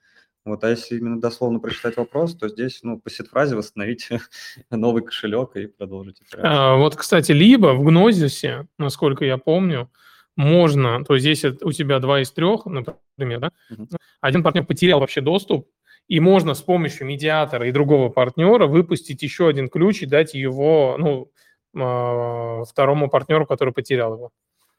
Вот, 0.44 0.62
а 0.62 0.68
если 0.68 0.98
именно 0.98 1.18
дословно 1.18 1.58
прочитать 1.58 1.96
вопрос, 1.96 2.36
то 2.36 2.50
здесь, 2.50 2.80
ну, 2.82 3.00
по 3.00 3.08
сет-фразе 3.08 3.56
восстановить 3.56 4.10
новый 4.70 5.02
кошелек 5.02 5.56
и 5.56 5.68
продолжить. 5.68 6.20
А, 6.36 6.76
Вот, 6.76 6.96
кстати, 6.96 7.32
либо 7.32 7.68
в 7.68 7.82
Гнозисе, 7.82 8.66
насколько 8.76 9.24
я 9.24 9.38
помню, 9.38 9.90
можно, 10.36 11.02
то 11.02 11.14
есть 11.14 11.24
если 11.24 11.56
у 11.62 11.72
тебя 11.72 11.98
два 11.98 12.20
из 12.20 12.30
трех, 12.30 12.66
например, 12.66 13.40
да, 13.40 13.52
Мгм. 13.70 13.88
один 14.20 14.42
партнер 14.42 14.66
потерял 14.66 15.00
вообще 15.00 15.22
доступ, 15.22 15.66
и 16.08 16.20
можно 16.20 16.52
с 16.52 16.60
помощью 16.60 17.06
медиатора 17.06 17.66
и 17.66 17.72
другого 17.72 18.10
партнера 18.10 18.66
выпустить 18.66 19.22
еще 19.22 19.48
один 19.48 19.70
ключ 19.70 20.02
и 20.02 20.06
дать 20.06 20.34
его, 20.34 20.96
ну, 20.98 21.32
а, 21.74 22.64
второму 22.64 23.08
партнеру, 23.08 23.46
который 23.46 23.72
потерял 23.72 24.12
его. 24.12 24.30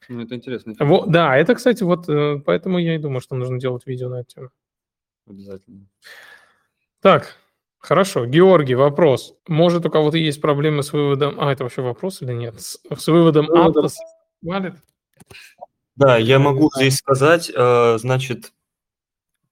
Ну, 0.10 0.22
это 0.22 0.36
интересно. 0.36 0.74
Во- 0.80 1.06
да, 1.06 1.38
это, 1.38 1.56
кстати, 1.56 1.84
вот 1.84 2.10
э, 2.10 2.41
поэтому 2.45 2.80
я 2.80 2.95
и 2.95 2.99
думаю, 2.99 3.22
что 3.22 3.36
нужно 3.36 3.60
делать 3.60 3.86
видео 3.86 4.10
на 4.10 4.22
эту 4.22 4.36
тему. 4.36 4.49
Обязательно. 5.28 5.88
Так, 7.02 7.38
хорошо. 7.78 8.26
Георгий, 8.26 8.76
вопрос. 8.76 9.36
Может, 9.47 9.86
у 9.86 9.89
кого-то 9.89 10.18
есть 10.18 10.41
проблемы 10.41 10.84
с 10.84 10.93
выводом... 10.93 11.39
А, 11.39 11.52
это 11.52 11.64
вообще 11.64 11.82
вопрос 11.82 12.22
или 12.22 12.34
нет? 12.34 12.60
С, 12.60 12.80
с 12.95 13.08
выводом. 13.08 13.49
Atlas 13.52 13.93
Wallet? 14.43 14.76
Да, 15.95 16.18
я 16.18 16.39
могу 16.39 16.72
здесь 16.76 16.97
сказать, 16.97 17.52
э, 17.54 17.97
значит, 17.99 18.54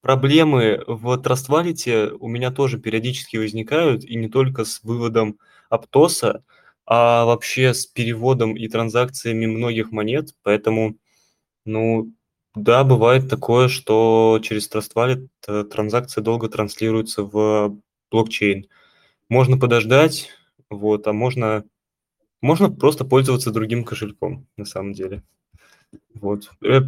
проблемы 0.02 0.84
в 0.88 1.14
Trust 1.20 1.50
Wallet 1.50 2.18
у 2.20 2.28
меня 2.28 2.52
тоже 2.52 2.80
периодически 2.80 3.38
возникают, 3.38 4.04
и 4.04 4.16
не 4.16 4.30
только 4.30 4.66
с 4.66 4.82
выводом 4.84 5.38
Аптоса, 5.70 6.44
а 6.92 7.24
вообще 7.26 7.76
с 7.76 7.86
переводом 7.86 8.58
и 8.58 8.68
транзакциями 8.68 9.46
многих 9.46 9.92
монет, 9.92 10.34
поэтому, 10.42 10.98
ну, 11.64 12.12
да, 12.56 12.84
бывает 12.84 13.30
такое, 13.30 13.68
что 13.68 14.40
через 14.42 14.68
Trust 14.72 14.94
Wallet 14.96 15.28
э, 15.48 15.66
транзакции 15.66 16.22
долго 16.22 16.50
транслируются 16.50 17.22
в 17.24 17.80
блокчейн. 18.10 18.66
Можно 19.30 19.60
подождать, 19.60 20.30
вот, 20.72 21.06
а 21.06 21.14
можно, 21.14 21.64
можно 22.42 22.72
просто 22.72 23.06
пользоваться 23.06 23.52
другим 23.52 23.84
кошельком, 23.84 24.48
на 24.58 24.66
самом 24.66 24.94
деле. 24.94 25.22
Вот. 26.16 26.50
Э, 26.64 26.80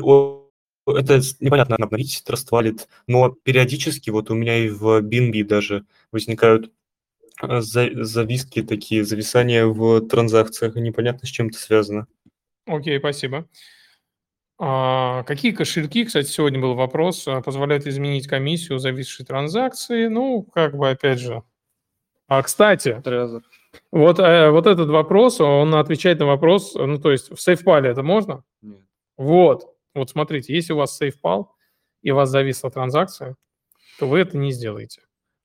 Это 0.88 1.22
непонятно 1.40 1.76
обновить 1.76 2.24
Trust 2.28 2.50
Wallet, 2.52 2.88
но 3.06 3.30
периодически 3.30 4.10
вот 4.10 4.32
у 4.32 4.34
меня 4.34 4.58
и 4.58 4.70
в 4.70 5.02
BNB 5.02 5.44
даже 5.44 5.86
возникают 6.12 6.72
зависки 7.42 8.62
такие, 8.62 9.04
зависания 9.04 9.66
в 9.66 10.02
транзакциях, 10.08 10.76
непонятно, 10.76 11.28
с 11.28 11.30
чем 11.30 11.48
это 11.48 11.58
связано. 11.58 12.08
Окей, 12.66 13.00
спасибо. 13.00 13.48
А, 14.64 15.24
какие 15.24 15.54
кошельки, 15.54 16.06
кстати, 16.06 16.28
сегодня 16.28 16.60
был 16.60 16.76
вопрос, 16.76 17.28
а, 17.28 17.42
позволяют 17.42 17.88
изменить 17.88 18.28
комиссию 18.28 18.78
зависшей 18.78 19.26
транзакции? 19.26 20.06
Ну, 20.06 20.44
как 20.44 20.78
бы, 20.78 20.92
опять 20.92 21.20
же. 21.20 21.42
А, 22.28 22.44
кстати, 22.44 23.02
Трезор. 23.04 23.42
вот, 23.92 24.20
э, 24.20 24.52
вот 24.52 24.68
этот 24.68 24.90
вопрос, 24.90 25.42
он 25.42 25.74
отвечает 25.74 26.20
на 26.20 26.28
вопрос, 26.28 26.76
ну, 26.76 27.00
то 27.00 27.12
есть 27.12 27.30
в 27.30 27.36
SafePal 27.36 27.88
это 27.88 28.04
можно? 28.04 28.44
Нет. 28.62 28.82
Вот, 29.18 29.76
вот 29.96 30.12
смотрите, 30.12 30.54
если 30.54 30.74
у 30.74 30.78
вас 30.78 31.02
SafePal 31.02 31.48
и 32.04 32.12
у 32.12 32.16
вас 32.16 32.30
зависла 32.30 32.70
транзакция, 32.70 33.36
то 34.00 34.08
вы 34.08 34.20
это 34.20 34.38
не 34.38 34.52
сделаете. 34.52 35.02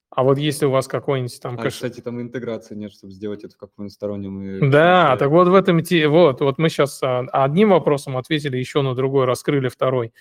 А 0.09 0.23
вот 0.23 0.37
если 0.37 0.65
у 0.65 0.71
вас 0.71 0.87
какой-нибудь 0.87 1.39
там 1.41 1.55
А, 1.55 1.57
кошелек... 1.57 1.73
кстати, 1.73 2.01
там 2.01 2.21
интеграции 2.21 2.75
нет, 2.75 2.91
чтобы 2.93 3.11
сделать 3.11 3.43
это 3.43 3.53
в 3.53 3.57
каком-нибудь 3.57 3.93
стороннем. 3.93 4.41
и- 4.41 4.69
Да, 4.69 5.15
так 5.17 5.29
вот 5.29 5.47
в 5.49 5.53
этом 5.53 5.83
те, 5.83 6.07
вот, 6.07 6.39
вот 6.41 6.57
мы 6.57 6.69
сейчас 6.69 6.99
одним 7.03 7.69
вопросом 7.69 8.15
ответили, 8.17 8.57
еще 8.57 8.81
на 8.81 8.95
другой 8.95 9.25
раскрыли 9.25 9.67
второй. 9.67 10.13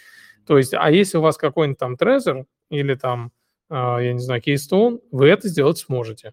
То 0.47 0.59
есть, 0.59 0.75
а 0.75 0.91
если 0.91 1.19
у 1.19 1.23
вас 1.23 1.37
какой-нибудь 1.37 1.79
там 1.79 1.95
Trezor 1.95 2.45
или 2.71 2.95
там, 2.95 3.33
а, 3.71 3.99
я 4.01 4.13
не 4.13 4.19
знаю, 4.21 4.43
Keystone, 4.43 5.01
вы 5.13 5.29
это 5.29 5.49
сделать 5.49 5.79
сможете. 5.79 6.33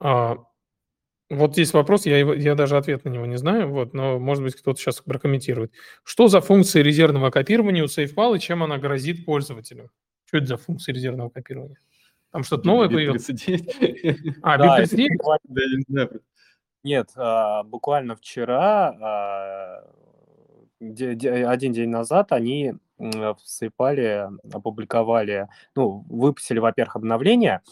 А, 0.00 0.36
Вот 1.30 1.52
здесь 1.54 1.72
вопрос, 1.72 2.04
я, 2.06 2.18
его, 2.18 2.34
я 2.34 2.54
даже 2.54 2.76
ответ 2.76 3.04
на 3.04 3.08
него 3.08 3.24
не 3.26 3.38
знаю, 3.38 3.68
вот, 3.70 3.94
но, 3.94 4.18
может 4.18 4.44
быть, 4.44 4.54
кто-то 4.54 4.78
сейчас 4.78 5.00
прокомментирует. 5.00 5.72
Что 6.04 6.28
за 6.28 6.40
функция 6.40 6.82
резервного 6.82 7.30
копирования 7.30 7.82
у 7.82 7.86
SafePal 7.86 8.36
и 8.36 8.40
чем 8.40 8.62
она 8.62 8.76
грозит 8.78 9.24
пользователю? 9.24 9.90
Что 10.26 10.38
это 10.38 10.46
за 10.46 10.56
функция 10.56 10.94
резервного 10.94 11.28
копирования? 11.28 11.78
Там 12.30 12.42
что-то 12.42 12.66
новое 12.66 12.88
появилось? 12.88 13.28
А, 14.42 14.58
да, 14.58 14.82
BIP39? 14.82 15.08
Да, 15.44 15.62
я 15.62 15.76
не 15.76 15.84
знаю. 15.88 16.20
Нет, 16.82 17.10
а, 17.16 17.62
буквально 17.62 18.16
вчера, 18.16 18.88
а, 19.00 19.90
один 20.80 21.72
день 21.72 21.88
назад, 21.88 22.32
они 22.32 22.74
в 22.98 23.36
SafePal 23.44 24.38
опубликовали, 24.52 25.48
ну, 25.74 26.04
выпустили, 26.08 26.58
во-первых, 26.58 26.96
обновление, 26.96 27.62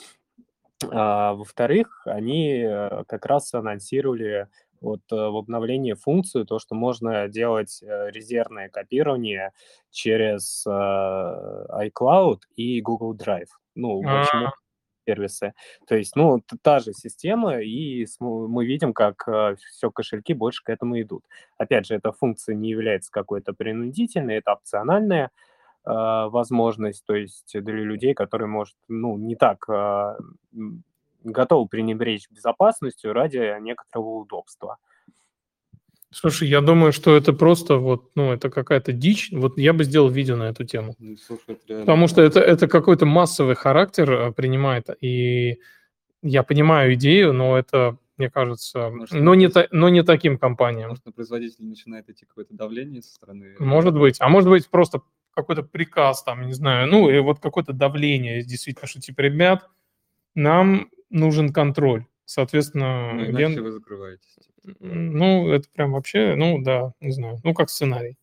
а, 0.90 1.34
во-вторых, 1.34 2.02
они 2.06 2.62
э, 2.64 3.04
как 3.06 3.26
раз 3.26 3.52
анонсировали 3.54 4.48
вот 4.82 5.00
э, 5.10 5.14
в 5.14 5.36
обновлении 5.36 5.94
функцию, 5.94 6.44
то, 6.44 6.58
что 6.58 6.74
можно 6.74 7.28
делать 7.28 7.82
э, 7.82 8.10
резервное 8.10 8.68
копирование 8.68 9.52
через 9.90 10.66
iCloud 10.66 12.40
и 12.56 12.80
Google 12.80 13.16
Drive. 13.16 13.48
Ну, 13.74 14.00
очень 14.00 14.48
сервисы. 15.06 15.52
То 15.86 15.96
есть, 15.96 16.14
ну, 16.14 16.42
та 16.62 16.78
же 16.78 16.92
система, 16.92 17.60
и 17.60 18.06
мы 18.20 18.64
видим, 18.64 18.92
как 18.92 19.26
все 19.56 19.90
кошельки 19.90 20.32
больше 20.32 20.62
к 20.62 20.68
этому 20.68 21.00
идут. 21.00 21.24
Опять 21.58 21.86
же, 21.86 21.94
эта 21.94 22.12
функция 22.12 22.54
не 22.54 22.70
является 22.70 23.10
какой-то 23.10 23.52
принудительной, 23.52 24.36
это 24.36 24.52
опциональная, 24.52 25.30
а, 25.84 26.28
возможность, 26.28 27.04
то 27.04 27.14
есть 27.14 27.52
для 27.52 27.74
людей, 27.74 28.14
которые, 28.14 28.46
может, 28.46 28.76
ну, 28.88 29.16
не 29.18 29.34
так 29.34 29.68
а, 29.68 30.16
готовы 31.24 31.68
пренебречь 31.68 32.28
безопасностью 32.30 33.12
ради 33.12 33.60
некоторого 33.60 34.20
удобства. 34.20 34.78
Слушай, 36.14 36.48
я 36.48 36.60
думаю, 36.60 36.92
что 36.92 37.16
это 37.16 37.32
просто 37.32 37.76
вот, 37.76 38.10
ну, 38.14 38.32
это 38.32 38.50
какая-то 38.50 38.92
дичь. 38.92 39.30
Вот 39.32 39.56
я 39.56 39.72
бы 39.72 39.84
сделал 39.84 40.10
видео 40.10 40.36
на 40.36 40.44
эту 40.50 40.64
тему. 40.64 40.94
Ну, 40.98 41.16
слушай, 41.16 41.56
Потому 41.66 42.06
что 42.06 42.20
это, 42.20 42.38
это 42.40 42.68
какой-то 42.68 43.06
массовый 43.06 43.54
характер 43.54 44.12
а, 44.12 44.32
принимает, 44.32 44.90
и 45.00 45.58
я 46.22 46.42
понимаю 46.42 46.94
идею, 46.94 47.32
но 47.32 47.58
это, 47.58 47.96
мне 48.18 48.28
кажется, 48.28 48.90
может, 48.90 49.14
но, 49.14 49.34
не 49.34 49.48
та, 49.48 49.68
но 49.70 49.88
не 49.88 50.02
таким 50.02 50.36
компаниям. 50.36 50.90
Может, 50.90 51.06
на 51.06 51.12
производителя 51.12 51.66
начинает 51.66 52.10
идти 52.10 52.26
какое-то 52.26 52.54
давление 52.54 53.00
со 53.00 53.14
стороны? 53.14 53.56
Может 53.58 53.94
быть. 53.94 54.18
А 54.20 54.28
может 54.28 54.50
быть, 54.50 54.68
просто 54.68 55.00
какой-то 55.34 55.62
приказ, 55.62 56.22
там, 56.22 56.46
не 56.46 56.52
знаю, 56.52 56.88
ну, 56.88 57.08
и 57.08 57.18
вот 57.20 57.40
какое-то 57.40 57.72
давление, 57.72 58.42
действительно, 58.42 58.86
что, 58.86 59.00
типа, 59.00 59.22
ребят, 59.22 59.66
нам 60.34 60.90
нужен 61.12 61.52
контроль. 61.52 62.06
Соответственно, 62.24 63.12
ну, 63.12 63.26
иначе 63.26 63.54
ген... 63.54 63.62
вы 63.62 63.72
закрываетесь. 63.72 64.38
Ну, 64.80 65.50
это 65.50 65.68
прям 65.74 65.92
вообще, 65.92 66.34
ну, 66.36 66.62
да, 66.62 66.92
не 67.00 67.12
знаю, 67.12 67.38
ну, 67.44 67.52
как 67.52 67.68
сценарий. 67.68 68.16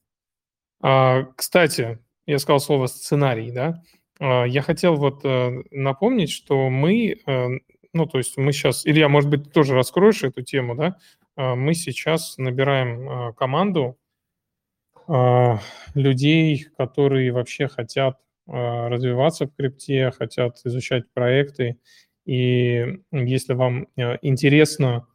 А, 0.81 1.23
кстати, 1.35 1.99
я 2.25 2.39
сказал 2.39 2.59
слово 2.59 2.87
сценарий, 2.87 3.51
да, 3.51 3.83
а, 4.19 4.45
я 4.45 4.61
хотел 4.61 4.95
вот 4.95 5.21
а, 5.23 5.51
напомнить, 5.71 6.31
что 6.31 6.69
мы, 6.69 7.19
а, 7.25 7.49
ну, 7.93 8.05
то 8.05 8.17
есть 8.17 8.37
мы 8.37 8.53
сейчас, 8.53 8.85
Илья, 8.85 9.09
может 9.09 9.29
быть, 9.29 9.45
ты 9.45 9.49
тоже 9.49 9.75
раскроешь 9.75 10.23
эту 10.23 10.41
тему, 10.41 10.75
да, 10.75 10.97
а, 11.35 11.55
мы 11.55 11.73
сейчас 11.73 12.37
набираем 12.37 13.09
а, 13.09 13.33
команду, 13.33 13.97
а, 15.07 15.59
людей, 15.95 16.67
которые 16.77 17.31
вообще 17.31 17.67
хотят 17.67 18.19
а, 18.47 18.89
развиваться 18.89 19.47
в 19.47 19.55
крипте, 19.55 20.11
хотят 20.11 20.59
изучать 20.63 21.11
проекты. 21.13 21.79
И 22.25 22.99
если 23.11 23.53
вам 23.53 23.87
а, 23.97 24.17
интересно 24.21 25.07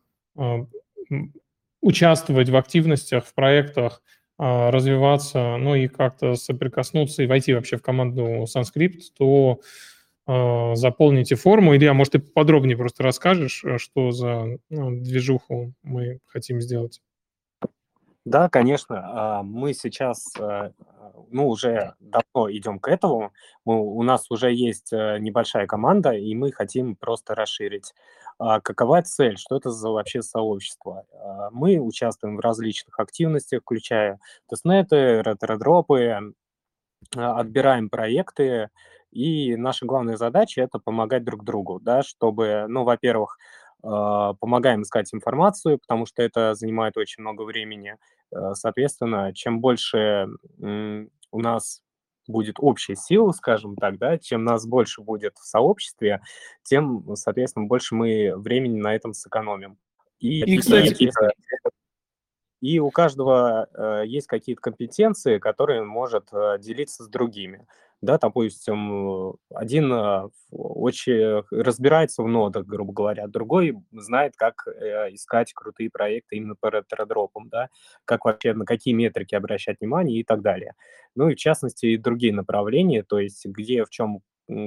участвовать 1.80 2.48
в 2.48 2.56
активностях, 2.56 3.26
в 3.26 3.34
проектах, 3.34 4.02
развиваться, 4.36 5.56
ну 5.58 5.76
и 5.76 5.86
как-то 5.86 6.34
соприкоснуться 6.34 7.22
и 7.22 7.26
войти 7.28 7.54
вообще 7.54 7.76
в 7.76 7.82
команду 7.82 8.46
Sanskrit, 8.52 8.94
то 9.16 9.60
заполните 10.26 11.36
форму. 11.36 11.76
Илья, 11.76 11.94
может, 11.94 12.14
ты 12.14 12.18
подробнее 12.18 12.76
просто 12.76 13.04
расскажешь, 13.04 13.62
что 13.76 14.10
за 14.10 14.58
ну, 14.70 14.90
движуху 15.00 15.74
мы 15.84 16.18
хотим 16.26 16.60
сделать? 16.60 17.00
Да, 18.24 18.48
конечно. 18.48 19.42
Мы 19.44 19.74
сейчас, 19.74 20.32
ну, 21.30 21.48
уже 21.48 21.94
давно 22.00 22.50
идем 22.50 22.78
к 22.78 22.88
этому. 22.88 23.32
У 23.64 24.02
нас 24.02 24.30
уже 24.30 24.52
есть 24.52 24.92
э, 24.92 25.18
небольшая 25.20 25.66
команда, 25.66 26.12
и 26.12 26.34
мы 26.34 26.52
хотим 26.52 26.96
просто 26.96 27.34
расширить. 27.34 27.92
А 28.38 28.60
какова 28.60 29.02
цель? 29.02 29.36
Что 29.38 29.56
это 29.56 29.70
за 29.70 29.90
вообще 29.90 30.22
сообщество? 30.22 31.04
А, 31.12 31.50
мы 31.50 31.78
участвуем 31.78 32.36
в 32.36 32.40
различных 32.40 32.98
активностях, 32.98 33.60
включая 33.62 34.18
тестнеты, 34.48 35.22
ретро-дропы, 35.22 36.32
а, 37.16 37.40
отбираем 37.40 37.88
проекты, 37.90 38.70
и 39.12 39.56
наша 39.56 39.86
главная 39.86 40.16
задача– 40.16 40.62
это 40.62 40.78
помогать 40.78 41.24
друг 41.24 41.44
другу, 41.44 41.80
да, 41.80 42.02
чтобы, 42.02 42.66
ну, 42.68 42.84
во-первых, 42.84 43.38
помогаем 44.40 44.82
искать 44.82 45.12
информацию, 45.12 45.78
потому 45.78 46.06
что 46.06 46.22
это 46.22 46.54
занимает 46.54 46.96
очень 46.96 47.22
много 47.22 47.42
времени. 47.42 47.96
Э, 48.34 48.54
соответственно, 48.54 49.32
чем 49.34 49.60
больше 49.60 50.28
у 50.58 51.40
нас 51.40 51.82
будет 52.26 52.56
общая 52.58 52.96
сила, 52.96 53.32
скажем 53.32 53.76
так, 53.76 53.98
да, 53.98 54.18
чем 54.18 54.44
нас 54.44 54.66
больше 54.66 55.02
будет 55.02 55.36
в 55.36 55.44
сообществе, 55.44 56.22
тем, 56.62 57.04
соответственно, 57.16 57.66
больше 57.66 57.94
мы 57.94 58.32
времени 58.36 58.80
на 58.80 58.94
этом 58.94 59.12
сэкономим. 59.12 59.78
И, 60.20 60.40
и 60.40 60.58
кстати, 60.58 61.10
и 62.60 62.78
у 62.78 62.90
каждого 62.90 63.68
э, 63.74 64.04
есть 64.06 64.26
какие-то 64.26 64.62
компетенции, 64.62 65.38
которые 65.38 65.82
он 65.82 65.88
может 65.88 66.32
э, 66.32 66.56
делиться 66.58 67.04
с 67.04 67.08
другими 67.08 67.66
да, 68.04 68.18
допустим, 68.18 69.34
один 69.54 69.92
э, 69.92 70.28
очень 70.50 71.42
разбирается 71.50 72.22
в 72.22 72.28
нодах, 72.28 72.66
грубо 72.66 72.92
говоря, 72.92 73.26
другой 73.26 73.76
знает, 73.92 74.34
как 74.36 74.66
э, 74.66 75.14
искать 75.14 75.52
крутые 75.54 75.90
проекты 75.90 76.36
именно 76.36 76.54
по 76.54 76.70
ретро-дропам, 76.70 77.48
да, 77.48 77.68
как 78.04 78.24
вообще, 78.26 78.52
на 78.52 78.64
какие 78.66 78.94
метрики 78.94 79.34
обращать 79.34 79.80
внимание 79.80 80.20
и 80.20 80.24
так 80.24 80.42
далее. 80.42 80.74
Ну 81.16 81.28
и 81.30 81.34
в 81.34 81.38
частности 81.38 81.86
и 81.86 81.96
другие 81.96 82.32
направления, 82.34 83.02
то 83.02 83.18
есть 83.18 83.46
где, 83.46 83.84
в 83.84 83.90
чем 83.90 84.20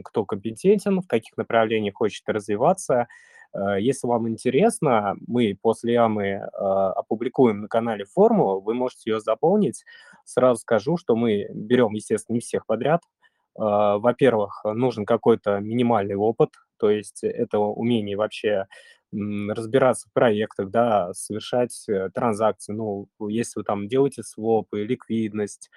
кто 0.03 0.25
компетентен, 0.25 1.01
в 1.01 1.07
каких 1.07 1.37
направлениях 1.37 1.93
хочет 1.95 2.27
развиваться. 2.27 3.07
Э, 3.53 3.79
если 3.79 4.07
вам 4.07 4.27
интересно, 4.27 5.15
мы 5.27 5.55
после 5.61 5.93
ямы 5.93 6.37
опубликуем 6.53 7.61
на 7.61 7.67
канале 7.67 8.05
форму, 8.05 8.59
вы 8.61 8.73
можете 8.73 9.11
ее 9.11 9.19
заполнить. 9.19 9.83
Сразу 10.25 10.59
скажу, 10.61 10.97
что 10.97 11.15
мы 11.15 11.47
берем, 11.53 11.93
естественно, 11.93 12.35
не 12.35 12.41
всех 12.41 12.65
подряд, 12.65 13.01
а, 13.03 13.16
во-первых, 13.57 14.61
нужен 14.65 15.05
какой-то 15.05 15.59
минимальный 15.59 16.15
опыт, 16.15 16.51
то 16.77 16.89
есть 16.89 17.23
это 17.23 17.59
умение 17.59 18.15
вообще 18.15 18.67
разбираться 19.11 20.09
в 20.09 20.13
проектах, 20.13 20.69
да, 20.69 21.13
совершать 21.13 21.87
э, 21.87 22.09
транзакции. 22.13 22.73
Ну, 22.73 23.07
если 23.29 23.59
вы 23.59 23.63
там 23.63 23.87
делаете 23.87 24.21
свопы, 24.21 24.83
ликвидность, 24.83 25.69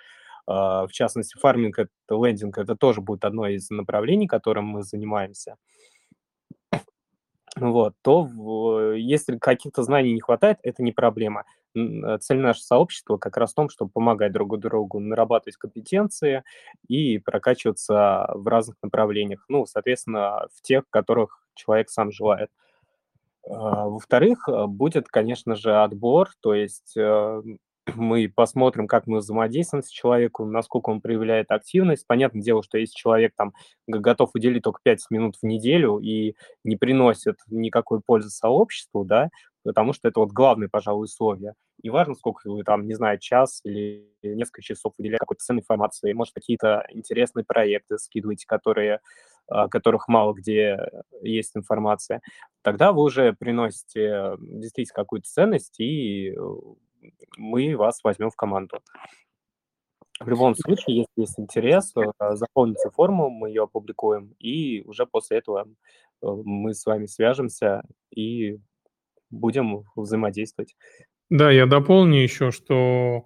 а, 0.46 0.86
в 0.86 0.92
частности, 0.92 1.38
фарминг, 1.38 1.78
это 1.78 1.90
лендинг, 2.10 2.58
это 2.58 2.74
тоже 2.74 3.00
будет 3.00 3.24
одно 3.24 3.46
из 3.46 3.70
направлений, 3.70 4.26
которым 4.26 4.66
мы 4.66 4.82
занимаемся. 4.82 5.56
Вот, 7.56 7.94
то 8.02 8.94
если 8.94 9.36
каких-то 9.36 9.82
знаний 9.82 10.12
не 10.12 10.20
хватает, 10.20 10.58
это 10.62 10.82
не 10.82 10.92
проблема. 10.92 11.44
Э, 11.76 12.18
цель 12.18 12.38
нашего 12.38 12.62
сообщества 12.62 13.16
как 13.16 13.36
раз 13.36 13.52
в 13.52 13.54
том, 13.54 13.68
чтобы 13.68 13.90
помогать 13.92 14.32
друг 14.32 14.58
другу 14.58 14.98
нарабатывать 14.98 15.56
компетенции 15.56 16.42
и 16.88 17.18
прокачиваться 17.18 18.28
в 18.34 18.46
разных 18.48 18.76
направлениях, 18.82 19.44
ну, 19.48 19.66
соответственно, 19.66 20.48
в 20.54 20.62
тех, 20.62 20.84
которых 20.90 21.44
человек 21.54 21.90
сам 21.90 22.10
желает. 22.10 22.50
А, 23.48 23.86
во-вторых, 23.86 24.48
э, 24.48 24.66
будет, 24.66 25.08
конечно 25.08 25.54
же, 25.54 25.80
отбор, 25.82 26.30
то 26.40 26.54
есть 26.54 26.96
э, 26.96 27.42
мы 27.94 28.28
посмотрим, 28.34 28.88
как 28.88 29.06
мы 29.06 29.18
взаимодействуем 29.18 29.84
с 29.84 29.88
человеком, 29.88 30.52
насколько 30.52 30.90
он 30.90 31.00
проявляет 31.00 31.50
активность. 31.50 32.06
Понятное 32.06 32.42
дело, 32.42 32.62
что 32.62 32.78
если 32.78 32.94
человек 32.94 33.32
там 33.36 33.52
готов 33.86 34.30
уделить 34.34 34.64
только 34.64 34.80
5 34.82 35.06
минут 35.10 35.36
в 35.40 35.46
неделю 35.46 35.98
и 35.98 36.34
не 36.64 36.76
приносит 36.76 37.36
никакой 37.48 38.00
пользы 38.00 38.30
сообществу, 38.30 39.04
да, 39.04 39.30
потому 39.64 39.92
что 39.92 40.08
это 40.08 40.20
вот 40.20 40.30
главное, 40.30 40.68
пожалуй, 40.68 41.04
условие. 41.04 41.54
И 41.82 41.90
важно, 41.90 42.14
сколько 42.14 42.50
вы 42.50 42.62
там, 42.64 42.86
не 42.86 42.94
знаю, 42.94 43.18
час 43.18 43.60
или 43.64 44.08
несколько 44.22 44.62
часов 44.62 44.94
уделяете 44.98 45.20
какой-то 45.20 45.44
ценной 45.44 45.60
информации, 45.60 46.12
может, 46.12 46.34
какие-то 46.34 46.86
интересные 46.90 47.44
проекты 47.44 47.98
скидываете, 47.98 48.46
которые, 48.46 49.00
о 49.48 49.68
которых 49.68 50.08
мало 50.08 50.34
где 50.34 50.78
есть 51.22 51.56
информация, 51.56 52.20
тогда 52.62 52.92
вы 52.92 53.02
уже 53.02 53.32
приносите 53.32 54.36
действительно 54.40 54.94
какую-то 54.94 55.28
ценность, 55.28 55.80
и 55.80 56.34
мы 57.36 57.76
вас 57.76 58.00
возьмем 58.04 58.30
в 58.30 58.36
команду. 58.36 58.80
В 60.20 60.28
любом 60.28 60.54
случае, 60.54 60.98
если 60.98 61.20
есть 61.22 61.40
интерес, 61.40 61.94
э, 61.96 62.34
заполните 62.34 62.90
форму, 62.90 63.30
мы 63.30 63.48
ее 63.48 63.62
опубликуем, 63.62 64.34
и 64.38 64.82
уже 64.82 65.06
после 65.06 65.38
этого 65.38 65.66
э, 65.66 65.66
мы 66.20 66.74
с 66.74 66.84
вами 66.84 67.06
свяжемся 67.06 67.82
и 68.10 68.58
будем 69.30 69.84
взаимодействовать. 69.96 70.76
Да, 71.30 71.50
я 71.50 71.66
дополню 71.66 72.22
еще, 72.22 72.50
что 72.50 73.24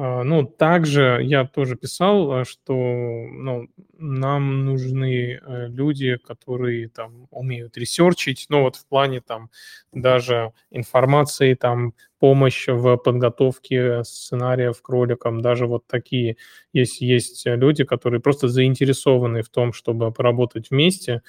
а, 0.00 0.22
ну, 0.22 0.44
также 0.44 1.18
я 1.22 1.44
тоже 1.44 1.74
писал, 1.74 2.30
а, 2.30 2.44
что 2.44 2.72
ну, 2.74 3.68
нам 3.98 4.64
нужны 4.64 5.40
э, 5.40 5.66
люди, 5.68 6.16
которые 6.18 6.88
там 6.88 7.26
умеют 7.30 7.76
ресерчить, 7.76 8.46
ну 8.48 8.62
вот 8.62 8.76
в 8.76 8.86
плане 8.86 9.20
там 9.20 9.50
даже 9.92 10.52
информации, 10.70 11.54
там 11.54 11.94
помощь 12.20 12.68
в 12.68 12.96
подготовке 12.98 14.04
сценариев 14.04 14.80
к 14.82 14.88
роликам, 14.88 15.40
даже 15.40 15.66
вот 15.66 15.86
такие. 15.88 16.36
Есть, 16.72 17.00
есть 17.00 17.42
люди, 17.46 17.82
которые 17.82 18.20
просто 18.20 18.46
заинтересованы 18.46 19.42
в 19.42 19.48
том, 19.48 19.72
чтобы 19.72 20.12
поработать 20.12 20.70
вместе, 20.70 21.22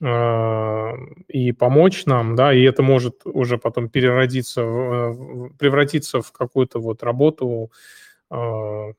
и 0.00 1.52
помочь 1.52 2.04
нам, 2.06 2.34
да, 2.34 2.52
и 2.52 2.62
это 2.62 2.82
может 2.82 3.20
уже 3.24 3.58
потом 3.58 3.88
переродиться, 3.88 4.62
превратиться 5.58 6.20
в 6.20 6.32
какую-то 6.32 6.80
вот 6.80 7.02
работу, 7.02 7.70
а, 8.30 8.92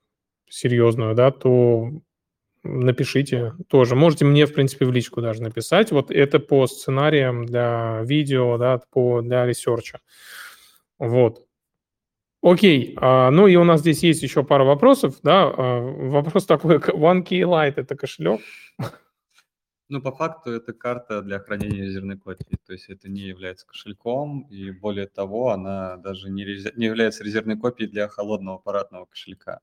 серьезную, 0.50 1.16
да, 1.16 1.32
то 1.32 1.92
напишите 2.64 3.54
тоже. 3.68 3.96
Можете 3.96 4.26
мне, 4.26 4.46
в 4.46 4.54
принципе, 4.54 4.86
в 4.86 4.92
личку 4.92 5.22
даже 5.22 5.42
написать. 5.42 5.92
Вот 5.92 6.12
это 6.12 6.40
по 6.40 6.66
сценариям 6.68 7.46
для 7.46 8.02
видео, 8.04 8.58
да, 8.58 8.80
по, 8.92 9.22
для 9.22 9.46
ресерча. 9.46 10.00
Вот. 10.98 11.46
Окей, 12.42 12.96
а, 13.02 13.32
ну 13.32 13.48
и 13.48 13.56
у 13.56 13.64
нас 13.64 13.82
здесь 13.82 14.04
есть 14.04 14.24
еще 14.24 14.44
пара 14.44 14.64
вопросов, 14.64 15.16
да. 15.24 15.44
А, 15.46 15.80
вопрос 15.82 16.46
такой, 16.46 16.78
OneKey 16.78 17.42
Lite– 17.42 17.74
это 17.78 17.96
кошелек? 17.96 18.42
Ну, 19.88 20.02
по 20.02 20.12
факту 20.12 20.52
это 20.52 20.74
карта 20.74 21.22
для 21.22 21.40
хранения 21.40 21.84
резервной 21.84 22.18
копии, 22.18 22.58
то 22.66 22.74
есть 22.74 22.90
это 22.90 23.08
не 23.08 23.22
является 23.22 23.68
кошельком, 23.68 24.48
и 24.50 24.72
более 24.72 25.06
того, 25.06 25.52
она 25.52 25.98
даже 25.98 26.32
не, 26.32 26.44
не 26.76 26.86
является 26.86 27.24
резервной 27.24 27.56
копией 27.56 27.90
для 27.90 28.08
холодного 28.08 28.58
аппаратного 28.58 29.06
кошелька. 29.06 29.60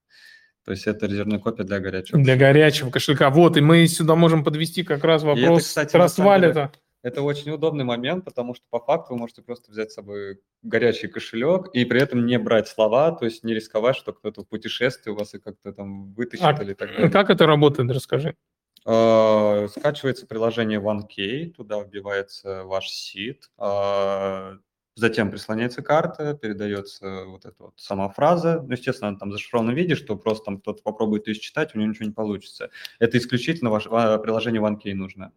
То 0.65 0.71
есть 0.71 0.87
это 0.87 1.07
резервная 1.07 1.41
копия 1.41 1.65
для 1.65 1.81
горячего 1.81 2.23
Для 2.23 2.37
горячего 2.37 2.91
кошелька. 2.91 3.31
Вот, 3.31 3.57
и 3.57 3.61
мы 3.61 3.85
сюда 3.89 4.15
можем 4.15 4.45
подвести 4.45 4.85
как 4.85 5.03
раз 5.03 5.25
вопрос 5.25 5.59
это, 5.59 5.69
кстати, 5.69 5.93
Трасвалета. 5.93 6.73
Это 7.03 7.23
очень 7.23 7.51
удобный 7.51 7.83
момент, 7.83 8.25
потому 8.25 8.55
что 8.55 8.65
по 8.71 8.79
факту 8.79 9.15
вы 9.15 9.19
можете 9.19 9.43
просто 9.43 9.73
взять 9.73 9.91
с 9.91 9.95
собой 9.95 10.39
горячий 10.63 11.09
кошелек 11.09 11.67
и 11.73 11.85
при 11.85 12.01
этом 12.01 12.27
не 12.27 12.39
брать 12.39 12.69
слова, 12.69 13.11
то 13.11 13.25
есть 13.25 13.43
не 13.43 13.55
рисковать, 13.55 13.97
что 13.97 14.13
кто-то 14.13 14.43
в 14.43 14.49
путешествии 14.49 15.11
у 15.11 15.17
вас 15.17 15.35
и 15.35 15.41
как-то 15.41 15.73
там 15.73 16.13
вытащит 16.13 16.45
а 16.45 16.63
или 16.63 16.75
так 16.75 16.91
далее. 16.91 17.11
Как 17.11 17.31
это 17.31 17.45
работает, 17.45 17.91
расскажи. 17.91 18.37
А, 18.85 19.69
скачивается 19.69 20.27
приложение 20.27 20.81
OneKey, 20.81 21.51
туда 21.53 21.81
вбивается 21.81 22.65
ваш 22.65 22.89
сид, 22.89 23.51
а, 23.57 24.59
затем 24.97 25.31
прислоняется 25.31 25.83
карта, 25.83 26.35
передается 26.35 27.25
вот 27.27 27.45
эта 27.45 27.63
вот 27.63 27.75
сама 27.77 28.09
фраза. 28.09 28.61
Ну, 28.63 28.73
естественно, 28.73 29.11
она 29.11 29.19
там 29.19 29.31
в 29.31 29.33
зашифрованном 29.33 29.75
виде, 29.75 29.95
что 29.95 30.17
просто 30.17 30.47
там 30.47 30.61
кто-то 30.61 30.83
попробует 30.83 31.29
ее 31.29 31.35
считать, 31.35 31.75
у 31.75 31.79
него 31.79 31.91
ничего 31.91 32.07
не 32.07 32.13
получится. 32.13 32.71
Это 32.99 33.19
исключительно 33.19 33.71
ваше 33.71 33.89
приложение 33.89 34.61
OneKey 34.61 34.95
нужно. 34.95 35.33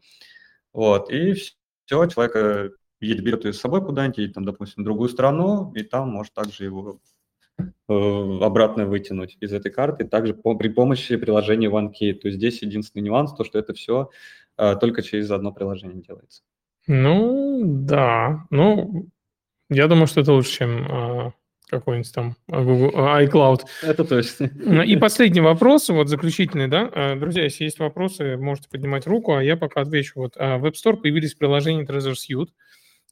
Вот, 0.73 1.09
и 1.11 1.33
все, 1.33 1.55
человек 2.07 2.77
едет, 2.99 3.23
берет 3.23 3.45
ее 3.45 3.53
с 3.53 3.59
собой 3.59 3.85
куда-нибудь, 3.85 4.17
едет 4.17 4.33
там, 4.33 4.45
допустим, 4.45 4.83
в 4.83 4.85
другую 4.85 5.09
страну, 5.09 5.71
и 5.73 5.83
там 5.83 6.09
может 6.09 6.33
также 6.33 6.65
его 6.65 6.99
обратно 7.87 8.85
вытянуть 8.85 9.37
из 9.39 9.53
этой 9.53 9.71
карты, 9.71 10.05
также 10.05 10.33
по, 10.33 10.55
при 10.55 10.69
помощи 10.69 11.15
приложения 11.17 11.69
OneKey. 11.69 12.13
То 12.13 12.27
есть 12.27 12.37
здесь 12.37 12.61
единственный 12.61 13.03
нюанс, 13.03 13.33
то 13.33 13.43
что 13.43 13.59
это 13.59 13.73
все 13.73 14.09
а, 14.57 14.75
только 14.75 15.03
через 15.03 15.29
одно 15.31 15.51
приложение 15.51 16.01
делается. 16.01 16.41
Ну, 16.87 17.61
да. 17.63 18.45
Ну, 18.49 19.07
я 19.69 19.87
думаю, 19.87 20.07
что 20.07 20.21
это 20.21 20.33
лучше, 20.33 20.51
чем 20.51 20.87
а, 20.89 21.33
какой-нибудь 21.69 22.13
там 22.13 22.35
Google, 22.47 22.91
iCloud. 22.91 23.61
Это 23.83 24.03
точно. 24.03 24.45
И 24.81 24.97
последний 24.97 25.41
вопрос, 25.41 25.89
вот 25.89 26.09
заключительный, 26.09 26.67
да. 26.67 27.15
Друзья, 27.15 27.43
если 27.43 27.65
есть 27.65 27.79
вопросы, 27.79 28.35
можете 28.37 28.69
поднимать 28.69 29.05
руку, 29.05 29.35
а 29.35 29.43
я 29.43 29.57
пока 29.57 29.81
отвечу. 29.81 30.13
Вот 30.19 30.35
в 30.35 30.39
App 30.39 30.73
Store 30.73 30.97
появились 30.97 31.35
приложения 31.35 31.83
Treasure 31.83 32.13
Suite. 32.13 32.49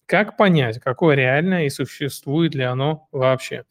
Как 0.06 0.36
понять, 0.36 0.80
какое 0.80 1.16
реальное 1.16 1.66
и 1.66 1.70
существует 1.70 2.56
ли 2.56 2.64
оно 2.64 3.08
вообще? 3.12 3.64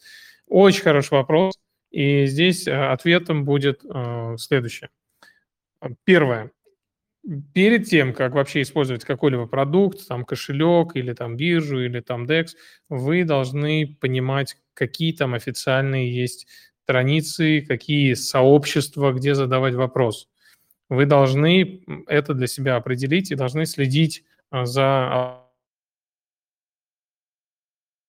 Очень 0.53 0.83
хороший 0.83 1.15
вопрос. 1.15 1.55
И 1.91 2.27
здесь 2.27 2.69
э, 2.69 2.73
ответом 2.73 3.47
будет 3.47 3.81
э, 3.85 4.37
следующее. 4.37 4.91
Первое. 6.05 6.51
Перед 7.55 7.87
тем, 7.87 8.13
как 8.13 8.35
вообще 8.35 8.61
использовать 8.61 9.03
какой-либо 9.03 9.47
продукт, 9.47 10.07
там 10.07 10.27
кошелек 10.27 10.95
или 10.95 11.15
там 11.15 11.39
биржу 11.39 11.81
или 11.81 12.01
там 12.01 12.27
DEX, 12.27 12.49
вы 12.91 13.25
должны 13.25 13.97
понимать, 13.99 14.59
какие 14.75 15.15
там 15.15 15.33
официальные 15.33 16.15
есть 16.15 16.47
страницы, 16.83 17.63
какие 17.63 18.13
сообщества, 18.13 19.13
где 19.13 19.35
задавать 19.35 19.73
вопрос. 19.73 20.29
Вы 20.91 21.07
должны 21.07 21.83
это 22.09 22.35
для 22.35 22.47
себя 22.47 22.77
определить 22.77 23.31
и 23.31 23.37
должны 23.37 23.65
следить 23.65 24.23
э, 24.51 24.67
за 24.67 25.42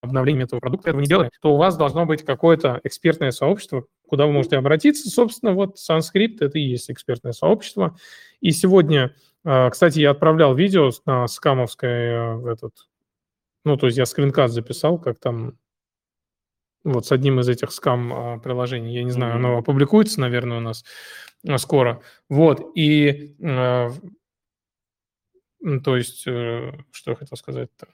обновлением 0.03 0.43
этого 0.43 0.59
продукта 0.59 0.89
этого 0.89 1.01
не 1.01 1.07
делаем, 1.07 1.31
то 1.41 1.53
у 1.53 1.57
вас 1.57 1.77
должно 1.77 2.05
быть 2.05 2.23
какое-то 2.23 2.79
экспертное 2.83 3.31
сообщество, 3.31 3.85
куда 4.07 4.25
вы 4.25 4.33
можете 4.33 4.57
обратиться. 4.57 5.09
Собственно, 5.09 5.53
вот 5.53 5.77
Sanskrit– 5.77 6.37
это 6.41 6.59
и 6.59 6.61
есть 6.61 6.91
экспертное 6.91 7.31
сообщество. 7.31 7.97
И 8.41 8.51
сегодня, 8.51 9.15
а, 9.45 9.69
кстати, 9.69 9.99
я 9.99 10.11
отправлял 10.11 10.53
видео 10.53 10.91
на 11.05 11.27
скамовской 11.27 11.89
э, 11.89 12.51
этот, 12.51 12.89
ну, 13.63 13.77
то 13.77 13.87
есть 13.87 13.97
я 13.97 14.05
скринкаст 14.05 14.53
записал, 14.53 14.99
как 14.99 15.19
там 15.19 15.57
вот 16.83 17.05
с 17.05 17.11
одним 17.13 17.39
из 17.39 17.47
этих 17.47 17.71
скам-приложений. 17.71 18.93
Я 18.93 19.03
не 19.05 19.11
знаю, 19.11 19.35
оно 19.35 19.57
опубликуется, 19.57 20.19
наверное, 20.19 20.57
у 20.57 20.61
нас 20.61 20.83
э, 21.47 21.57
скоро. 21.57 22.01
Вот, 22.27 22.71
и 22.75 23.37
э, 23.39 23.89
то 25.81 25.95
есть, 25.95 26.23
что 26.23 26.73
я 27.05 27.15
хотел 27.15 27.37
сказать-то? 27.37 27.87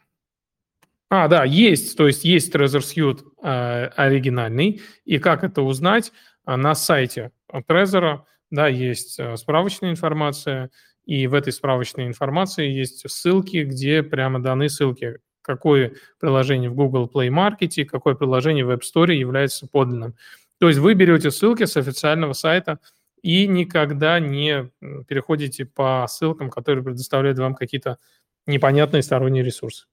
А, 1.09 1.27
да, 1.27 1.43
есть, 1.43 1.97
то 1.97 2.05
есть 2.05 2.23
есть 2.23 2.53
Trezor 2.53 2.81
Suite 2.81 3.23
э, 3.41 3.85
оригинальный, 3.95 4.81
и 5.05 5.17
как 5.17 5.43
это 5.43 5.63
узнать? 5.63 6.11
А, 6.45 6.55
на 6.55 6.75
сайте 6.75 7.31
Trezor, 7.51 8.21
да, 8.51 8.67
есть 8.67 9.19
э, 9.19 9.35
справочная 9.35 9.89
информация, 9.89 10.69
и 11.05 11.25
в 11.25 11.33
этой 11.33 11.51
справочной 11.51 12.05
информации 12.05 12.69
есть 12.69 13.09
ссылки, 13.09 13.63
где 13.63 14.03
прямо 14.03 14.39
даны 14.39 14.69
ссылки, 14.69 15.17
какое 15.41 15.93
приложение 16.19 16.69
в 16.69 16.75
Google 16.75 17.09
Play 17.11 17.29
Market, 17.29 17.85
какое 17.85 18.13
приложение 18.13 18.63
в 18.63 18.69
App 18.69 18.81
Store 18.81 19.11
является 19.11 19.67
подлинным. 19.67 20.15
То 20.59 20.67
есть 20.67 20.79
вы 20.79 20.93
берете 20.93 21.31
ссылки 21.31 21.65
с 21.65 21.75
официального 21.77 22.33
сайта 22.33 22.79
и 23.23 23.47
никогда 23.47 24.19
не 24.19 24.69
переходите 25.07 25.65
по 25.65 26.05
ссылкам, 26.07 26.51
которые 26.51 26.83
предоставляют 26.83 27.39
вам 27.39 27.55
какие-то 27.55 27.97
непонятные 28.45 29.01
сторонние 29.01 29.43
ресурсы. 29.43 29.87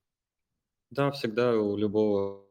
Да, 0.91 1.11
всегда 1.11 1.57
у 1.57 1.76
любого 1.76 2.47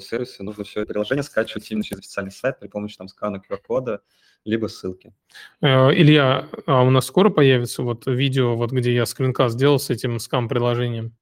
сервиса 0.00 0.42
нужно 0.42 0.64
все 0.64 0.80
это 0.80 0.92
приложение 0.92 1.22
скачивать 1.22 1.70
именно 1.70 1.84
через 1.84 2.00
официальный 2.00 2.32
сайт 2.32 2.58
при 2.58 2.68
помощи 2.68 2.96
там 2.96 3.08
скана 3.08 3.36
QR-кода, 3.36 4.02
либо 4.44 4.66
ссылки. 4.66 5.12
Э, 5.60 5.92
Илья, 5.92 6.48
а 6.66 6.82
у 6.82 6.90
нас 6.90 7.06
скоро 7.06 7.30
появится 7.30 7.82
вот 7.82 8.06
видео, 8.06 8.56
вот 8.56 8.72
где 8.72 8.94
я 8.94 9.06
скринкаст 9.06 9.54
сделал 9.54 9.78
с 9.78 9.90
этим 9.90 10.18
скам-приложением? 10.18 11.16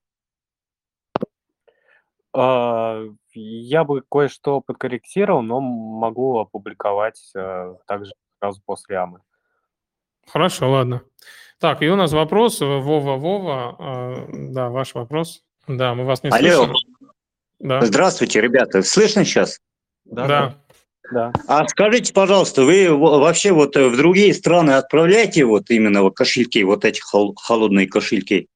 А, 2.32 3.02
я 3.32 3.84
бы 3.84 4.02
кое-что 4.08 4.60
подкорректировал, 4.60 5.42
но 5.42 5.60
могу 5.60 6.38
опубликовать 6.38 7.30
э, 7.34 7.74
также 7.86 8.12
сразу 8.38 8.62
после 8.64 8.96
АМы. 8.98 9.20
Хорошо, 10.26 10.70
ладно. 10.70 11.02
Так, 11.60 11.82
и 11.82 11.88
у 11.90 11.96
нас 11.96 12.10
вопрос, 12.12 12.60
Вова, 12.60 13.16
Вова, 13.16 13.76
э, 13.78 14.48
да, 14.48 14.70
ваш 14.70 14.94
вопрос. 14.94 15.44
Да, 15.68 15.94
мы 15.94 16.04
вас 16.04 16.22
не 16.22 16.30
Алло. 16.30 16.64
слышим. 16.64 16.74
Да. 17.58 17.84
Здравствуйте, 17.84 18.40
ребята. 18.40 18.82
Слышно 18.82 19.26
сейчас? 19.26 19.60
Да. 20.06 20.26
да. 20.26 20.54
да. 21.12 21.32
А 21.46 21.68
скажите, 21.68 22.14
пожалуйста, 22.14 22.64
вы 22.64 22.88
вообще 22.96 23.52
вот 23.52 23.76
в 23.76 23.94
другие 23.94 24.32
страны 24.32 24.70
отправляете 24.70 25.44
вот 25.44 25.70
именно 25.70 26.00
вот 26.00 26.16
кошельки, 26.16 26.64
вот 26.64 26.86
эти 26.86 27.02
холодные 27.36 27.86
кошельки? 27.86 28.48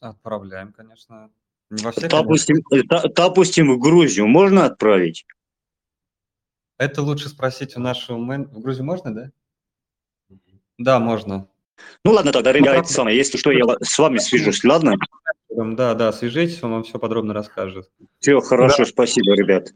Отправляем, 0.00 0.72
конечно. 0.72 1.28
Не 1.68 1.84
во 1.84 1.92
всех, 1.92 2.08
допустим, 2.08 2.62
допустим, 3.14 3.70
в 3.74 3.78
Грузию 3.78 4.26
можно 4.26 4.64
отправить? 4.64 5.26
Это 6.78 7.02
лучше 7.02 7.28
спросить 7.28 7.76
у 7.76 7.80
нашего 7.80 8.16
мен... 8.16 8.44
В 8.46 8.60
Грузию 8.60 8.86
можно, 8.86 9.14
да? 9.14 9.30
Да, 10.78 11.00
можно. 11.00 11.48
Ну 12.04 12.12
ладно, 12.12 12.32
тогда, 12.32 12.52
ребята, 12.52 12.78
ну, 12.80 12.84
самое, 12.84 13.16
если 13.16 13.38
что, 13.38 13.50
я 13.50 13.64
с 13.82 13.98
вами 13.98 14.18
свяжусь, 14.18 14.64
ладно? 14.64 14.96
Да, 15.50 15.94
да, 15.94 16.12
свяжитесь, 16.12 16.62
он 16.62 16.72
вам 16.72 16.84
все 16.84 16.98
подробно 16.98 17.34
расскажет. 17.34 17.90
Все, 18.18 18.40
хорошо, 18.40 18.84
да. 18.84 18.84
спасибо, 18.84 19.34
ребят. 19.34 19.72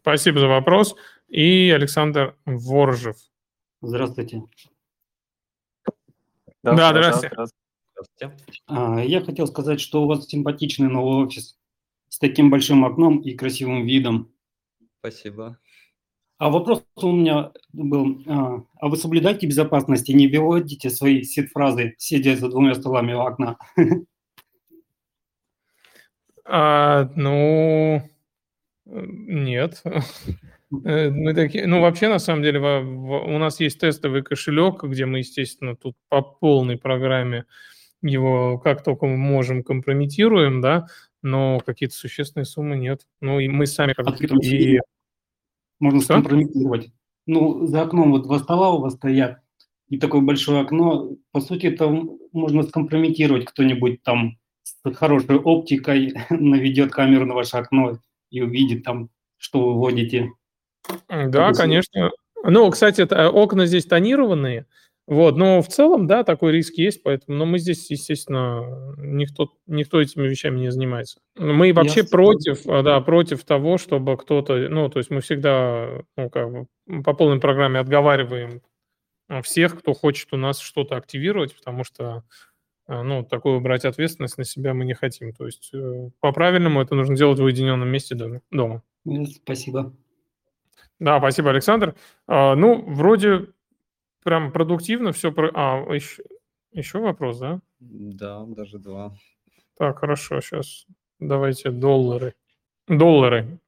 Спасибо 0.00 0.40
за 0.40 0.46
вопрос. 0.46 0.96
И 1.28 1.70
Александр 1.70 2.36
Воржев. 2.46 3.16
Здравствуйте. 3.82 4.42
Да, 6.62 6.74
да 6.74 6.90
здравствуйте. 6.90 7.36
Здравствуйте. 7.36 8.62
А, 8.66 9.00
Я 9.04 9.20
хотел 9.20 9.46
сказать, 9.46 9.80
что 9.80 10.02
у 10.02 10.06
вас 10.06 10.26
симпатичный 10.26 10.88
новый 10.88 11.26
офис 11.26 11.58
с 12.08 12.18
таким 12.18 12.50
большим 12.50 12.84
окном 12.84 13.18
и 13.18 13.34
красивым 13.34 13.86
видом. 13.86 14.32
Спасибо. 15.00 15.58
А 16.38 16.50
вопрос 16.50 16.84
у 16.96 17.10
меня 17.12 17.50
был, 17.72 18.22
а 18.26 18.62
а 18.80 18.88
вы 18.88 18.96
соблюдаете 18.96 19.46
безопасность 19.46 20.08
и 20.08 20.14
не 20.14 20.28
выводите 20.28 20.88
свои 20.88 21.24
сид-фразы, 21.24 21.94
сидя 21.98 22.36
за 22.36 22.48
двумя 22.48 22.74
столами 22.74 23.12
у 23.12 23.20
окна? 23.20 23.58
А, 26.50 27.10
ну, 27.14 28.02
нет. 28.86 29.82
Э, 30.84 31.08
Мы 31.08 31.32
такие, 31.32 31.66
ну, 31.66 31.80
вообще, 31.80 32.08
на 32.08 32.18
самом 32.18 32.42
деле, 32.42 32.60
у 32.60 33.38
нас 33.38 33.58
есть 33.58 33.80
тестовый 33.80 34.22
кошелек, 34.22 34.84
где 34.84 35.06
мы, 35.06 35.18
естественно, 35.18 35.74
тут 35.74 35.96
по 36.10 36.20
полной 36.20 36.76
программе 36.76 37.46
его 38.02 38.58
как 38.58 38.84
только 38.84 39.06
мы 39.06 39.16
можем 39.16 39.62
компрометируем, 39.62 40.60
да, 40.60 40.86
но 41.22 41.60
какие-то 41.64 41.94
существенные 41.94 42.44
суммы 42.44 42.76
нет. 42.76 43.06
Ну, 43.22 43.40
и 43.40 43.48
мы 43.48 43.66
сами 43.66 43.94
как 43.94 44.20
и... 44.20 44.80
Можно 45.80 46.00
Что? 46.00 46.14
скомпрометировать. 46.14 46.90
Ну, 47.26 47.66
за 47.66 47.82
окном 47.82 48.12
вот 48.12 48.22
два 48.22 48.38
стола 48.38 48.70
у 48.72 48.80
вас 48.80 48.94
стоят, 48.94 49.40
и 49.88 49.98
такое 49.98 50.20
большое 50.20 50.60
окно. 50.60 51.10
По 51.32 51.40
сути, 51.40 51.66
это 51.66 51.88
можно 52.32 52.62
скомпрометировать 52.62 53.44
кто-нибудь 53.44 54.02
там 54.02 54.38
с 54.62 54.94
хорошей 54.94 55.36
оптикой 55.36 56.14
наведет 56.30 56.92
камеру 56.92 57.26
на 57.26 57.34
ваше 57.34 57.56
окно 57.56 57.98
и 58.30 58.42
увидит 58.42 58.84
там, 58.84 59.10
что 59.36 59.72
вы 59.72 59.80
водите. 59.80 60.30
Да, 61.08 61.52
конечно. 61.52 62.10
Ну, 62.44 62.70
кстати, 62.70 63.02
э, 63.02 63.28
окна 63.28 63.66
здесь 63.66 63.84
тонированные, 63.84 64.66
вот, 65.08 65.38
но 65.38 65.62
в 65.62 65.68
целом, 65.68 66.06
да, 66.06 66.22
такой 66.22 66.52
риск 66.52 66.74
есть, 66.74 67.02
поэтому, 67.02 67.38
но 67.38 67.46
мы 67.46 67.58
здесь, 67.58 67.90
естественно, 67.90 68.94
никто, 68.98 69.54
никто 69.66 70.02
этими 70.02 70.28
вещами 70.28 70.60
не 70.60 70.70
занимается. 70.70 71.20
Мы 71.38 71.72
вообще 71.72 72.00
Ясно. 72.00 72.10
против, 72.10 72.66
а, 72.66 72.82
да, 72.82 73.00
против 73.00 73.42
того, 73.44 73.78
чтобы 73.78 74.18
кто-то, 74.18 74.68
ну, 74.68 74.90
то 74.90 74.98
есть 74.98 75.08
мы 75.08 75.22
всегда, 75.22 76.02
ну, 76.18 76.28
как 76.28 76.52
бы 76.52 77.02
по 77.02 77.14
полной 77.14 77.40
программе 77.40 77.80
отговариваем 77.80 78.60
а, 79.28 79.40
всех, 79.40 79.78
кто 79.78 79.94
хочет 79.94 80.30
у 80.34 80.36
нас 80.36 80.58
что-то 80.58 80.96
активировать, 80.96 81.56
потому 81.56 81.84
что, 81.84 82.22
а, 82.86 83.02
ну, 83.02 83.24
такую 83.24 83.60
брать 83.60 83.86
ответственность 83.86 84.36
на 84.36 84.44
себя 84.44 84.74
мы 84.74 84.84
не 84.84 84.92
хотим. 84.92 85.32
То 85.32 85.46
есть 85.46 85.70
э, 85.72 86.10
по-правильному 86.20 86.82
это 86.82 86.94
нужно 86.94 87.16
делать 87.16 87.38
в 87.38 87.44
уединенном 87.44 87.88
месте 87.88 88.14
дома. 88.50 88.82
Э, 89.06 89.24
Спасибо. 89.24 89.94
Да, 90.98 91.18
спасибо, 91.18 91.48
Александр. 91.48 91.94
Ну, 92.26 92.84
вроде 92.86 93.46
прям 94.28 94.52
продуктивно 94.52 95.12
все. 95.12 95.32
Про... 95.32 95.50
А, 95.54 95.94
еще, 95.94 96.22
еще 96.72 96.98
вопрос, 96.98 97.38
да? 97.38 97.60
Да, 97.80 98.44
даже 98.44 98.78
два. 98.78 99.14
Так, 99.78 100.00
хорошо, 100.00 100.42
сейчас 100.42 100.86
давайте 101.18 101.70
доллары. 101.70 102.34
Доллары. 102.88 103.58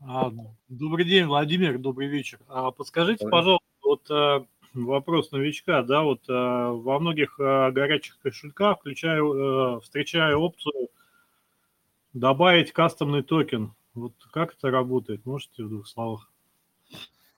А, 0.00 0.32
Добрый 0.68 1.04
день, 1.04 1.26
Владимир, 1.26 1.78
добрый 1.78 2.08
вечер. 2.08 2.38
А 2.48 2.70
Подскажите, 2.70 3.24
Добрый. 3.24 3.32
пожалуйста, 3.32 3.66
вот 3.82 4.10
э, 4.10 4.46
вопрос 4.72 5.30
новичка, 5.30 5.82
да, 5.82 6.02
вот 6.04 6.26
э, 6.26 6.32
во 6.32 6.98
многих 6.98 7.38
э, 7.38 7.70
горячих 7.70 8.18
кошельках 8.20 8.78
включаю, 8.78 9.34
э, 9.76 9.80
встречаю 9.82 10.40
опцию 10.40 10.88
добавить 12.14 12.72
кастомный 12.72 13.22
токен. 13.22 13.74
Вот 13.92 14.14
как 14.32 14.54
это 14.54 14.70
работает? 14.70 15.26
Можете 15.26 15.64
в 15.64 15.68
двух 15.68 15.86
словах? 15.86 16.32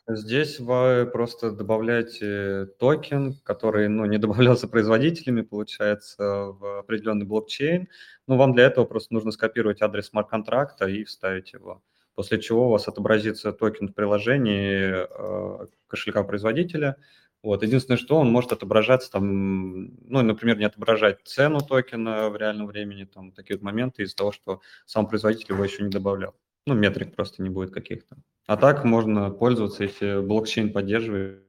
Здесь 0.08 0.58
вы 0.58 1.08
просто 1.12 1.52
добавляете 1.52 2.66
токен, 2.78 3.34
который 3.44 3.88
ну, 3.88 4.04
не 4.06 4.18
добавлялся 4.18 4.66
производителями, 4.66 5.42
получается, 5.42 6.24
в 6.24 6.80
определенный 6.80 7.26
блокчейн. 7.26 7.88
Ну, 8.26 8.36
вам 8.36 8.54
для 8.54 8.64
этого 8.64 8.84
просто 8.84 9.14
нужно 9.14 9.30
скопировать 9.30 9.82
адрес 9.82 10.08
смарт-контракта 10.08 10.86
и 10.86 11.04
вставить 11.04 11.52
его. 11.52 11.82
После 12.14 12.40
чего 12.40 12.66
у 12.66 12.70
вас 12.70 12.88
отобразится 12.88 13.52
токен 13.52 13.88
в 13.88 13.94
приложении 13.94 15.06
э, 15.08 15.66
кошелька 15.86 16.24
производителя. 16.24 16.96
Вот. 17.42 17.62
Единственное, 17.62 17.96
что 17.96 18.16
он 18.16 18.30
может 18.30 18.52
отображаться 18.52 19.10
там, 19.10 19.94
ну, 20.08 20.22
например, 20.22 20.58
не 20.58 20.64
отображать 20.64 21.20
цену 21.24 21.60
токена 21.60 22.28
в 22.28 22.36
реальном 22.36 22.66
времени, 22.66 23.04
там 23.04 23.32
такие 23.32 23.56
вот 23.56 23.62
моменты 23.62 24.02
из-за 24.02 24.16
того, 24.16 24.32
что 24.32 24.60
сам 24.86 25.06
производитель 25.06 25.54
его 25.54 25.64
еще 25.64 25.82
не 25.82 25.88
добавлял. 25.88 26.34
Ну, 26.66 26.74
метрик 26.74 27.14
просто 27.14 27.42
не 27.42 27.48
будет 27.48 27.72
каких-то. 27.72 28.16
А 28.50 28.56
так 28.56 28.84
можно 28.84 29.30
пользоваться, 29.30 29.84
если 29.84 30.26
блокчейн 30.26 30.72
поддерживается, 30.72 31.44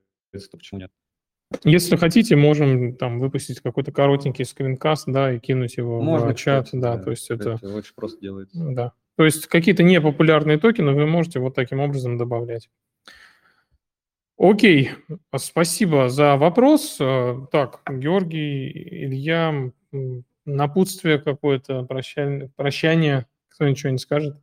то 0.51 0.57
почему 0.57 0.81
нет? 0.81 0.91
Если 1.63 1.95
хотите, 1.95 2.35
можем 2.35 2.95
там 2.95 3.19
выпустить 3.19 3.59
какой-то 3.59 3.91
коротенький 3.91 4.45
скринкаст, 4.45 5.07
да, 5.07 5.33
и 5.33 5.39
кинуть 5.39 5.77
его 5.77 5.99
Можно, 5.99 6.35
в 6.35 6.35
чат, 6.35 6.65
кстати, 6.65 6.79
да, 6.79 6.99
то 6.99 7.09
есть 7.09 7.31
это, 7.31 7.57
очень 7.63 7.95
просто 7.95 8.21
делается. 8.21 8.55
да. 8.69 8.93
То 9.15 9.25
есть 9.25 9.47
какие-то 9.47 9.81
непопулярные 9.81 10.59
токены 10.59 10.91
вы 10.91 11.07
можете 11.07 11.39
вот 11.39 11.55
таким 11.55 11.79
образом 11.79 12.19
добавлять. 12.19 12.69
Окей, 14.37 14.91
спасибо 15.35 16.07
за 16.07 16.37
вопрос. 16.37 16.97
Э, 16.99 17.35
Так, 17.51 17.81
Георгий, 17.89 19.05
Илья, 19.05 19.71
напутствие 20.45 21.17
какое-то, 21.17 21.81
прощание, 21.81 22.51
прощание, 22.55 23.25
кто 23.49 23.67
ничего 23.67 23.89
не 23.89 23.97
скажет? 23.97 24.37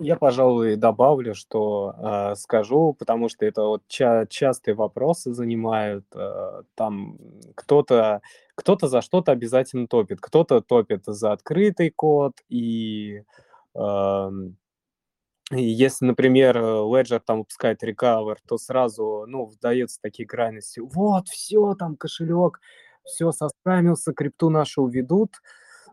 Я, 0.00 0.14
пожалуй, 0.16 0.76
добавлю, 0.76 1.34
что 1.34 1.92
э, 2.32 2.34
скажу, 2.36 2.94
потому 2.96 3.28
что 3.28 3.44
это 3.46 3.62
вот 3.64 3.82
ча- 3.88 4.26
частые 4.26 4.74
вопросы 4.76 5.34
занимают. 5.34 6.04
э, 6.14 6.62
там 6.76 7.18
кто-то 7.56 8.20
кто-то 8.54 8.86
за 8.88 9.02
что-то 9.02 9.32
обязательно 9.32 9.88
топит, 9.88 10.20
кто-то 10.20 10.60
топит 10.60 11.02
за 11.06 11.32
открытый 11.32 11.90
код 11.90 12.32
и 12.48 13.22
и 15.52 15.62
если, 15.62 16.04
например, 16.04 16.58
э, 16.58 16.60
Ledger 16.60 17.20
там 17.24 17.38
выпускает 17.38 17.82
recover, 17.82 18.36
то 18.46 18.58
сразу, 18.58 19.24
ну, 19.26 19.46
вдается 19.46 19.98
такие 20.02 20.26
крайности. 20.28 20.80
Вот, 20.80 21.28
все, 21.28 21.74
там 21.74 21.96
кошелек, 21.96 22.60
все, 23.04 23.32
соскамился, 23.32 24.12
крипту 24.12 24.50
нашу 24.50 24.82
уведут. 24.82 25.30
А, 25.36 25.42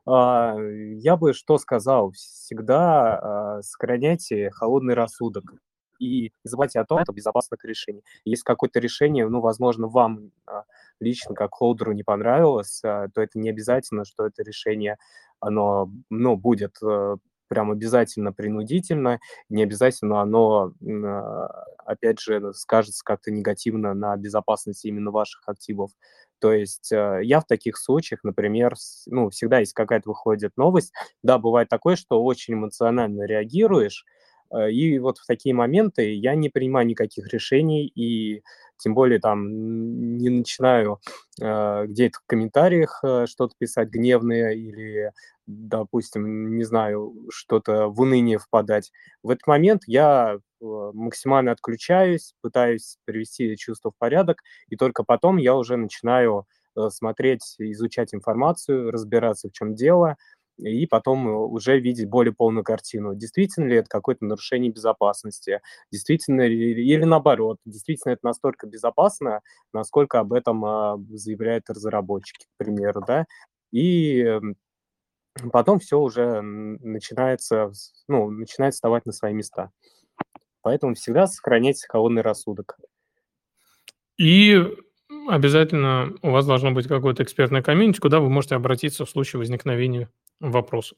Я 0.07 1.17
бы 1.17 1.33
что 1.33 1.57
сказал? 1.57 2.11
Всегда 2.11 3.57
а, 3.57 3.61
сохраняйте 3.63 4.51
холодный 4.51 4.93
рассудок 4.93 5.55
и 5.99 6.23
не 6.43 6.49
забывайте 6.49 6.79
о 6.79 6.85
том, 6.85 7.01
что 7.03 7.13
безопасных 7.13 7.63
решений. 7.65 8.03
Если 8.23 8.43
какое-то 8.43 8.79
решение, 8.79 9.27
ну, 9.27 9.39
возможно, 9.41 9.87
вам 9.87 10.31
а, 10.45 10.63
лично 10.99 11.33
как 11.35 11.55
холдеру 11.55 11.93
не 11.93 12.03
понравилось, 12.03 12.81
а, 12.83 13.07
то 13.09 13.21
это 13.21 13.39
не 13.39 13.49
обязательно, 13.49 14.05
что 14.05 14.25
это 14.25 14.43
решение, 14.43 14.97
оно, 15.39 15.89
ну, 16.09 16.35
будет 16.37 16.77
э, 16.83 17.15
прям 17.47 17.71
обязательно 17.71 18.33
принудительно, 18.33 19.19
не 19.49 19.63
обязательно 19.63 20.21
оно, 20.21 20.73
а, 20.83 21.65
опять 21.85 22.19
же, 22.19 22.53
скажется 22.53 23.03
как-то 23.03 23.31
негативно 23.31 23.93
на 23.93 24.15
безопасности 24.17 24.87
именно 24.87 25.11
ваших 25.11 25.47
активов. 25.47 25.91
То 26.39 26.51
есть 26.53 26.91
э, 26.91 27.21
я 27.23 27.39
в 27.39 27.45
таких 27.45 27.77
случаях, 27.77 28.23
например, 28.23 28.75
ну, 29.07 29.29
всегда 29.29 29.59
есть 29.59 29.73
какая-то 29.73 30.09
выходит 30.09 30.51
новость, 30.57 30.93
да, 31.23 31.37
бывает 31.39 31.69
такое, 31.69 31.95
что 31.95 32.23
очень 32.23 32.55
эмоционально 32.55 33.23
реагируешь, 33.23 34.05
э, 34.53 34.71
и 34.71 34.99
вот 34.99 35.17
в 35.19 35.25
такие 35.25 35.55
моменты 35.55 36.13
я 36.13 36.35
не 36.35 36.49
принимаю 36.49 36.85
никаких 36.87 37.31
решений, 37.33 37.87
и 37.87 38.43
тем 38.77 38.93
более 38.93 39.19
там 39.19 40.17
не 40.17 40.29
начинаю 40.29 40.99
э, 41.41 41.85
где-то 41.87 42.19
в 42.19 42.27
комментариях 42.27 42.99
э, 43.03 43.25
что-то 43.27 43.53
писать 43.57 43.89
гневное 43.89 44.51
или, 44.51 45.11
допустим, 45.47 46.57
не 46.57 46.63
знаю, 46.63 47.13
что-то 47.29 47.87
в 47.87 47.99
уныние 48.01 48.39
впадать. 48.39 48.91
В 49.23 49.29
этот 49.29 49.47
момент 49.47 49.83
я 49.87 50.35
э, 50.35 50.39
максимально 50.93 51.51
отключаюсь, 51.51 52.33
пытаюсь 52.41 52.97
привести 53.05 53.55
чувство 53.57 53.91
в 53.91 53.97
порядок, 53.97 54.41
и 54.69 54.75
только 54.75 55.03
потом 55.03 55.37
я 55.37 55.55
уже 55.55 55.77
начинаю 55.77 56.45
э, 56.75 56.89
смотреть, 56.89 57.55
изучать 57.59 58.13
информацию, 58.13 58.91
разбираться, 58.91 59.49
в 59.49 59.51
чем 59.53 59.75
дело, 59.75 60.17
и 60.57 60.85
потом 60.87 61.27
э, 61.27 61.31
уже 61.31 61.79
видеть 61.79 62.07
более 62.09 62.33
полную 62.33 62.63
картину. 62.63 63.13
Действительно 63.15 63.67
ли 63.67 63.75
это 63.77 63.87
какое-то 63.89 64.25
нарушение 64.25 64.71
безопасности? 64.71 65.61
Действительно 65.91 66.47
ли, 66.47 66.71
или 66.85 67.03
наоборот, 67.03 67.57
действительно 67.65 68.13
это 68.13 68.21
настолько 68.25 68.67
безопасно, 68.67 69.41
насколько 69.73 70.19
об 70.19 70.31
этом 70.33 70.63
а, 70.65 70.97
заявляют 71.11 71.69
разработчики, 71.69 72.45
к 72.45 72.57
примеру, 72.57 73.03
да? 73.05 73.25
И 73.71 74.21
м, 74.21 74.55
потом 75.51 75.79
все 75.79 75.99
уже 75.99 76.41
начинается, 76.41 77.71
ну, 78.07 78.29
начинает 78.29 78.73
вставать 78.73 79.05
на 79.05 79.11
свои 79.11 79.33
места. 79.33 79.71
Поэтому 80.61 80.95
всегда 80.95 81.27
сохраняйте 81.27 81.85
холодный 81.87 82.21
рассудок. 82.21 82.77
И 84.17 84.63
обязательно 85.27 86.15
у 86.21 86.31
вас 86.31 86.45
должно 86.45 86.71
быть 86.71 86.87
какое-то 86.87 87.23
экспертное 87.23 87.61
комьюнити, 87.61 87.99
куда 87.99 88.19
вы 88.19 88.29
можете 88.29 88.55
обратиться 88.55 89.05
в 89.05 89.09
случае 89.09 89.39
возникновения 89.39 90.09
вопросов. 90.39 90.97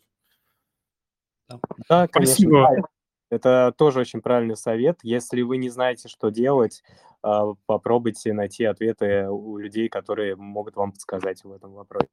Да, 1.90 2.08
конечно. 2.08 2.36
Спасибо. 2.36 2.70
да. 2.76 2.82
Это 3.30 3.74
тоже 3.78 4.00
очень 4.00 4.22
правильный 4.22 4.56
совет. 4.56 5.00
Если 5.04 5.42
вы 5.42 5.58
не 5.58 5.70
знаете, 5.70 6.08
что 6.08 6.30
делать, 6.30 6.82
а, 7.22 7.54
попробуйте 7.66 8.32
найти 8.34 8.64
ответы 8.64 9.28
у 9.30 9.58
людей, 9.58 9.90
которые 9.90 10.36
могут 10.38 10.76
вам 10.76 10.94
подсказать 10.94 11.44
в 11.44 11.52
этом 11.52 11.74
вопросе. 11.74 12.08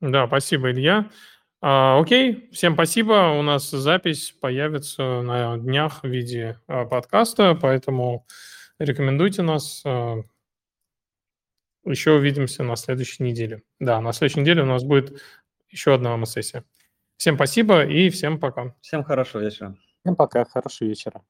Да, 0.00 0.26
спасибо, 0.26 0.70
Илья. 0.70 1.10
А, 1.62 2.00
окей, 2.00 2.48
всем 2.52 2.74
спасибо. 2.74 3.36
У 3.38 3.42
нас 3.42 3.70
запись 3.70 4.34
появится 4.40 5.20
на 5.20 5.58
днях 5.58 6.02
в 6.02 6.08
виде 6.08 6.58
а, 6.66 6.86
подкаста, 6.86 7.54
поэтому 7.60 8.26
рекомендуйте 8.78 9.42
нас. 9.42 9.82
А, 9.84 10.22
еще 11.84 12.12
увидимся 12.12 12.62
на 12.62 12.76
следующей 12.76 13.22
неделе. 13.22 13.62
Да, 13.78 14.00
на 14.00 14.12
следующей 14.12 14.40
неделе 14.40 14.62
у 14.62 14.66
нас 14.66 14.84
будет 14.84 15.22
еще 15.68 15.94
одна 15.94 16.14
АМС-сессия. 16.14 16.64
Всем 17.16 17.36
спасибо 17.36 17.84
и 17.84 18.10
всем 18.10 18.38
пока. 18.38 18.74
Всем 18.80 19.04
хорошего 19.04 19.42
вечера. 19.42 19.76
Всем 20.02 20.16
пока, 20.16 20.44
хорошего 20.44 20.88
вечера. 20.88 21.22